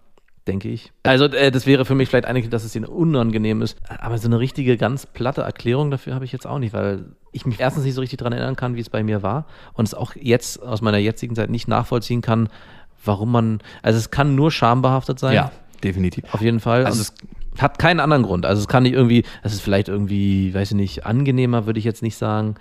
denke 0.46 0.68
ich. 0.68 0.92
Also, 1.02 1.24
äh, 1.26 1.50
das 1.50 1.66
wäre 1.66 1.84
für 1.84 1.94
mich 1.94 2.08
vielleicht 2.08 2.26
eigentlich, 2.26 2.48
dass 2.48 2.64
es 2.64 2.74
ihnen 2.76 2.84
unangenehm 2.84 3.62
ist. 3.62 3.76
Aber 3.88 4.18
so 4.18 4.28
eine 4.28 4.38
richtige, 4.38 4.76
ganz 4.76 5.06
platte 5.06 5.42
Erklärung 5.42 5.90
dafür 5.90 6.14
habe 6.14 6.24
ich 6.24 6.32
jetzt 6.32 6.46
auch 6.46 6.58
nicht, 6.58 6.72
weil 6.72 7.06
ich 7.32 7.46
mich 7.46 7.60
erstens 7.60 7.84
nicht 7.84 7.94
so 7.94 8.00
richtig 8.00 8.18
daran 8.18 8.32
erinnern 8.32 8.56
kann, 8.56 8.76
wie 8.76 8.80
es 8.80 8.90
bei 8.90 9.02
mir 9.02 9.22
war. 9.22 9.46
Und 9.72 9.88
es 9.88 9.94
auch 9.94 10.14
jetzt 10.14 10.62
aus 10.62 10.82
meiner 10.82 10.98
jetzigen 10.98 11.34
Zeit 11.34 11.50
nicht 11.50 11.68
nachvollziehen 11.68 12.20
kann, 12.20 12.48
warum 13.04 13.32
man. 13.32 13.60
Also, 13.82 13.98
es 13.98 14.10
kann 14.10 14.34
nur 14.34 14.50
schambehaftet 14.50 15.18
sein. 15.18 15.34
Ja, 15.34 15.50
definitiv. 15.82 16.24
Auf 16.32 16.40
jeden 16.40 16.60
Fall. 16.60 16.84
Also 16.84 17.00
Also 17.00 17.12
es 17.54 17.62
hat 17.62 17.78
keinen 17.78 18.00
anderen 18.00 18.24
Grund. 18.24 18.46
Also 18.46 18.60
es 18.60 18.68
kann 18.68 18.82
nicht 18.82 18.94
irgendwie, 18.94 19.24
es 19.42 19.52
ist 19.52 19.60
vielleicht 19.60 19.88
irgendwie, 19.88 20.52
weiß 20.52 20.72
ich 20.72 20.76
nicht, 20.76 21.06
angenehmer, 21.06 21.66
würde 21.66 21.78
ich 21.78 21.84
jetzt 21.84 22.02
nicht 22.02 22.16
sagen. 22.16 22.56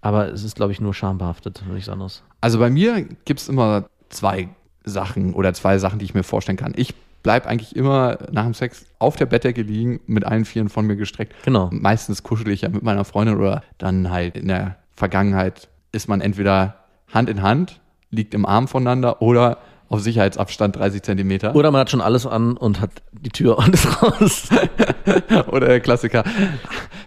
Aber 0.00 0.28
es 0.28 0.42
ist, 0.44 0.56
glaube 0.56 0.72
ich, 0.72 0.80
nur 0.80 0.92
schambehaftet, 0.92 1.62
nichts 1.72 1.88
anderes. 1.88 2.22
Also 2.40 2.58
bei 2.58 2.68
mir 2.68 3.06
gibt 3.24 3.40
es 3.40 3.48
immer 3.48 3.86
zwei 4.10 4.48
Sachen 4.84 5.32
oder 5.34 5.54
zwei 5.54 5.78
Sachen, 5.78 5.98
die 5.98 6.04
ich 6.04 6.14
mir 6.14 6.24
vorstellen 6.24 6.58
kann. 6.58 6.74
Ich 6.76 6.94
bleibe 7.24 7.48
eigentlich 7.48 7.74
immer 7.74 8.18
nach 8.30 8.44
dem 8.44 8.54
Sex 8.54 8.86
auf 9.00 9.16
der 9.16 9.26
Bettdecke 9.26 9.62
liegen, 9.62 9.98
mit 10.06 10.24
allen 10.24 10.44
Vieren 10.44 10.68
von 10.68 10.86
mir 10.86 10.94
gestreckt. 10.94 11.34
Genau. 11.42 11.68
Meistens 11.72 12.22
kuschel 12.22 12.48
ich 12.50 12.60
ja 12.60 12.68
mit 12.68 12.84
meiner 12.84 13.04
Freundin 13.04 13.36
oder 13.36 13.64
dann 13.78 14.10
halt 14.10 14.36
in 14.36 14.46
der 14.46 14.76
Vergangenheit 14.94 15.68
ist 15.90 16.06
man 16.06 16.20
entweder 16.20 16.84
Hand 17.12 17.28
in 17.28 17.42
Hand, 17.42 17.80
liegt 18.10 18.34
im 18.34 18.46
Arm 18.46 18.68
voneinander 18.68 19.22
oder 19.22 19.58
auf 19.88 20.00
Sicherheitsabstand 20.00 20.76
30 20.76 21.02
Zentimeter. 21.02 21.54
Oder 21.54 21.70
man 21.70 21.80
hat 21.80 21.90
schon 21.90 22.00
alles 22.00 22.26
an 22.26 22.56
und 22.56 22.80
hat 22.80 22.90
die 23.12 23.30
Tür 23.30 23.58
und 23.58 23.74
ist 23.74 24.02
raus. 24.02 24.48
Oder 25.48 25.68
der 25.68 25.80
Klassiker, 25.80 26.24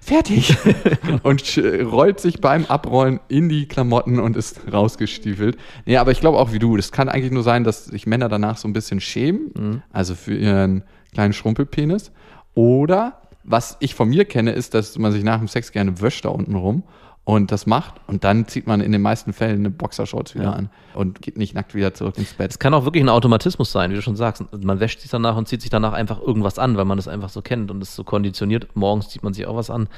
fertig. 0.02 0.56
und 1.24 1.62
rollt 1.92 2.20
sich 2.20 2.40
beim 2.40 2.66
Abrollen 2.66 3.20
in 3.28 3.50
die 3.50 3.68
Klamotten 3.68 4.20
und 4.20 4.38
ist 4.38 4.62
rausgestiefelt. 4.72 5.58
Nee, 5.86 5.98
aber 5.98 6.12
ich 6.12 6.20
glaube 6.20 6.38
auch 6.38 6.52
wie 6.52 6.60
du, 6.60 6.78
das 6.78 6.92
kann 6.92 7.10
eigentlich 7.10 7.32
nur 7.32 7.44
sein, 7.44 7.63
dass 7.63 7.86
sich 7.86 8.08
Männer 8.08 8.30
danach 8.30 8.58
so 8.58 8.68
ein 8.68 8.74
bisschen 8.74 9.02
schämen, 9.02 9.84
also 9.92 10.16
für 10.16 10.36
ihren 10.36 10.84
kleinen 11.13 11.34
Schrumpelpenis. 11.34 12.12
Oder, 12.54 13.22
was 13.44 13.78
ich 13.80 13.96
von 13.96 14.10
mir 14.10 14.26
kenne, 14.26 14.52
ist, 14.52 14.74
dass 14.74 14.98
man 14.98 15.12
sich 15.12 15.24
nach 15.24 15.40
dem 15.40 15.48
Sex 15.48 15.72
gerne 15.72 16.02
wäscht 16.02 16.26
da 16.26 16.30
unten 16.30 16.56
rum 16.56 16.84
und 17.28 17.52
das 17.52 17.66
macht 17.66 17.96
und 18.08 18.24
dann 18.24 18.48
zieht 18.48 18.68
man 18.68 18.80
in 18.80 18.94
den 18.94 19.02
meisten 19.02 19.34
Fällen 19.34 19.58
eine 19.60 19.70
Boxershorts 19.70 20.34
wieder 20.34 20.46
Ja. 20.46 20.52
an 20.54 20.70
und 20.94 21.22
geht 21.22 21.38
nicht 21.38 21.54
nackt 21.54 21.76
wieder 21.76 21.94
zurück 21.94 22.18
ins 22.18 22.32
Bett. 22.34 22.52
Es 22.52 22.58
kann 22.58 22.74
auch 22.74 22.86
wirklich 22.86 23.04
ein 23.04 23.10
Automatismus 23.10 23.70
sein, 23.70 23.92
wie 23.92 23.96
du 23.96 24.02
schon 24.02 24.16
sagst. 24.16 24.46
Man 24.63 24.80
wäscht 24.80 25.02
sich 25.02 25.12
danach 25.12 25.36
und 25.36 25.46
zieht 25.46 25.60
sich 25.60 25.70
danach 25.70 25.92
einfach 25.92 26.22
irgendwas 26.22 26.58
an, 26.58 26.78
weil 26.78 26.86
man 26.86 26.98
das 26.98 27.10
einfach 27.10 27.28
so 27.28 27.42
kennt 27.42 27.70
und 27.70 27.82
ist 27.82 27.96
so 27.96 28.06
konditioniert. 28.06 28.70
Morgens 28.76 29.10
zieht 29.10 29.24
man 29.24 29.34
sich 29.34 29.46
auch 29.46 29.58
was 29.58 29.70
an. 29.70 29.90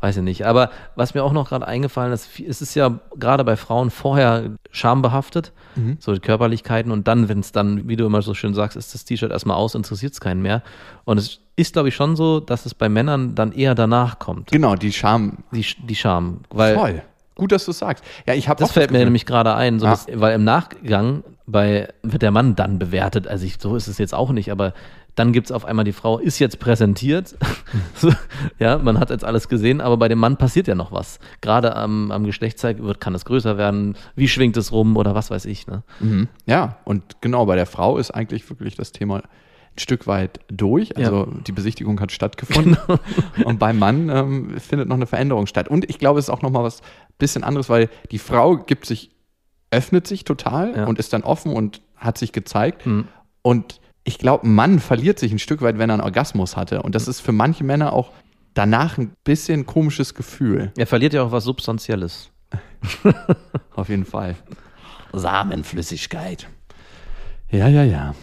Weiß 0.00 0.18
ich 0.18 0.22
nicht. 0.22 0.44
Aber 0.46 0.70
was 0.94 1.14
mir 1.14 1.24
auch 1.24 1.32
noch 1.32 1.48
gerade 1.48 1.66
eingefallen 1.66 2.12
ist, 2.12 2.28
es 2.38 2.60
ist 2.60 2.74
ja 2.74 2.98
gerade 3.18 3.44
bei 3.44 3.56
Frauen 3.56 3.90
vorher 3.90 4.50
schambehaftet, 4.70 5.52
so 5.98 6.12
die 6.14 6.20
Körperlichkeiten 6.20 6.90
und 6.92 7.06
dann, 7.08 7.28
wenn 7.28 7.40
es 7.40 7.52
dann, 7.52 7.86
wie 7.88 7.96
du 7.96 8.06
immer 8.06 8.22
so 8.22 8.32
schön 8.34 8.54
sagst, 8.54 8.76
ist 8.78 8.94
das 8.94 9.04
T-Shirt 9.04 9.30
erstmal 9.30 9.56
aus, 9.56 9.74
interessiert 9.74 10.12
es 10.14 10.20
keinen 10.20 10.40
mehr. 10.42 10.62
Und 11.04 11.18
es 11.18 11.40
ist, 11.56 11.72
glaube 11.74 11.88
ich, 11.88 11.94
schon 11.94 12.16
so, 12.16 12.40
dass 12.40 12.64
es 12.66 12.74
bei 12.74 12.88
Männern 12.88 13.34
dann 13.34 13.52
eher 13.52 13.74
danach 13.74 14.18
kommt, 14.18 14.50
Genau, 14.52 14.74
die 14.74 14.92
Scham. 14.92 15.38
die, 15.52 15.64
die 15.86 15.94
Scham. 15.94 16.40
Weil 16.50 16.74
Voll. 16.76 17.02
Gut, 17.34 17.52
dass 17.52 17.66
du 17.66 17.70
es 17.72 17.78
sagst. 17.78 18.02
Ja, 18.26 18.32
ich 18.32 18.48
habe 18.48 18.60
das 18.60 18.72
fällt 18.72 18.90
mir 18.90 19.04
nämlich 19.04 19.26
gerade 19.26 19.54
ein, 19.54 19.78
so 19.78 19.86
Ah. 19.86 19.90
dass, 19.90 20.06
weil 20.14 20.34
im 20.34 20.44
Nachgang 20.44 21.22
bei, 21.46 21.88
wird 22.02 22.22
der 22.22 22.30
Mann 22.30 22.54
dann 22.56 22.78
bewertet. 22.78 23.28
Also 23.28 23.44
ich, 23.44 23.56
so 23.60 23.76
ist 23.76 23.88
es 23.88 23.98
jetzt 23.98 24.14
auch 24.14 24.30
nicht, 24.32 24.50
aber 24.50 24.72
dann 25.16 25.32
gibt 25.32 25.46
es 25.46 25.52
auf 25.52 25.64
einmal 25.64 25.84
die 25.84 25.92
Frau, 25.92 26.18
ist 26.18 26.38
jetzt 26.38 26.60
präsentiert. 26.60 27.36
ja, 28.58 28.78
man 28.78 29.00
hat 29.00 29.10
jetzt 29.10 29.24
alles 29.24 29.48
gesehen, 29.48 29.80
aber 29.80 29.96
bei 29.96 30.08
dem 30.08 30.18
Mann 30.18 30.36
passiert 30.36 30.68
ja 30.68 30.74
noch 30.74 30.92
was. 30.92 31.18
Gerade 31.40 31.74
am, 31.74 32.12
am 32.12 32.24
Geschlechtsteil 32.24 32.78
wird, 32.78 33.00
kann 33.00 33.14
es 33.14 33.24
größer 33.24 33.56
werden, 33.56 33.96
wie 34.14 34.28
schwingt 34.28 34.58
es 34.58 34.72
rum 34.72 34.96
oder 34.96 35.14
was 35.14 35.30
weiß 35.30 35.46
ich. 35.46 35.66
Ne? 35.66 35.82
Mhm. 36.00 36.28
Ja, 36.44 36.76
und 36.84 37.22
genau, 37.22 37.46
bei 37.46 37.56
der 37.56 37.64
Frau 37.64 37.96
ist 37.96 38.10
eigentlich 38.10 38.48
wirklich 38.50 38.76
das 38.76 38.92
Thema 38.92 39.16
ein 39.16 39.78
Stück 39.78 40.06
weit 40.06 40.40
durch. 40.48 40.98
Also 40.98 41.26
die 41.46 41.52
Besichtigung 41.52 41.98
hat 41.98 42.12
stattgefunden. 42.12 42.76
und 43.44 43.58
beim 43.58 43.78
Mann 43.78 44.10
ähm, 44.10 44.60
findet 44.60 44.86
noch 44.86 44.96
eine 44.96 45.06
Veränderung 45.06 45.46
statt. 45.46 45.68
Und 45.68 45.88
ich 45.88 45.98
glaube, 45.98 46.18
es 46.18 46.26
ist 46.26 46.30
auch 46.30 46.42
nochmal 46.42 46.62
was 46.62 46.82
bisschen 47.18 47.42
anderes, 47.42 47.70
weil 47.70 47.88
die 48.10 48.18
Frau 48.18 48.58
gibt 48.58 48.84
sich, 48.84 49.12
öffnet 49.70 50.06
sich 50.06 50.24
total 50.24 50.76
Ja. 50.76 50.84
und 50.84 50.98
ist 50.98 51.14
dann 51.14 51.22
offen 51.22 51.54
und 51.54 51.80
hat 51.96 52.18
sich 52.18 52.32
gezeigt. 52.32 52.84
Mhm. 52.84 53.08
Und 53.40 53.80
ich 54.06 54.18
glaube, 54.18 54.46
ein 54.46 54.54
Mann 54.54 54.78
verliert 54.78 55.18
sich 55.18 55.32
ein 55.32 55.40
Stück 55.40 55.62
weit, 55.62 55.78
wenn 55.78 55.90
er 55.90 55.94
einen 55.94 56.02
Orgasmus 56.02 56.56
hatte. 56.56 56.82
Und 56.82 56.94
das 56.94 57.08
ist 57.08 57.20
für 57.20 57.32
manche 57.32 57.64
Männer 57.64 57.92
auch 57.92 58.12
danach 58.54 58.98
ein 58.98 59.12
bisschen 59.24 59.66
komisches 59.66 60.14
Gefühl. 60.14 60.72
Er 60.76 60.86
verliert 60.86 61.12
ja 61.12 61.24
auch 61.24 61.32
was 61.32 61.42
Substanzielles. 61.42 62.30
Auf 63.74 63.88
jeden 63.88 64.04
Fall. 64.04 64.36
Samenflüssigkeit. 65.12 66.46
Ja, 67.50 67.66
ja, 67.66 67.82
ja. 67.82 68.14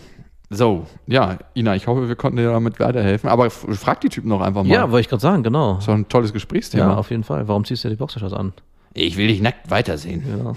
So, 0.50 0.88
ja, 1.06 1.38
Ina, 1.54 1.76
ich 1.76 1.88
hoffe, 1.88 2.08
wir 2.08 2.16
konnten 2.16 2.38
dir 2.38 2.52
damit 2.52 2.80
weiterhelfen. 2.80 3.30
Aber 3.30 3.50
frag 3.50 4.00
die 4.02 4.10
Typen 4.10 4.30
doch 4.30 4.40
einfach 4.40 4.64
mal. 4.64 4.70
Ja, 4.70 4.90
wollte 4.90 5.02
ich 5.02 5.10
gerade 5.10 5.22
sagen, 5.22 5.44
genau. 5.44 5.80
doch 5.86 5.94
ein 5.94 6.08
tolles 6.08 6.32
Gesprächsthema. 6.32 6.86
Ja, 6.86 6.96
auf 6.96 7.10
jeden 7.10 7.24
Fall. 7.24 7.50
Warum 7.50 7.66
ziehst 7.66 7.84
du 7.84 7.90
die 7.90 7.98
Boxershorts 7.98 8.34
an? 8.34 8.54
Ich 8.94 9.18
will 9.18 9.28
dich 9.28 9.42
nackt 9.42 9.70
weitersehen. 9.72 10.24
Ja. 10.28 10.54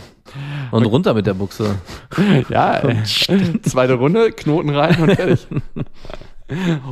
Und 0.71 0.85
runter 0.87 1.15
mit 1.15 1.27
der 1.27 1.35
Buchse. 1.35 1.77
Ja, 2.49 2.81
äh, 2.87 3.03
zweite 3.63 3.95
Runde, 3.95 4.33
Knoten 4.33 4.71
rein 4.71 5.01
und 5.03 5.15
fertig. 5.15 5.47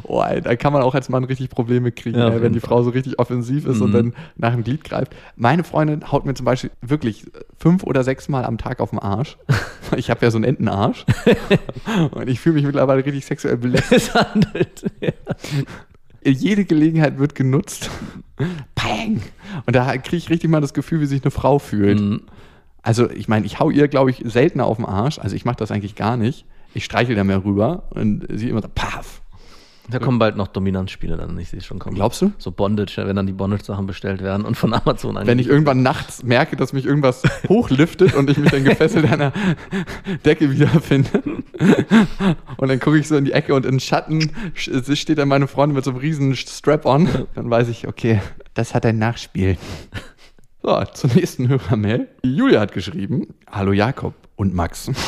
Oh, 0.02 0.20
ey, 0.20 0.40
da 0.40 0.57
kann 0.57 0.72
man 0.72 0.83
auch 0.83 0.96
als 0.96 1.09
Mann 1.09 1.22
richtig 1.22 1.48
Probleme 1.48 1.92
kriegen, 1.92 2.18
Ja, 2.18 2.28
ey, 2.30 2.42
wenn 2.42 2.52
die. 2.54 2.59
Frau 2.59 2.83
so 2.83 2.90
richtig 2.90 3.20
offensiv 3.20 3.66
ist 3.66 3.80
und 3.80 3.90
Mhm. 3.90 3.92
dann 3.92 4.14
nach 4.37 4.50
dem 4.52 4.64
Glied 4.64 4.83
greift. 4.83 5.14
Meine 5.37 5.62
Freundin 5.62 6.11
haut 6.11 6.26
mir 6.26 6.35
zum 6.35 6.44
Beispiel 6.44 6.72
wirklich 6.83 7.24
fünf 7.57 7.85
oder 7.85 8.02
sechs 8.02 8.28
Mal 8.28 8.44
am 8.44 8.59
Tag 8.59 8.80
auf 8.80 8.90
den 8.90 8.98
Arsch. 8.98 9.37
Ich 9.96 10.11
habe 10.11 10.24
ja 10.24 10.33
so 10.33 10.38
einen 10.38 10.44
Entenarsch. 10.44 11.04
und 12.11 12.28
ich 12.28 12.40
fühle 12.40 12.57
mich 12.57 12.64
mittlerweile 12.64 13.04
richtig 13.07 13.24
sexuell 13.26 13.57
belästigt. 13.59 14.11
Ja. 15.00 15.11
Jede 16.24 16.64
Gelegenheit 16.64 17.18
wird 17.18 17.34
genutzt. 17.34 17.90
Pang! 18.74 19.22
Und 19.66 19.76
da 19.76 19.96
kriege 19.98 20.16
ich 20.16 20.30
richtig 20.30 20.50
mal 20.50 20.60
das 20.60 20.74
Gefühl, 20.74 21.00
wie 21.00 21.06
sich 21.06 21.22
eine 21.22 21.30
Frau 21.30 21.58
fühlt. 21.58 22.00
Mhm. 22.00 22.22
Also, 22.82 23.10
ich 23.10 23.28
meine, 23.28 23.46
ich 23.46 23.60
hau 23.60 23.70
ihr, 23.70 23.88
glaube 23.88 24.10
ich, 24.10 24.22
seltener 24.24 24.66
auf 24.66 24.76
den 24.76 24.87
Arsch. 24.87 25.18
Also, 25.18 25.37
ich 25.37 25.44
mache 25.44 25.56
das 25.56 25.70
eigentlich 25.70 25.94
gar 25.94 26.16
nicht. 26.16 26.44
Ich 26.74 26.84
streichel 26.84 27.14
da 27.14 27.24
mehr 27.24 27.44
rüber 27.44 27.84
und 27.90 28.26
sie 28.30 28.48
immer 28.48 28.62
so, 28.62 28.68
paff. 28.74 29.22
Da 29.90 29.99
kommen 29.99 30.18
bald 30.18 30.37
noch 30.37 30.49
Dominanzspiele 30.49 31.16
dann, 31.16 31.38
ich 31.38 31.51
sehe 31.51 31.59
es 31.59 31.66
schon 31.66 31.79
kommen. 31.79 31.94
Glaubst 31.94 32.23
du? 32.23 32.33
So 32.38 32.51
Bondage, 32.51 32.97
wenn 33.07 33.16
dann 33.16 33.27
die 33.27 33.35
Bondage-Sachen 33.35 33.87
bestellt 33.87 34.23
werden 34.23 34.47
und 34.47 34.57
von 34.57 34.73
Amazon 34.73 35.18
Wenn 35.25 35.38
ich 35.38 35.47
irgendwann 35.47 35.83
nachts 35.83 36.23
merke, 36.23 36.57
dass 36.57 36.73
mich 36.73 36.87
irgendwas 36.87 37.23
hochliftet 37.49 38.14
und 38.14 38.31
ich 38.31 38.38
mich 38.38 38.51
dann 38.51 38.64
gefesselt 38.64 39.11
an 39.12 39.18
der 39.18 39.33
Decke 40.25 40.51
wiederfinde. 40.51 41.23
Und 42.57 42.68
dann 42.68 42.81
gucke 42.81 42.99
ich 42.99 43.09
so 43.09 43.16
in 43.16 43.27
die 43.27 43.33
Ecke 43.33 43.55
und 43.55 43.66
in 43.66 43.79
Schatten 43.79 44.31
sch- 44.57 44.97
steht 44.97 45.18
dann 45.18 45.29
meine 45.29 45.47
Freundin 45.49 45.75
mit 45.77 45.85
so 45.85 45.90
einem 45.90 46.01
riesen 46.01 46.35
Strap-on. 46.35 47.09
Dann 47.35 47.51
weiß 47.51 47.68
ich, 47.68 47.87
okay, 47.87 48.23
das 48.55 48.75
hat 48.75 48.87
ein 48.87 48.99
Nachspiel. 48.99 49.59
So, 50.62 50.83
zur 50.94 51.11
nächsten 51.14 51.49
Hörermail. 51.49 52.09
Julia 52.23 52.61
hat 52.61 52.73
geschrieben, 52.73 53.35
Hallo 53.51 53.73
Jakob 53.73 54.14
und 54.37 54.55
Max. 54.55 54.90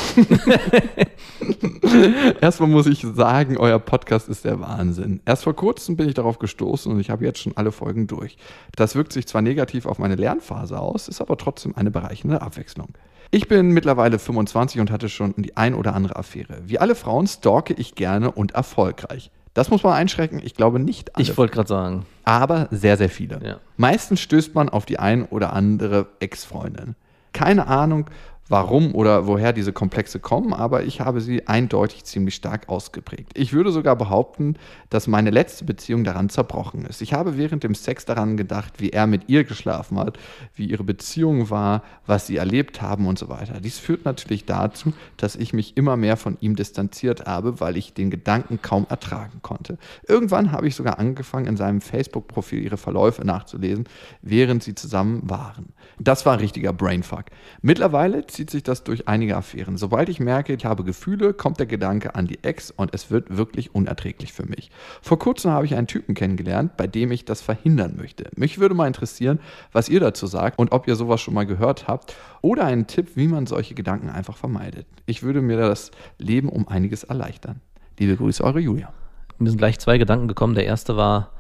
Erstmal 2.40 2.68
muss 2.68 2.86
ich 2.86 3.04
sagen, 3.14 3.56
euer 3.56 3.78
Podcast 3.78 4.28
ist 4.28 4.44
der 4.44 4.60
Wahnsinn. 4.60 5.20
Erst 5.24 5.44
vor 5.44 5.54
kurzem 5.54 5.96
bin 5.96 6.08
ich 6.08 6.14
darauf 6.14 6.38
gestoßen 6.38 6.90
und 6.92 7.00
ich 7.00 7.10
habe 7.10 7.24
jetzt 7.24 7.40
schon 7.40 7.56
alle 7.56 7.72
Folgen 7.72 8.06
durch. 8.06 8.36
Das 8.74 8.94
wirkt 8.94 9.12
sich 9.12 9.26
zwar 9.26 9.42
negativ 9.42 9.86
auf 9.86 9.98
meine 9.98 10.14
Lernphase 10.14 10.78
aus, 10.78 11.08
ist 11.08 11.20
aber 11.20 11.36
trotzdem 11.36 11.76
eine 11.76 11.90
bereichernde 11.90 12.42
Abwechslung. 12.42 12.88
Ich 13.30 13.48
bin 13.48 13.70
mittlerweile 13.70 14.18
25 14.18 14.80
und 14.80 14.90
hatte 14.90 15.08
schon 15.08 15.34
die 15.36 15.56
ein 15.56 15.74
oder 15.74 15.94
andere 15.94 16.16
Affäre. 16.16 16.62
Wie 16.64 16.78
alle 16.78 16.94
Frauen 16.94 17.26
stalke 17.26 17.74
ich 17.74 17.94
gerne 17.94 18.30
und 18.30 18.52
erfolgreich. 18.52 19.30
Das 19.52 19.70
muss 19.70 19.82
man 19.82 19.94
einschränken. 19.94 20.40
Ich 20.44 20.54
glaube 20.54 20.78
nicht 20.78 21.16
alle, 21.16 21.22
Ich 21.22 21.36
wollte 21.36 21.54
gerade 21.54 21.68
sagen. 21.68 22.06
aber 22.24 22.68
sehr, 22.70 22.96
sehr 22.96 23.08
viele. 23.08 23.40
Ja. 23.42 23.56
Meistens 23.76 24.20
stößt 24.20 24.54
man 24.54 24.68
auf 24.68 24.86
die 24.86 24.98
ein 24.98 25.24
oder 25.24 25.52
andere 25.54 26.06
Ex-Freundin. 26.20 26.94
Keine 27.32 27.66
Ahnung, 27.66 28.06
warum 28.48 28.94
oder 28.94 29.26
woher 29.26 29.52
diese 29.52 29.72
Komplexe 29.72 30.20
kommen, 30.20 30.52
aber 30.52 30.84
ich 30.84 31.00
habe 31.00 31.20
sie 31.20 31.46
eindeutig 31.48 32.04
ziemlich 32.04 32.34
stark 32.34 32.68
ausgeprägt. 32.68 33.32
Ich 33.34 33.52
würde 33.52 33.72
sogar 33.72 33.96
behaupten, 33.96 34.56
dass 34.90 35.06
meine 35.06 35.30
letzte 35.30 35.64
Beziehung 35.64 36.04
daran 36.04 36.28
zerbrochen 36.28 36.84
ist. 36.84 37.02
Ich 37.02 37.12
habe 37.12 37.36
während 37.36 37.64
dem 37.64 37.74
Sex 37.74 38.04
daran 38.04 38.36
gedacht, 38.36 38.74
wie 38.78 38.90
er 38.90 39.06
mit 39.06 39.28
ihr 39.28 39.44
geschlafen 39.44 39.98
hat, 39.98 40.18
wie 40.54 40.66
ihre 40.66 40.84
Beziehung 40.84 41.50
war, 41.50 41.82
was 42.06 42.26
sie 42.26 42.36
erlebt 42.36 42.82
haben 42.82 43.06
und 43.06 43.18
so 43.18 43.28
weiter. 43.28 43.60
Dies 43.60 43.78
führt 43.78 44.04
natürlich 44.04 44.44
dazu, 44.44 44.92
dass 45.16 45.34
ich 45.36 45.52
mich 45.52 45.76
immer 45.76 45.96
mehr 45.96 46.16
von 46.16 46.36
ihm 46.40 46.54
distanziert 46.56 47.26
habe, 47.26 47.60
weil 47.60 47.76
ich 47.76 47.94
den 47.94 48.10
Gedanken 48.10 48.60
kaum 48.62 48.86
ertragen 48.88 49.40
konnte. 49.42 49.78
Irgendwann 50.06 50.52
habe 50.52 50.68
ich 50.68 50.76
sogar 50.76 50.98
angefangen, 50.98 51.46
in 51.46 51.56
seinem 51.56 51.80
Facebook-Profil 51.80 52.62
ihre 52.62 52.76
Verläufe 52.76 53.24
nachzulesen, 53.24 53.84
während 54.22 54.62
sie 54.62 54.74
zusammen 54.74 55.22
waren. 55.28 55.72
Das 55.98 56.26
war 56.26 56.34
ein 56.34 56.40
richtiger 56.40 56.72
Brainfuck. 56.72 57.26
Mittlerweile 57.62 58.26
zieht 58.36 58.50
sich 58.50 58.62
das 58.62 58.84
durch 58.84 59.08
einige 59.08 59.34
Affären. 59.34 59.78
Sobald 59.78 60.10
ich 60.10 60.20
merke, 60.20 60.52
ich 60.52 60.66
habe 60.66 60.84
Gefühle, 60.84 61.32
kommt 61.32 61.58
der 61.58 61.64
Gedanke 61.64 62.14
an 62.14 62.26
die 62.26 62.44
Ex 62.44 62.70
und 62.70 62.94
es 62.94 63.10
wird 63.10 63.34
wirklich 63.34 63.74
unerträglich 63.74 64.34
für 64.34 64.44
mich. 64.44 64.70
Vor 65.00 65.18
kurzem 65.18 65.52
habe 65.52 65.64
ich 65.64 65.74
einen 65.74 65.86
Typen 65.86 66.14
kennengelernt, 66.14 66.76
bei 66.76 66.86
dem 66.86 67.10
ich 67.12 67.24
das 67.24 67.40
verhindern 67.40 67.94
möchte. 67.96 68.28
Mich 68.36 68.58
würde 68.58 68.74
mal 68.74 68.86
interessieren, 68.86 69.40
was 69.72 69.88
ihr 69.88 70.00
dazu 70.00 70.26
sagt 70.26 70.58
und 70.58 70.72
ob 70.72 70.86
ihr 70.86 70.96
sowas 70.96 71.22
schon 71.22 71.32
mal 71.32 71.46
gehört 71.46 71.88
habt 71.88 72.14
oder 72.42 72.66
einen 72.66 72.86
Tipp, 72.86 73.12
wie 73.14 73.26
man 73.26 73.46
solche 73.46 73.74
Gedanken 73.74 74.10
einfach 74.10 74.36
vermeidet. 74.36 74.86
Ich 75.06 75.22
würde 75.22 75.40
mir 75.40 75.56
das 75.56 75.90
Leben 76.18 76.50
um 76.50 76.68
einiges 76.68 77.04
erleichtern. 77.04 77.62
Liebe 77.98 78.16
Grüße, 78.16 78.44
eure 78.44 78.60
Julia. 78.60 78.92
Mir 79.38 79.48
sind 79.48 79.58
gleich 79.58 79.78
zwei 79.78 79.96
Gedanken 79.96 80.28
gekommen. 80.28 80.54
Der 80.54 80.66
erste 80.66 80.98
war, 80.98 81.32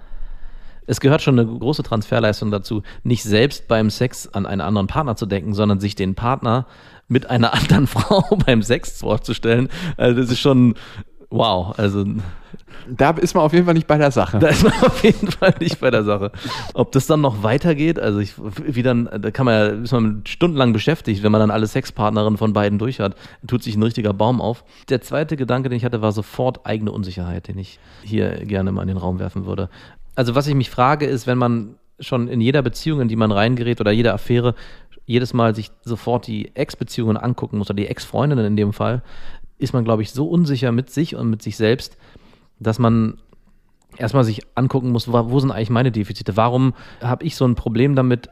es 0.86 1.00
gehört 1.00 1.22
schon 1.22 1.38
eine 1.38 1.48
große 1.48 1.82
Transferleistung 1.82 2.50
dazu, 2.50 2.82
nicht 3.02 3.22
selbst 3.22 3.68
beim 3.68 3.90
Sex 3.90 4.28
an 4.28 4.46
einen 4.46 4.60
anderen 4.60 4.86
Partner 4.86 5.16
zu 5.16 5.26
denken, 5.26 5.54
sondern 5.54 5.80
sich 5.80 5.94
den 5.94 6.14
Partner 6.14 6.66
mit 7.08 7.30
einer 7.30 7.54
anderen 7.54 7.86
Frau 7.86 8.36
beim 8.46 8.62
Sex 8.62 9.00
vorzustellen. 9.00 9.68
Also 9.96 10.20
das 10.20 10.30
ist 10.30 10.40
schon 10.40 10.74
wow. 11.30 11.76
Also 11.78 12.04
da 12.88 13.10
ist 13.10 13.34
man 13.34 13.44
auf 13.44 13.52
jeden 13.52 13.64
Fall 13.64 13.74
nicht 13.74 13.86
bei 13.86 13.98
der 13.98 14.10
Sache. 14.10 14.38
Da 14.38 14.48
ist 14.48 14.62
man 14.62 14.72
auf 14.82 15.02
jeden 15.02 15.30
Fall 15.30 15.54
nicht 15.60 15.80
bei 15.80 15.90
der 15.90 16.04
Sache. 16.04 16.30
Ob 16.74 16.92
das 16.92 17.06
dann 17.06 17.20
noch 17.20 17.42
weitergeht, 17.42 17.98
also 17.98 18.20
ich, 18.20 18.34
wie 18.38 18.82
dann, 18.82 19.08
da 19.20 19.30
kann 19.30 19.46
man 19.46 19.54
ja, 19.54 19.66
ist 19.82 19.92
man 19.92 20.22
stundenlang 20.26 20.72
beschäftigt, 20.72 21.22
wenn 21.22 21.32
man 21.32 21.40
dann 21.40 21.50
alle 21.50 21.66
Sexpartnerinnen 21.66 22.38
von 22.38 22.52
beiden 22.52 22.78
durch 22.78 23.00
hat, 23.00 23.16
tut 23.46 23.62
sich 23.62 23.76
ein 23.76 23.82
richtiger 23.82 24.12
Baum 24.12 24.40
auf. 24.40 24.64
Der 24.88 25.00
zweite 25.00 25.36
Gedanke, 25.36 25.68
den 25.68 25.76
ich 25.76 25.84
hatte, 25.84 26.02
war 26.02 26.12
sofort 26.12 26.64
eigene 26.64 26.92
Unsicherheit, 26.92 27.48
den 27.48 27.58
ich 27.58 27.78
hier 28.02 28.44
gerne 28.44 28.72
mal 28.72 28.82
in 28.82 28.88
den 28.88 28.98
Raum 28.98 29.18
werfen 29.18 29.46
würde 29.46 29.68
also 30.16 30.34
was 30.34 30.46
ich 30.46 30.54
mich 30.54 30.70
frage, 30.70 31.06
ist, 31.06 31.26
wenn 31.26 31.38
man 31.38 31.76
schon 32.00 32.28
in 32.28 32.40
jeder 32.40 32.62
Beziehung, 32.62 33.00
in 33.00 33.08
die 33.08 33.16
man 33.16 33.30
reingerät 33.30 33.80
oder 33.80 33.92
jeder 33.92 34.14
Affäre, 34.14 34.54
jedes 35.04 35.32
Mal 35.32 35.54
sich 35.54 35.70
sofort 35.82 36.26
die 36.26 36.54
Ex-Beziehungen 36.56 37.16
angucken 37.16 37.58
muss 37.58 37.70
oder 37.70 37.76
die 37.76 37.86
Ex-Freundinnen 37.86 38.44
in 38.44 38.56
dem 38.56 38.72
Fall, 38.72 39.02
ist 39.58 39.72
man, 39.72 39.84
glaube 39.84 40.02
ich, 40.02 40.10
so 40.10 40.28
unsicher 40.28 40.72
mit 40.72 40.90
sich 40.90 41.14
und 41.14 41.30
mit 41.30 41.42
sich 41.42 41.56
selbst, 41.56 41.96
dass 42.58 42.78
man 42.78 43.18
erstmal 43.96 44.24
sich 44.24 44.42
angucken 44.54 44.90
muss, 44.90 45.10
wo 45.10 45.40
sind 45.40 45.50
eigentlich 45.50 45.70
meine 45.70 45.92
Defizite? 45.92 46.36
Warum 46.36 46.74
habe 47.00 47.24
ich 47.24 47.36
so 47.36 47.46
ein 47.46 47.54
Problem 47.54 47.94
damit, 47.94 48.28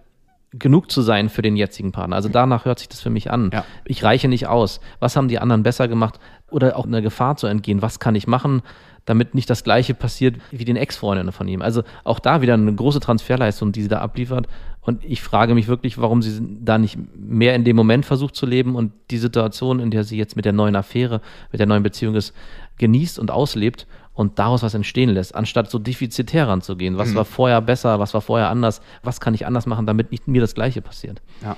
genug 0.57 0.91
zu 0.91 1.03
sein 1.03 1.29
für 1.29 1.43
den 1.43 1.57
jetzigen 1.57 1.93
Partner? 1.93 2.17
Also 2.17 2.29
danach 2.29 2.65
hört 2.65 2.79
sich 2.79 2.89
das 2.89 3.01
für 3.01 3.11
mich 3.11 3.31
an. 3.31 3.51
Ja. 3.53 3.65
Ich 3.85 4.05
reiche 4.05 4.29
nicht 4.29 4.47
aus. 4.47 4.81
Was 5.01 5.17
haben 5.17 5.29
die 5.29 5.39
anderen 5.39 5.63
besser 5.63 5.89
gemacht? 5.89 6.19
Oder 6.51 6.77
auch 6.77 6.87
einer 6.87 7.03
Gefahr 7.03 7.37
zu 7.37 7.47
entgehen? 7.47 7.83
Was 7.83 7.99
kann 7.99 8.15
ich 8.15 8.27
machen? 8.27 8.63
Damit 9.05 9.35
nicht 9.35 9.51
das 9.51 9.65
Gleiche 9.65 9.95
passiert 9.95 10.37
wie 10.51 10.65
den 10.65 10.77
Ex-Freundinnen 10.77 11.33
von 11.33 11.47
ihm. 11.49 11.63
Also 11.63 11.83
auch 12.05 12.19
da 12.19 12.41
wieder 12.41 12.55
eine 12.55 12.75
große 12.75 13.01
Transferleistung, 13.01 13.73
die 13.73 13.83
sie 13.83 13.89
da 13.89 13.99
abliefert. 13.99 14.47
Und 14.81 15.05
ich 15.05 15.23
frage 15.23 15.55
mich 15.55 15.69
wirklich, 15.69 15.99
warum 15.99 16.23
sie 16.23 16.41
da 16.63 16.79
nicht 16.79 16.99
mehr 17.17 17.55
in 17.55 17.65
dem 17.65 17.77
Moment 17.77 18.05
versucht 18.07 18.37
zu 18.37 18.47
leben 18.47 18.77
und 18.77 18.93
die 19.11 19.19
Situation, 19.19 19.81
in 19.81 19.91
der 19.91 20.05
sie 20.05 20.17
jetzt 20.17 20.37
mit 20.37 20.45
der 20.45 20.53
neuen 20.53 20.77
Affäre, 20.77 21.21
mit 21.53 21.59
der 21.59 21.67
neuen 21.67 21.83
Beziehung 21.83 22.15
ist, 22.15 22.35
genießt 22.79 23.19
und 23.19 23.31
auslebt 23.31 23.87
und 24.15 24.39
daraus 24.39 24.63
was 24.63 24.75
entstehen 24.75 25.11
lässt, 25.11 25.35
anstatt 25.35 25.71
so 25.71 25.79
defizitär 25.79 26.49
ranzugehen. 26.49 26.99
Was 26.99 27.11
mhm. 27.11 27.17
war 27.17 27.25
vorher 27.25 27.61
besser, 27.61 27.99
was 27.99 28.15
war 28.15 28.21
vorher 28.21 28.49
anders, 28.49 28.81
was 29.03 29.21
kann 29.21 29.35
ich 29.35 29.47
anders 29.47 29.67
machen, 29.67 29.87
damit 29.87 30.13
nicht 30.13 30.29
mir 30.29 30.41
das 30.41 30.55
Gleiche 30.55 30.83
passiert. 30.83 31.21
Ja. 31.43 31.57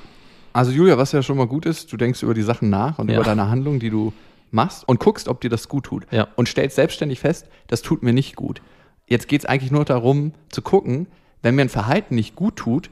Also 0.53 0.73
Julia, 0.73 0.97
was 0.97 1.13
ja 1.13 1.23
schon 1.23 1.37
mal 1.37 1.47
gut 1.47 1.67
ist, 1.67 1.93
du 1.93 1.99
denkst 1.99 2.23
über 2.23 2.33
die 2.33 2.43
Sachen 2.43 2.71
nach 2.71 2.99
und 2.99 3.11
ja. 3.11 3.17
über 3.17 3.25
deine 3.25 3.51
Handlung, 3.51 3.79
die 3.79 3.91
du 3.91 4.15
machst 4.51 4.89
und 4.89 5.01
guckst, 5.01 5.29
ob 5.29 5.41
dir 5.41 5.51
das 5.51 5.69
gut 5.69 5.85
tut. 5.85 6.07
Ja. 6.11 6.29
Und 6.37 6.49
stellst 6.49 6.77
selbstständig 6.77 7.21
fest, 7.21 7.49
das 7.67 7.83
tut 7.83 8.03
mir 8.03 8.13
nicht 8.13 8.37
gut. 8.37 8.63
Jetzt 9.07 9.29
geht 9.29 9.43
es 9.43 9.47
eigentlich 9.47 9.71
nur 9.71 9.85
darum 9.85 10.33
zu 10.51 10.63
gucken, 10.63 11.07
wenn 11.43 11.55
mir 11.55 11.63
ein 11.63 11.69
Verhalten 11.69 12.15
nicht 12.15 12.35
gut 12.35 12.57
tut, 12.57 12.91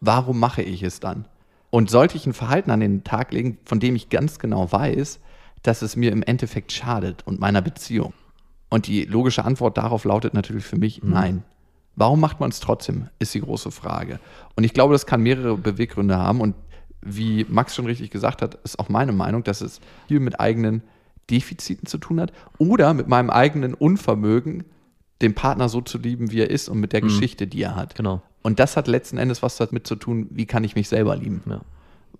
warum 0.00 0.38
mache 0.38 0.62
ich 0.62 0.82
es 0.82 1.00
dann? 1.00 1.26
Und 1.70 1.90
sollte 1.90 2.16
ich 2.16 2.26
ein 2.26 2.32
Verhalten 2.32 2.70
an 2.70 2.80
den 2.80 3.04
Tag 3.04 3.32
legen, 3.32 3.58
von 3.64 3.80
dem 3.80 3.96
ich 3.96 4.08
ganz 4.08 4.38
genau 4.38 4.70
weiß, 4.70 5.20
dass 5.62 5.82
es 5.82 5.96
mir 5.96 6.12
im 6.12 6.22
Endeffekt 6.22 6.72
schadet 6.72 7.26
und 7.26 7.40
meiner 7.40 7.62
Beziehung? 7.62 8.12
Und 8.68 8.86
die 8.86 9.04
logische 9.04 9.44
Antwort 9.44 9.76
darauf 9.76 10.04
lautet 10.04 10.34
natürlich 10.34 10.64
für 10.64 10.76
mich 10.76 11.02
mhm. 11.02 11.10
nein. 11.10 11.42
Warum 11.96 12.20
macht 12.20 12.40
man 12.40 12.50
es 12.50 12.60
trotzdem, 12.60 13.08
ist 13.18 13.32
die 13.34 13.40
große 13.40 13.70
Frage. 13.70 14.20
Und 14.54 14.64
ich 14.64 14.74
glaube, 14.74 14.92
das 14.92 15.06
kann 15.06 15.22
mehrere 15.22 15.56
Beweggründe 15.56 16.18
haben. 16.18 16.42
Und 16.42 16.54
wie 17.00 17.46
Max 17.48 17.74
schon 17.74 17.86
richtig 17.86 18.10
gesagt 18.10 18.42
hat, 18.42 18.56
ist 18.64 18.78
auch 18.78 18.90
meine 18.90 19.12
Meinung, 19.12 19.44
dass 19.44 19.62
es 19.62 19.80
viel 20.06 20.20
mit 20.20 20.38
eigenen 20.38 20.82
Defiziten 21.30 21.86
zu 21.86 21.98
tun 21.98 22.20
hat 22.20 22.32
oder 22.58 22.94
mit 22.94 23.08
meinem 23.08 23.30
eigenen 23.30 23.74
Unvermögen, 23.74 24.64
den 25.22 25.34
Partner 25.34 25.68
so 25.68 25.80
zu 25.80 25.98
lieben, 25.98 26.30
wie 26.30 26.40
er 26.40 26.50
ist 26.50 26.68
und 26.68 26.78
mit 26.78 26.92
der 26.92 27.02
mhm. 27.02 27.08
Geschichte, 27.08 27.46
die 27.46 27.62
er 27.62 27.74
hat. 27.74 27.94
Genau. 27.94 28.22
Und 28.42 28.60
das 28.60 28.76
hat 28.76 28.86
letzten 28.86 29.18
Endes 29.18 29.42
was 29.42 29.56
damit 29.56 29.86
zu 29.86 29.96
tun, 29.96 30.28
wie 30.30 30.46
kann 30.46 30.62
ich 30.62 30.76
mich 30.76 30.88
selber 30.88 31.16
lieben. 31.16 31.42
Ja. 31.48 31.60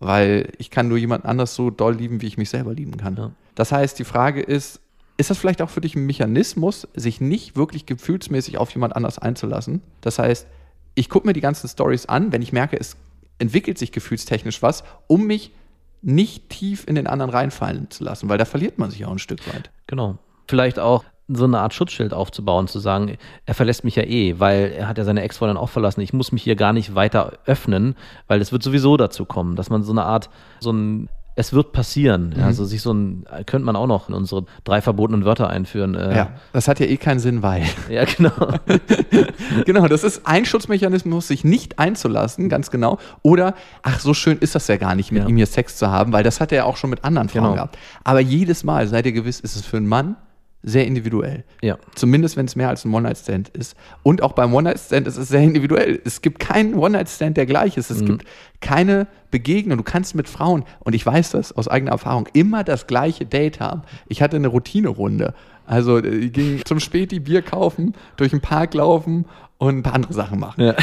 Weil 0.01 0.53
ich 0.59 0.71
kann 0.71 0.89
nur 0.89 0.99
jemand 0.99 1.25
anders 1.25 1.55
so 1.55 1.71
doll 1.71 1.95
lieben, 1.95 2.21
wie 2.21 2.27
ich 2.27 2.39
mich 2.39 2.51
selber 2.51 2.75
lieben 2.75 2.97
kann. 2.97 3.17
Ja. 3.17 3.31
Das 3.55 3.73
heißt, 3.73 3.99
die 3.99 4.05
Frage 4.05 4.41
ist, 4.41 4.81
ist 5.19 5.31
das 5.31 5.39
vielleicht 5.39 5.63
auch 5.63 5.71
für 5.71 5.81
dich 5.81 5.95
ein 5.95 6.05
Mechanismus, 6.05 6.89
sich 6.95 7.21
nicht 7.21 7.57
wirklich 7.57 7.87
gefühlsmäßig 7.87 8.59
auf 8.59 8.71
jemand 8.73 8.97
anders 8.97 9.19
einzulassen? 9.19 9.83
Das 10.01 10.19
heißt, 10.19 10.47
ich 10.95 11.09
gucke 11.09 11.27
mir 11.27 11.33
die 11.33 11.41
ganzen 11.41 11.69
Stories 11.69 12.07
an, 12.07 12.33
wenn 12.33 12.43
ich 12.43 12.53
merke, 12.53 12.79
es 12.79 12.97
entwickelt 13.39 13.79
sich 13.79 13.93
gefühlstechnisch 13.93 14.63
was, 14.63 14.85
um 15.07 15.27
mich 15.27 15.53
nicht 16.03 16.49
tief 16.51 16.87
in 16.87 16.95
den 16.95 17.07
anderen 17.07 17.31
reinfallen 17.31 17.91
zu 17.91 18.05
lassen, 18.05 18.29
weil 18.29 18.39
da 18.39 18.45
verliert 18.45 18.79
man 18.79 18.91
sich 18.91 19.05
auch 19.05 19.13
ein 19.13 19.19
Stück 19.19 19.47
weit. 19.53 19.71
Genau. 19.87 20.19
Vielleicht 20.47 20.79
auch 20.79 21.05
so 21.29 21.45
eine 21.45 21.59
Art 21.59 21.75
Schutzschild 21.75 22.15
aufzubauen, 22.15 22.69
zu 22.69 22.79
sagen, 22.79 23.17
er 23.47 23.55
verlässt 23.55 23.83
mich 23.83 23.97
ja 23.97 24.05
eh, 24.05 24.39
weil 24.39 24.73
er 24.77 24.87
hat 24.87 24.99
ja 24.99 25.05
seine 25.05 25.23
Ex-Freundin 25.23 25.57
auch 25.57 25.69
verlassen. 25.69 26.01
Ich 26.01 26.13
muss 26.13 26.31
mich 26.31 26.45
hier 26.45 26.55
gar 26.55 26.73
nicht 26.73 26.95
weiter 26.95 27.33
öffnen, 27.47 27.97
weil 28.29 28.41
es 28.41 28.53
wird 28.53 28.63
sowieso 28.63 28.97
dazu 28.97 29.25
kommen, 29.25 29.57
dass 29.57 29.69
man 29.69 29.83
so 29.83 29.93
eine 29.93 30.05
Art, 30.05 30.31
so 30.61 30.71
ein 30.71 31.09
es 31.37 31.53
wird 31.53 31.73
passieren. 31.73 32.35
Mhm. 32.35 32.43
Also 32.43 32.65
sich 32.65 32.83
so 32.83 32.93
ein, 32.93 33.25
könnte 33.45 33.67
man 33.67 33.77
auch 33.77 33.87
noch 33.87 34.09
in 34.09 34.15
unsere 34.15 34.47
drei 34.65 34.81
verbotenen 34.81 35.25
Wörter 35.25 35.49
einführen. 35.49 35.95
Äh. 35.95 36.17
Ja, 36.17 36.31
das 36.53 36.67
hat 36.67 36.81
ja 36.81 36.87
eh 36.87 36.97
keinen 36.97 37.21
Sinn, 37.21 37.43
weil. 37.43 37.63
Ja, 37.91 38.05
genau. 38.05 38.33
genau, 39.65 39.87
das 39.87 40.03
ist 40.03 40.23
ein 40.27 40.45
Schutzmechanismus, 40.45 41.29
sich 41.29 41.45
nicht 41.45 41.79
einzulassen, 41.79 42.49
ganz 42.49 42.71
genau. 42.71 42.99
Oder, 43.23 43.55
ach, 43.83 44.01
so 44.01 44.13
schön 44.13 44.39
ist 44.39 44.55
das 44.55 44.67
ja 44.67 44.77
gar 44.77 44.95
nicht, 44.95 45.13
mit 45.13 45.23
ja. 45.23 45.29
ihm 45.29 45.37
hier 45.37 45.47
Sex 45.47 45.77
zu 45.77 45.89
haben, 45.89 46.13
weil 46.13 46.25
das 46.25 46.41
hat 46.41 46.53
er 46.53 46.59
ja 46.59 46.65
auch 46.65 46.77
schon 46.77 46.91
mit 46.91 47.05
anderen 47.05 47.29
Frauen 47.29 47.43
genau. 47.43 47.55
gehabt. 47.55 47.79
Aber 48.03 48.21
jedes 48.21 48.65
Mal, 48.65 48.89
seid 48.89 49.07
ihr 49.07 49.13
gewiss, 49.13 49.41
ist 49.41 49.57
es 49.57 49.65
für 49.65 49.77
einen 49.77 49.87
Mann 49.87 50.17
sehr 50.67 50.85
individuell. 50.85 51.45
Ja. 51.63 51.79
Zumindest, 51.95 52.37
wenn 52.37 52.47
es 52.47 52.57
mehr 52.57 52.69
als 52.69 52.85
ein 52.85 52.93
One-Night-Stand 52.93 53.51
ist. 53.51 53.77
Und 54.03 54.21
auch 54.21 54.33
beim 54.33 54.53
One-Night-Stand 54.53 55.07
ist 55.07 55.17
es 55.17 55.29
sehr 55.29 55.41
individuell. 55.41 56.01
Es 56.05 56.23
gibt 56.23 56.41
keinen 56.41 56.75
One-Night-Stand, 56.75 57.37
der 57.37 57.47
gleich 57.47 57.77
ist. 57.77 57.89
Es 57.91 58.01
mhm. 58.01 58.07
gibt 58.07 58.25
keine 58.61 59.07
Begegnung. 59.31 59.79
Du 59.79 59.85
kannst 59.85 60.17
mit 60.17 60.29
Frauen, 60.29 60.65
und 60.81 60.95
ich 60.95 61.07
weiß 61.07 61.31
das 61.31 61.53
aus 61.53 61.69
eigener 61.69 61.93
Erfahrung, 61.93 62.29
immer 62.33 62.65
das 62.65 62.89
gleiche 62.89 63.25
Date 63.25 63.61
haben. 63.61 63.83
Ich 64.09 64.23
hatte 64.23 64.37
eine 64.37 64.49
Routinerunde. 64.49 65.35
Also 65.67 65.99
äh, 65.99 66.09
ich 66.09 66.33
ging 66.33 66.61
zum 66.65 66.81
Späti 66.81 67.21
Bier 67.21 67.43
kaufen, 67.43 67.95
durch 68.17 68.33
den 68.33 68.41
Park 68.41 68.75
laufen 68.75 69.27
und 69.59 69.79
ein 69.79 69.83
paar 69.85 69.95
andere 69.95 70.15
Sachen 70.15 70.41
machen. 70.41 70.65
Ja. 70.65 70.75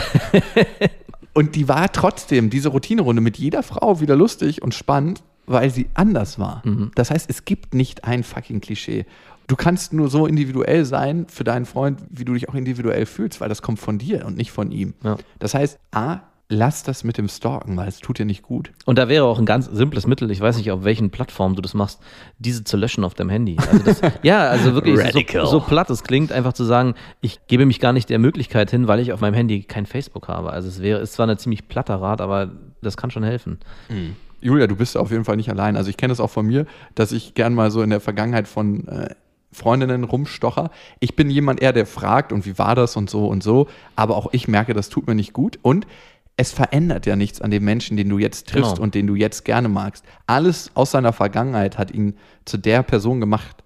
und 1.34 1.56
die 1.56 1.68
war 1.68 1.92
trotzdem, 1.92 2.50
diese 2.50 2.70
Routinerunde 2.70 3.22
mit 3.22 3.38
jeder 3.38 3.64
Frau 3.64 4.00
wieder 4.00 4.16
lustig 4.16 4.62
und 4.62 4.74
spannend, 4.74 5.24
weil 5.46 5.70
sie 5.70 5.88
anders 5.94 6.40
war. 6.40 6.62
Mhm. 6.64 6.92
Das 6.96 7.12
heißt, 7.12 7.30
es 7.30 7.44
gibt 7.44 7.74
nicht 7.74 8.06
ein 8.06 8.24
fucking 8.24 8.62
Klischee. 8.62 9.06
Du 9.48 9.56
kannst 9.56 9.94
nur 9.94 10.10
so 10.10 10.26
individuell 10.26 10.86
sein 10.86 11.28
für 11.28 11.44
deinen 11.44 11.66
Freund, 11.66 12.00
wie 12.10 12.26
du 12.26 12.34
dich 12.34 12.50
auch 12.50 12.56
individuell 12.56 13.06
fühlst, 13.06 13.42
weil 13.42 13.50
das 13.50 13.62
kommt 13.62 13.80
von 13.80 13.98
dir 13.98 14.26
und 14.26 14.38
nicht 14.38 14.52
von 14.52 14.72
ihm. 14.72 14.94
Ja. 15.04 15.18
Das 15.40 15.54
heißt, 15.54 15.80
A, 15.92 16.22
lass 16.50 16.84
das 16.84 17.04
mit 17.04 17.18
dem 17.18 17.28
Stalken, 17.28 17.76
weil 17.78 17.88
es 17.88 18.00
tut 18.00 18.20
dir 18.20 18.26
nicht 18.26 18.44
gut. 18.44 18.72
Und 18.86 18.98
da 18.98 19.08
wäre 19.08 19.26
auch 19.26 19.40
ein 19.40 19.46
ganz 19.46 19.66
simples 19.66 20.08
Mittel, 20.08 20.30
ich 20.32 20.40
weiß 20.40 20.58
nicht, 20.58 20.72
auf 20.72 20.84
welchen 20.84 21.10
Plattformen 21.10 21.56
du 21.56 21.62
das 21.62 21.74
machst, 21.74 22.00
diese 22.38 22.64
zu 22.64 22.78
löschen 22.78 23.04
auf 23.04 23.14
deinem 23.14 23.30
Handy. 23.30 23.58
Also 23.58 23.84
das, 23.84 24.02
ja, 24.24 24.48
also 24.48 24.74
wirklich 24.74 25.00
so, 25.32 25.46
so, 25.46 25.60
platt 25.60 25.90
es 25.90 26.04
klingt, 26.04 26.32
einfach 26.32 26.54
zu 26.54 26.64
sagen, 26.64 26.96
ich 27.22 27.40
gebe 27.48 27.66
mich 27.66 27.80
gar 27.80 27.94
nicht 27.94 28.10
der 28.10 28.20
Möglichkeit 28.20 28.72
hin, 28.72 28.88
weil 28.88 29.00
ich 29.00 29.14
auf 29.14 29.22
meinem 29.22 29.34
Handy 29.34 29.64
kein 29.64 29.86
Facebook 29.86 30.28
habe. 30.28 30.52
Also 30.52 30.68
es 30.68 30.82
wäre, 30.82 31.00
ist 31.00 31.14
zwar 31.14 31.26
eine 31.26 31.38
ziemlich 31.38 31.68
platter 31.68 31.96
Rat, 31.96 32.22
aber 32.22 32.52
das 32.82 32.98
kann 32.98 33.12
schon 33.12 33.24
helfen. 33.24 33.60
Mhm. 33.90 34.16
Julia, 34.42 34.68
du 34.68 34.76
bist 34.76 34.98
auf 34.98 35.10
jeden 35.10 35.24
Fall 35.24 35.38
nicht 35.38 35.50
allein. 35.50 35.78
Also 35.78 35.90
ich 35.90 35.96
kenne 35.96 36.12
das 36.12 36.20
auch 36.20 36.30
von 36.30 36.46
mir, 36.46 36.66
dass 36.96 37.14
ich 37.14 37.34
gern 37.34 37.54
mal 37.54 37.72
so 37.72 37.82
in 37.82 37.90
der 37.90 38.02
Vergangenheit 38.02 38.48
von 38.48 38.88
äh, 38.90 39.16
Freundinnen 39.54 40.04
rumstocher. 40.04 40.72
Ich 41.00 41.16
bin 41.16 41.30
jemand 41.30 41.62
eher, 41.62 41.74
der 41.74 41.86
fragt 41.86 42.32
und 42.34 42.46
wie 42.46 42.58
war 42.58 42.76
das 42.76 42.96
und 42.96 43.10
so 43.10 43.28
und 43.28 43.44
so. 43.44 43.68
Aber 43.96 44.16
auch 44.18 44.28
ich 44.34 44.48
merke, 44.48 44.74
das 44.74 44.90
tut 44.90 45.08
mir 45.08 45.16
nicht 45.16 45.34
gut. 45.34 45.60
Und 45.62 45.88
es 46.36 46.52
verändert 46.52 47.06
ja 47.06 47.16
nichts 47.16 47.42
an 47.42 47.52
dem 47.52 47.64
Menschen, 47.64 47.96
den 47.96 48.10
du 48.10 48.18
jetzt 48.18 48.48
triffst 48.48 48.72
Genau. 48.74 48.84
und 48.84 48.96
den 48.96 49.06
du 49.08 49.16
jetzt 49.16 49.46
gerne 49.46 49.70
magst. 49.70 50.04
Alles 50.26 50.72
aus 50.74 50.92
seiner 50.92 51.14
Vergangenheit 51.14 51.78
hat 51.78 51.92
ihn 51.92 52.16
zu 52.46 52.58
der 52.58 52.82
Person 52.84 53.20
gemacht, 53.20 53.64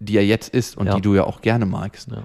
die 0.00 0.16
er 0.16 0.24
jetzt 0.24 0.54
ist 0.54 0.76
und 0.76 0.86
Ja. 0.86 0.94
die 0.94 1.00
du 1.00 1.14
ja 1.14 1.24
auch 1.24 1.40
gerne 1.40 1.66
magst. 1.66 2.10
Ja. 2.12 2.22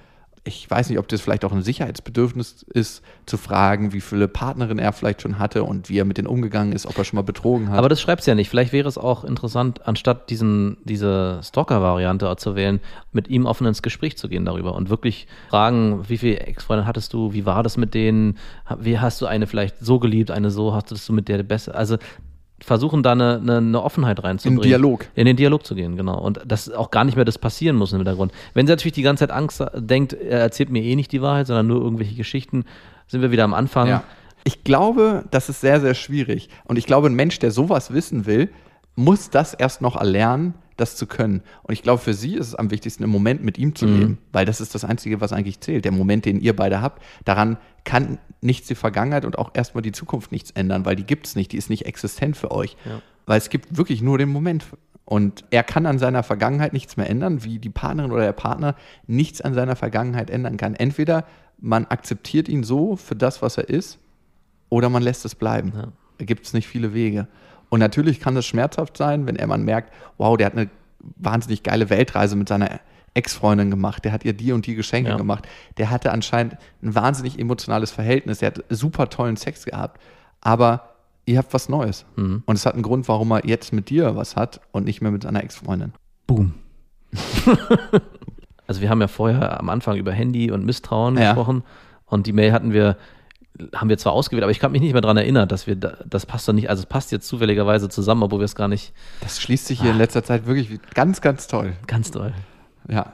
Ich 0.50 0.68
weiß 0.68 0.90
nicht, 0.90 0.98
ob 0.98 1.06
das 1.06 1.20
vielleicht 1.20 1.44
auch 1.44 1.52
ein 1.52 1.62
Sicherheitsbedürfnis 1.62 2.64
ist, 2.74 3.02
zu 3.24 3.36
fragen, 3.36 3.92
wie 3.92 4.00
viele 4.00 4.26
Partnerinnen 4.26 4.80
er 4.84 4.92
vielleicht 4.92 5.22
schon 5.22 5.38
hatte 5.38 5.62
und 5.62 5.88
wie 5.88 5.98
er 5.98 6.04
mit 6.04 6.18
denen 6.18 6.26
umgegangen 6.26 6.72
ist, 6.72 6.86
ob 6.86 6.98
er 6.98 7.04
schon 7.04 7.16
mal 7.16 7.22
betrogen 7.22 7.70
hat. 7.70 7.78
Aber 7.78 7.88
das 7.88 8.00
schreibst 8.00 8.26
du 8.26 8.32
ja 8.32 8.34
nicht. 8.34 8.50
Vielleicht 8.50 8.72
wäre 8.72 8.88
es 8.88 8.98
auch 8.98 9.22
interessant, 9.22 9.86
anstatt 9.86 10.28
diesen, 10.28 10.78
diese 10.84 11.40
Stalker-Variante 11.44 12.34
zu 12.36 12.56
wählen, 12.56 12.80
mit 13.12 13.28
ihm 13.28 13.46
offen 13.46 13.66
ins 13.66 13.82
Gespräch 13.82 14.18
zu 14.18 14.28
gehen 14.28 14.44
darüber 14.44 14.74
und 14.74 14.90
wirklich 14.90 15.28
fragen, 15.50 16.08
wie 16.08 16.18
viele 16.18 16.40
Ex-Freunde 16.40 16.86
hattest 16.86 17.12
du, 17.12 17.32
wie 17.32 17.46
war 17.46 17.62
das 17.62 17.76
mit 17.76 17.94
denen, 17.94 18.36
wie 18.78 18.98
hast 18.98 19.20
du 19.22 19.26
eine 19.26 19.46
vielleicht 19.46 19.78
so 19.78 20.00
geliebt, 20.00 20.32
eine 20.32 20.50
so, 20.50 20.74
hattest 20.74 21.08
du 21.08 21.12
mit 21.12 21.28
der 21.28 21.44
besser, 21.44 21.76
also 21.76 21.96
versuchen 22.64 23.02
da 23.02 23.12
eine, 23.12 23.38
eine, 23.38 23.56
eine 23.58 23.82
Offenheit 23.82 24.22
reinzubringen. 24.22 24.62
Im 24.62 24.68
Dialog. 24.68 25.06
In 25.14 25.26
den 25.26 25.36
Dialog 25.36 25.66
zu 25.66 25.74
gehen, 25.74 25.96
genau. 25.96 26.18
Und 26.18 26.40
dass 26.46 26.70
auch 26.70 26.90
gar 26.90 27.04
nicht 27.04 27.16
mehr 27.16 27.24
das 27.24 27.38
passieren 27.38 27.76
muss 27.76 27.92
im 27.92 27.98
Hintergrund. 27.98 28.32
Wenn 28.54 28.66
sie 28.66 28.72
natürlich 28.72 28.94
die 28.94 29.02
ganze 29.02 29.26
Zeit 29.26 29.36
Angst 29.36 29.64
denkt, 29.74 30.12
er 30.12 30.40
erzählt 30.40 30.70
mir 30.70 30.82
eh 30.82 30.96
nicht 30.96 31.12
die 31.12 31.22
Wahrheit, 31.22 31.46
sondern 31.46 31.66
nur 31.66 31.82
irgendwelche 31.82 32.14
Geschichten, 32.14 32.64
sind 33.06 33.22
wir 33.22 33.30
wieder 33.30 33.44
am 33.44 33.54
Anfang. 33.54 33.88
Ja. 33.88 34.04
Ich 34.44 34.64
glaube, 34.64 35.24
das 35.30 35.48
ist 35.48 35.60
sehr, 35.60 35.80
sehr 35.80 35.94
schwierig. 35.94 36.48
Und 36.64 36.78
ich 36.78 36.86
glaube, 36.86 37.08
ein 37.08 37.14
Mensch, 37.14 37.38
der 37.38 37.50
sowas 37.50 37.92
wissen 37.92 38.26
will, 38.26 38.50
muss 38.94 39.30
das 39.30 39.54
erst 39.54 39.82
noch 39.82 39.96
erlernen, 39.96 40.54
das 40.80 40.96
zu 40.96 41.06
können. 41.06 41.42
Und 41.62 41.72
ich 41.72 41.82
glaube, 41.82 42.02
für 42.02 42.14
sie 42.14 42.34
ist 42.34 42.48
es 42.48 42.54
am 42.54 42.70
wichtigsten, 42.70 43.04
im 43.04 43.10
Moment 43.10 43.44
mit 43.44 43.58
ihm 43.58 43.74
zu 43.74 43.86
leben, 43.86 44.18
weil 44.32 44.44
das 44.44 44.60
ist 44.60 44.74
das 44.74 44.84
Einzige, 44.84 45.20
was 45.20 45.32
eigentlich 45.32 45.60
zählt. 45.60 45.84
Der 45.84 45.92
Moment, 45.92 46.24
den 46.24 46.40
ihr 46.40 46.56
beide 46.56 46.80
habt, 46.80 47.02
daran 47.24 47.58
kann 47.84 48.18
nichts 48.40 48.68
die 48.68 48.74
Vergangenheit 48.74 49.24
und 49.24 49.38
auch 49.38 49.50
erstmal 49.54 49.82
die 49.82 49.92
Zukunft 49.92 50.32
nichts 50.32 50.50
ändern, 50.50 50.84
weil 50.84 50.96
die 50.96 51.04
gibt 51.04 51.26
es 51.26 51.36
nicht, 51.36 51.52
die 51.52 51.56
ist 51.56 51.70
nicht 51.70 51.86
existent 51.86 52.36
für 52.36 52.50
euch. 52.50 52.76
Ja. 52.84 53.02
Weil 53.26 53.38
es 53.38 53.50
gibt 53.50 53.76
wirklich 53.76 54.02
nur 54.02 54.18
den 54.18 54.30
Moment. 54.30 54.64
Und 55.04 55.44
er 55.50 55.64
kann 55.64 55.86
an 55.86 55.98
seiner 55.98 56.22
Vergangenheit 56.22 56.72
nichts 56.72 56.96
mehr 56.96 57.10
ändern, 57.10 57.42
wie 57.44 57.58
die 57.58 57.68
Partnerin 57.68 58.12
oder 58.12 58.22
der 58.22 58.32
Partner 58.32 58.76
nichts 59.06 59.40
an 59.40 59.54
seiner 59.54 59.76
Vergangenheit 59.76 60.30
ändern 60.30 60.56
kann. 60.56 60.74
Entweder 60.74 61.26
man 61.58 61.86
akzeptiert 61.86 62.48
ihn 62.48 62.62
so 62.62 62.96
für 62.96 63.16
das, 63.16 63.42
was 63.42 63.58
er 63.58 63.68
ist, 63.68 63.98
oder 64.68 64.88
man 64.88 65.02
lässt 65.02 65.24
es 65.24 65.34
bleiben. 65.34 65.72
Ja. 65.74 65.88
Da 66.18 66.24
gibt 66.24 66.46
es 66.46 66.52
nicht 66.52 66.68
viele 66.68 66.94
Wege. 66.94 67.26
Und 67.70 67.80
natürlich 67.80 68.20
kann 68.20 68.36
es 68.36 68.44
schmerzhaft 68.46 68.96
sein, 68.98 69.26
wenn 69.26 69.36
er 69.36 69.46
man 69.46 69.62
merkt, 69.64 69.92
wow, 70.18 70.36
der 70.36 70.46
hat 70.46 70.56
eine 70.56 70.68
wahnsinnig 71.16 71.62
geile 71.62 71.88
Weltreise 71.88 72.36
mit 72.36 72.48
seiner 72.48 72.80
Ex-Freundin 73.14 73.70
gemacht, 73.70 74.04
der 74.04 74.12
hat 74.12 74.24
ihr 74.24 74.32
die 74.34 74.52
und 74.52 74.66
die 74.66 74.74
Geschenke 74.74 75.10
Ja. 75.10 75.16
gemacht, 75.16 75.48
der 75.78 75.90
hatte 75.90 76.12
anscheinend 76.12 76.56
ein 76.82 76.94
wahnsinnig 76.94 77.38
emotionales 77.38 77.90
Verhältnis, 77.90 78.38
der 78.38 78.48
hat 78.48 78.64
super 78.68 79.08
tollen 79.08 79.36
Sex 79.36 79.64
gehabt, 79.64 80.00
aber 80.40 80.90
ihr 81.26 81.38
habt 81.38 81.52
was 81.54 81.68
Neues. 81.68 82.04
Mhm. 82.16 82.42
Und 82.46 82.54
es 82.56 82.66
hat 82.66 82.74
einen 82.74 82.82
Grund, 82.82 83.08
warum 83.08 83.30
er 83.32 83.46
jetzt 83.46 83.72
mit 83.72 83.88
dir 83.90 84.14
was 84.14 84.36
hat 84.36 84.60
und 84.72 84.84
nicht 84.84 85.00
mehr 85.00 85.10
mit 85.10 85.22
seiner 85.24 85.42
Ex-Freundin. 85.42 85.92
Boom. 86.26 86.54
also 88.66 88.80
wir 88.80 88.90
haben 88.90 89.00
ja 89.00 89.08
vorher 89.08 89.58
am 89.58 89.68
Anfang 89.68 89.96
über 89.96 90.12
Handy 90.12 90.50
und 90.50 90.64
Misstrauen 90.64 91.16
Ja. 91.16 91.32
gesprochen 91.32 91.62
und 92.06 92.26
die 92.26 92.32
Mail 92.32 92.52
hatten 92.52 92.72
wir, 92.72 92.96
haben 93.74 93.88
wir 93.88 93.98
zwar 93.98 94.12
ausgewählt, 94.12 94.42
aber 94.42 94.52
ich 94.52 94.58
kann 94.58 94.72
mich 94.72 94.80
nicht 94.80 94.92
mehr 94.92 95.02
daran 95.02 95.16
erinnern, 95.16 95.48
dass 95.48 95.66
wir, 95.66 95.76
da, 95.76 95.98
das 96.04 96.26
passt 96.26 96.48
doch 96.48 96.52
nicht, 96.52 96.70
also 96.70 96.80
es 96.80 96.86
passt 96.86 97.12
jetzt 97.12 97.26
zufälligerweise 97.28 97.88
zusammen, 97.88 98.22
obwohl 98.22 98.40
wir 98.40 98.44
es 98.44 98.54
gar 98.54 98.68
nicht 98.68 98.92
Das 99.20 99.40
schließt 99.40 99.66
sich 99.66 99.80
hier 99.80 99.90
in 99.90 99.98
letzter 99.98 100.24
Zeit 100.24 100.46
wirklich 100.46 100.80
ganz, 100.94 101.20
ganz 101.20 101.46
toll. 101.46 101.74
ganz 101.86 102.10
doll. 102.10 102.32
Ja, 102.88 103.12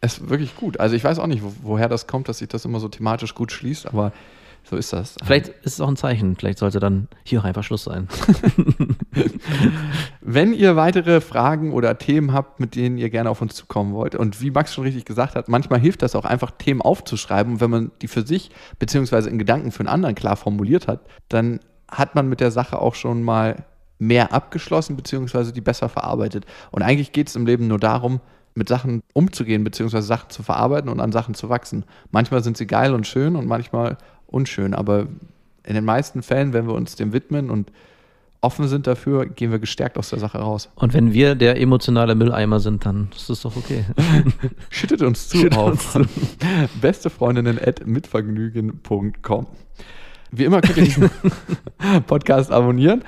es 0.00 0.18
ist 0.18 0.28
wirklich 0.28 0.56
gut. 0.56 0.78
Also 0.80 0.94
ich 0.94 1.04
weiß 1.04 1.18
auch 1.18 1.26
nicht, 1.26 1.42
wo, 1.42 1.52
woher 1.62 1.88
das 1.88 2.06
kommt, 2.06 2.28
dass 2.28 2.38
sich 2.38 2.48
das 2.48 2.64
immer 2.64 2.80
so 2.80 2.88
thematisch 2.88 3.34
gut 3.34 3.52
schließt, 3.52 3.86
aber 3.86 4.12
so 4.68 4.76
ist 4.76 4.92
das. 4.92 5.14
Vielleicht 5.24 5.48
ist 5.48 5.74
es 5.74 5.80
auch 5.80 5.88
ein 5.88 5.96
Zeichen, 5.96 6.36
vielleicht 6.36 6.58
sollte 6.58 6.78
dann 6.78 7.08
hier 7.24 7.40
auch 7.40 7.44
einfach 7.44 7.62
Schluss 7.62 7.84
sein. 7.84 8.08
Wenn 10.20 10.52
ihr 10.52 10.76
weitere 10.76 11.20
Fragen 11.20 11.72
oder 11.72 11.96
Themen 11.96 12.32
habt, 12.32 12.60
mit 12.60 12.74
denen 12.74 12.98
ihr 12.98 13.08
gerne 13.08 13.30
auf 13.30 13.40
uns 13.40 13.54
zukommen 13.54 13.94
wollt, 13.94 14.14
und 14.14 14.42
wie 14.42 14.50
Max 14.50 14.74
schon 14.74 14.84
richtig 14.84 15.06
gesagt 15.06 15.36
hat, 15.36 15.48
manchmal 15.48 15.80
hilft 15.80 16.02
das 16.02 16.14
auch 16.14 16.26
einfach, 16.26 16.50
Themen 16.50 16.82
aufzuschreiben. 16.82 17.54
Und 17.54 17.60
wenn 17.60 17.70
man 17.70 17.90
die 18.02 18.08
für 18.08 18.26
sich 18.26 18.50
beziehungsweise 18.78 19.30
in 19.30 19.38
Gedanken 19.38 19.72
für 19.72 19.80
einen 19.80 19.88
anderen 19.88 20.14
klar 20.14 20.36
formuliert 20.36 20.86
hat, 20.86 21.00
dann 21.28 21.60
hat 21.90 22.14
man 22.14 22.28
mit 22.28 22.40
der 22.40 22.50
Sache 22.50 22.78
auch 22.80 22.94
schon 22.94 23.22
mal 23.22 23.64
mehr 23.98 24.32
abgeschlossen, 24.32 24.96
beziehungsweise 24.96 25.52
die 25.52 25.62
besser 25.62 25.88
verarbeitet. 25.88 26.44
Und 26.70 26.82
eigentlich 26.82 27.12
geht 27.12 27.28
es 27.28 27.36
im 27.36 27.46
Leben 27.46 27.66
nur 27.66 27.78
darum, 27.78 28.20
mit 28.54 28.68
Sachen 28.68 29.02
umzugehen, 29.14 29.64
beziehungsweise 29.64 30.06
Sachen 30.06 30.30
zu 30.30 30.42
verarbeiten 30.42 30.90
und 30.90 31.00
an 31.00 31.12
Sachen 31.12 31.34
zu 31.34 31.48
wachsen. 31.48 31.84
Manchmal 32.10 32.42
sind 32.42 32.56
sie 32.58 32.66
geil 32.66 32.92
und 32.92 33.06
schön 33.06 33.36
und 33.36 33.46
manchmal 33.46 33.96
unschön, 34.28 34.74
aber 34.74 35.08
in 35.64 35.74
den 35.74 35.84
meisten 35.84 36.22
Fällen, 36.22 36.52
wenn 36.52 36.66
wir 36.66 36.74
uns 36.74 36.96
dem 36.96 37.12
widmen 37.12 37.50
und 37.50 37.70
offen 38.40 38.68
sind 38.68 38.86
dafür, 38.86 39.26
gehen 39.26 39.50
wir 39.50 39.58
gestärkt 39.58 39.98
aus 39.98 40.10
der 40.10 40.18
Sache 40.18 40.38
raus. 40.38 40.70
Und 40.76 40.94
wenn 40.94 41.12
wir 41.12 41.34
der 41.34 41.60
emotionale 41.60 42.14
Mülleimer 42.14 42.60
sind, 42.60 42.86
dann 42.86 43.08
ist 43.14 43.28
das 43.28 43.42
doch 43.42 43.56
okay. 43.56 43.84
Schüttet 44.70 45.02
uns 45.02 45.28
zu 45.28 45.38
Schüttet 45.38 45.58
auf 45.58 45.96
uns 45.96 46.08
bestefreundinnen 46.80 47.58
at 47.58 47.86
mitvergnügen.com. 47.86 49.46
Wie 50.30 50.44
immer 50.44 50.60
könnt 50.60 50.78
ihr 50.78 50.84
diesen 50.84 51.10
Podcast 52.06 52.52
abonnieren. 52.52 53.02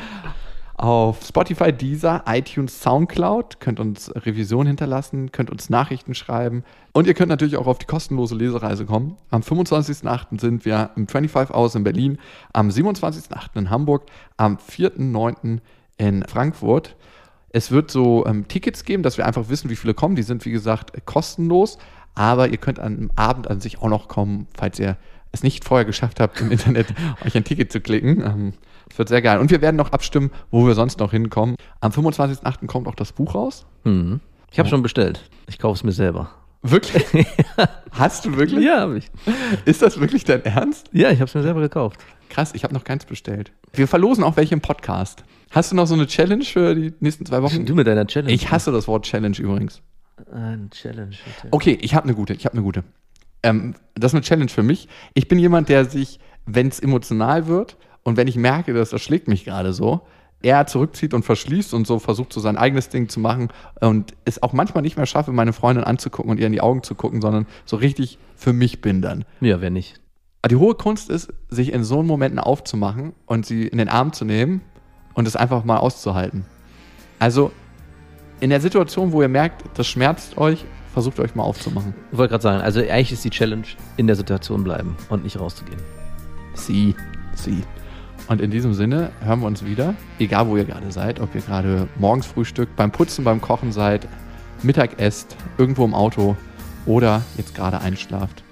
Auf 0.80 1.26
Spotify, 1.26 1.74
Deezer, 1.74 2.24
iTunes, 2.26 2.80
Soundcloud. 2.80 3.60
Könnt 3.60 3.80
uns 3.80 4.10
Revision 4.16 4.66
hinterlassen, 4.66 5.30
könnt 5.30 5.50
uns 5.50 5.68
Nachrichten 5.68 6.14
schreiben. 6.14 6.64
Und 6.94 7.06
ihr 7.06 7.12
könnt 7.12 7.28
natürlich 7.28 7.58
auch 7.58 7.66
auf 7.66 7.76
die 7.76 7.84
kostenlose 7.84 8.34
Lesereise 8.34 8.86
kommen. 8.86 9.18
Am 9.28 9.42
25.08. 9.42 10.40
sind 10.40 10.64
wir 10.64 10.88
im 10.96 11.06
25 11.06 11.54
Hours 11.54 11.74
in 11.74 11.84
Berlin, 11.84 12.18
am 12.54 12.70
27.08. 12.70 13.58
in 13.58 13.68
Hamburg, 13.68 14.06
am 14.38 14.56
4.09. 14.56 15.58
in 15.98 16.24
Frankfurt. 16.26 16.96
Es 17.50 17.70
wird 17.70 17.90
so 17.90 18.24
ähm, 18.24 18.48
Tickets 18.48 18.86
geben, 18.86 19.02
dass 19.02 19.18
wir 19.18 19.26
einfach 19.26 19.50
wissen, 19.50 19.68
wie 19.68 19.76
viele 19.76 19.92
kommen. 19.92 20.16
Die 20.16 20.22
sind, 20.22 20.46
wie 20.46 20.50
gesagt, 20.50 21.04
kostenlos. 21.04 21.76
Aber 22.14 22.48
ihr 22.48 22.56
könnt 22.56 22.80
am 22.80 23.10
Abend 23.16 23.50
an 23.50 23.60
sich 23.60 23.82
auch 23.82 23.90
noch 23.90 24.08
kommen, 24.08 24.46
falls 24.56 24.78
ihr 24.78 24.96
es 25.30 25.42
nicht 25.42 25.66
vorher 25.66 25.84
geschafft 25.84 26.20
habt, 26.20 26.40
im 26.40 26.50
Internet 26.50 26.94
euch 27.26 27.36
ein 27.36 27.44
Ticket 27.44 27.70
zu 27.70 27.82
klicken. 27.82 28.22
Ähm, 28.22 28.52
Es 28.90 28.98
wird 28.98 29.08
sehr 29.08 29.22
geil. 29.22 29.38
Und 29.38 29.50
wir 29.50 29.60
werden 29.60 29.76
noch 29.76 29.92
abstimmen, 29.92 30.30
wo 30.50 30.66
wir 30.66 30.74
sonst 30.74 30.98
noch 30.98 31.12
hinkommen. 31.12 31.56
Am 31.80 31.92
25.08. 31.92 32.66
kommt 32.66 32.88
auch 32.88 32.94
das 32.94 33.12
Buch 33.12 33.34
raus. 33.34 33.66
Mhm. 33.84 34.20
Ich 34.50 34.58
habe 34.58 34.68
schon 34.68 34.82
bestellt. 34.82 35.30
Ich 35.48 35.58
kaufe 35.58 35.76
es 35.76 35.84
mir 35.84 35.92
selber. 35.92 36.30
Wirklich? 36.62 37.26
Hast 37.92 38.26
du 38.26 38.36
wirklich? 38.36 38.64
Ja, 38.64 38.80
habe 38.80 38.98
ich. 38.98 39.10
Ist 39.64 39.80
das 39.80 39.98
wirklich 39.98 40.24
dein 40.24 40.44
Ernst? 40.44 40.88
Ja, 40.92 41.10
ich 41.10 41.20
habe 41.20 41.28
es 41.28 41.34
mir 41.34 41.42
selber 41.42 41.60
gekauft. 41.60 42.00
Krass, 42.28 42.52
ich 42.54 42.64
habe 42.64 42.74
noch 42.74 42.84
keins 42.84 43.04
bestellt. 43.04 43.52
Wir 43.72 43.88
verlosen 43.88 44.24
auch 44.24 44.36
welche 44.36 44.54
im 44.54 44.60
Podcast. 44.60 45.24
Hast 45.50 45.72
du 45.72 45.76
noch 45.76 45.86
so 45.86 45.94
eine 45.94 46.06
Challenge 46.06 46.44
für 46.44 46.74
die 46.74 46.92
nächsten 47.00 47.24
zwei 47.24 47.42
Wochen? 47.42 47.64
Du 47.64 47.74
mit 47.74 47.86
deiner 47.86 48.06
Challenge. 48.06 48.32
Ich 48.32 48.50
hasse 48.50 48.72
das 48.72 48.86
Wort 48.88 49.06
Challenge 49.06 49.36
übrigens. 49.38 49.80
Eine 50.30 50.68
Challenge. 50.70 51.10
bitte. 51.24 51.48
Okay, 51.50 51.78
ich 51.80 51.94
habe 51.94 52.04
eine 52.04 52.14
gute. 52.14 52.34
Ich 52.34 52.44
habe 52.44 52.54
eine 52.54 52.62
gute. 52.62 52.84
Ähm, 53.42 53.74
das 53.94 54.12
ist 54.12 54.16
eine 54.16 54.22
Challenge 54.22 54.50
für 54.50 54.62
mich. 54.62 54.88
Ich 55.14 55.28
bin 55.28 55.38
jemand, 55.38 55.68
der 55.70 55.86
sich, 55.86 56.20
wenn 56.44 56.68
es 56.68 56.78
emotional 56.78 57.46
wird 57.46 57.78
und 58.02 58.16
wenn 58.16 58.28
ich 58.28 58.36
merke, 58.36 58.72
dass 58.72 58.90
das 58.90 59.02
schlägt 59.02 59.28
mich 59.28 59.44
gerade 59.44 59.72
so, 59.72 60.02
eher 60.42 60.66
zurückzieht 60.66 61.12
und 61.14 61.22
verschließt 61.22 61.74
und 61.74 61.86
so 61.86 61.98
versucht, 61.98 62.32
so 62.32 62.40
sein 62.40 62.56
eigenes 62.56 62.88
Ding 62.88 63.08
zu 63.08 63.20
machen 63.20 63.48
und 63.80 64.14
es 64.24 64.42
auch 64.42 64.52
manchmal 64.52 64.82
nicht 64.82 64.96
mehr 64.96 65.06
schaffe, 65.06 65.32
meine 65.32 65.52
Freundin 65.52 65.84
anzugucken 65.84 66.30
und 66.30 66.40
ihr 66.40 66.46
in 66.46 66.52
die 66.52 66.62
Augen 66.62 66.82
zu 66.82 66.94
gucken, 66.94 67.20
sondern 67.20 67.46
so 67.66 67.76
richtig 67.76 68.18
für 68.36 68.52
mich 68.52 68.80
bin 68.80 69.02
dann. 69.02 69.24
Ja, 69.40 69.60
wer 69.60 69.70
nicht. 69.70 70.00
Aber 70.42 70.48
die 70.48 70.56
hohe 70.56 70.74
Kunst 70.74 71.10
ist, 71.10 71.32
sich 71.50 71.72
in 71.72 71.84
so 71.84 71.98
einen 71.98 72.08
Momenten 72.08 72.38
aufzumachen 72.38 73.12
und 73.26 73.44
sie 73.44 73.66
in 73.66 73.76
den 73.76 73.88
Arm 73.88 74.14
zu 74.14 74.24
nehmen 74.24 74.62
und 75.12 75.28
es 75.28 75.36
einfach 75.36 75.64
mal 75.64 75.76
auszuhalten. 75.76 76.46
Also 77.18 77.52
in 78.40 78.48
der 78.48 78.62
Situation, 78.62 79.12
wo 79.12 79.20
ihr 79.20 79.28
merkt, 79.28 79.62
das 79.74 79.86
schmerzt 79.86 80.38
euch, 80.38 80.64
versucht 80.94 81.20
euch 81.20 81.34
mal 81.34 81.42
aufzumachen. 81.42 81.94
Ich 82.10 82.16
wollte 82.16 82.30
gerade 82.30 82.42
sagen, 82.42 82.62
also 82.62 82.80
eigentlich 82.80 83.12
ist 83.12 83.24
die 83.24 83.30
Challenge 83.30 83.66
in 83.98 84.06
der 84.06 84.16
Situation 84.16 84.64
bleiben 84.64 84.96
und 85.10 85.24
nicht 85.24 85.38
rauszugehen. 85.38 85.80
Sie, 86.54 86.94
sie. 87.34 87.62
Und 88.30 88.40
in 88.40 88.52
diesem 88.52 88.74
Sinne 88.74 89.10
hören 89.24 89.40
wir 89.40 89.48
uns 89.48 89.64
wieder, 89.64 89.94
egal 90.20 90.46
wo 90.46 90.56
ihr 90.56 90.64
gerade 90.64 90.92
seid, 90.92 91.18
ob 91.18 91.34
ihr 91.34 91.40
gerade 91.40 91.88
morgens 91.98 92.26
frühstückt, 92.26 92.76
beim 92.76 92.92
Putzen, 92.92 93.24
beim 93.24 93.40
Kochen 93.40 93.72
seid, 93.72 94.06
Mittag 94.62 95.00
esst, 95.00 95.36
irgendwo 95.58 95.84
im 95.84 95.94
Auto 95.94 96.36
oder 96.86 97.22
jetzt 97.36 97.56
gerade 97.56 97.80
einschlaft. 97.80 98.44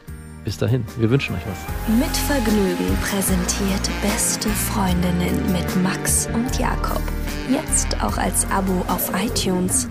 Bis 0.44 0.58
dahin, 0.58 0.84
wir 0.98 1.10
wünschen 1.10 1.36
euch 1.36 1.42
was. 1.46 1.96
Mit 1.96 2.16
Vergnügen 2.16 2.96
präsentiert 3.02 3.88
Beste 4.02 4.48
Freundinnen 4.48 5.52
mit 5.52 5.82
Max 5.84 6.28
und 6.34 6.58
Jakob. 6.58 7.02
Jetzt 7.48 8.02
auch 8.02 8.18
als 8.18 8.50
Abo 8.50 8.84
auf 8.88 9.12
iTunes. 9.14 9.88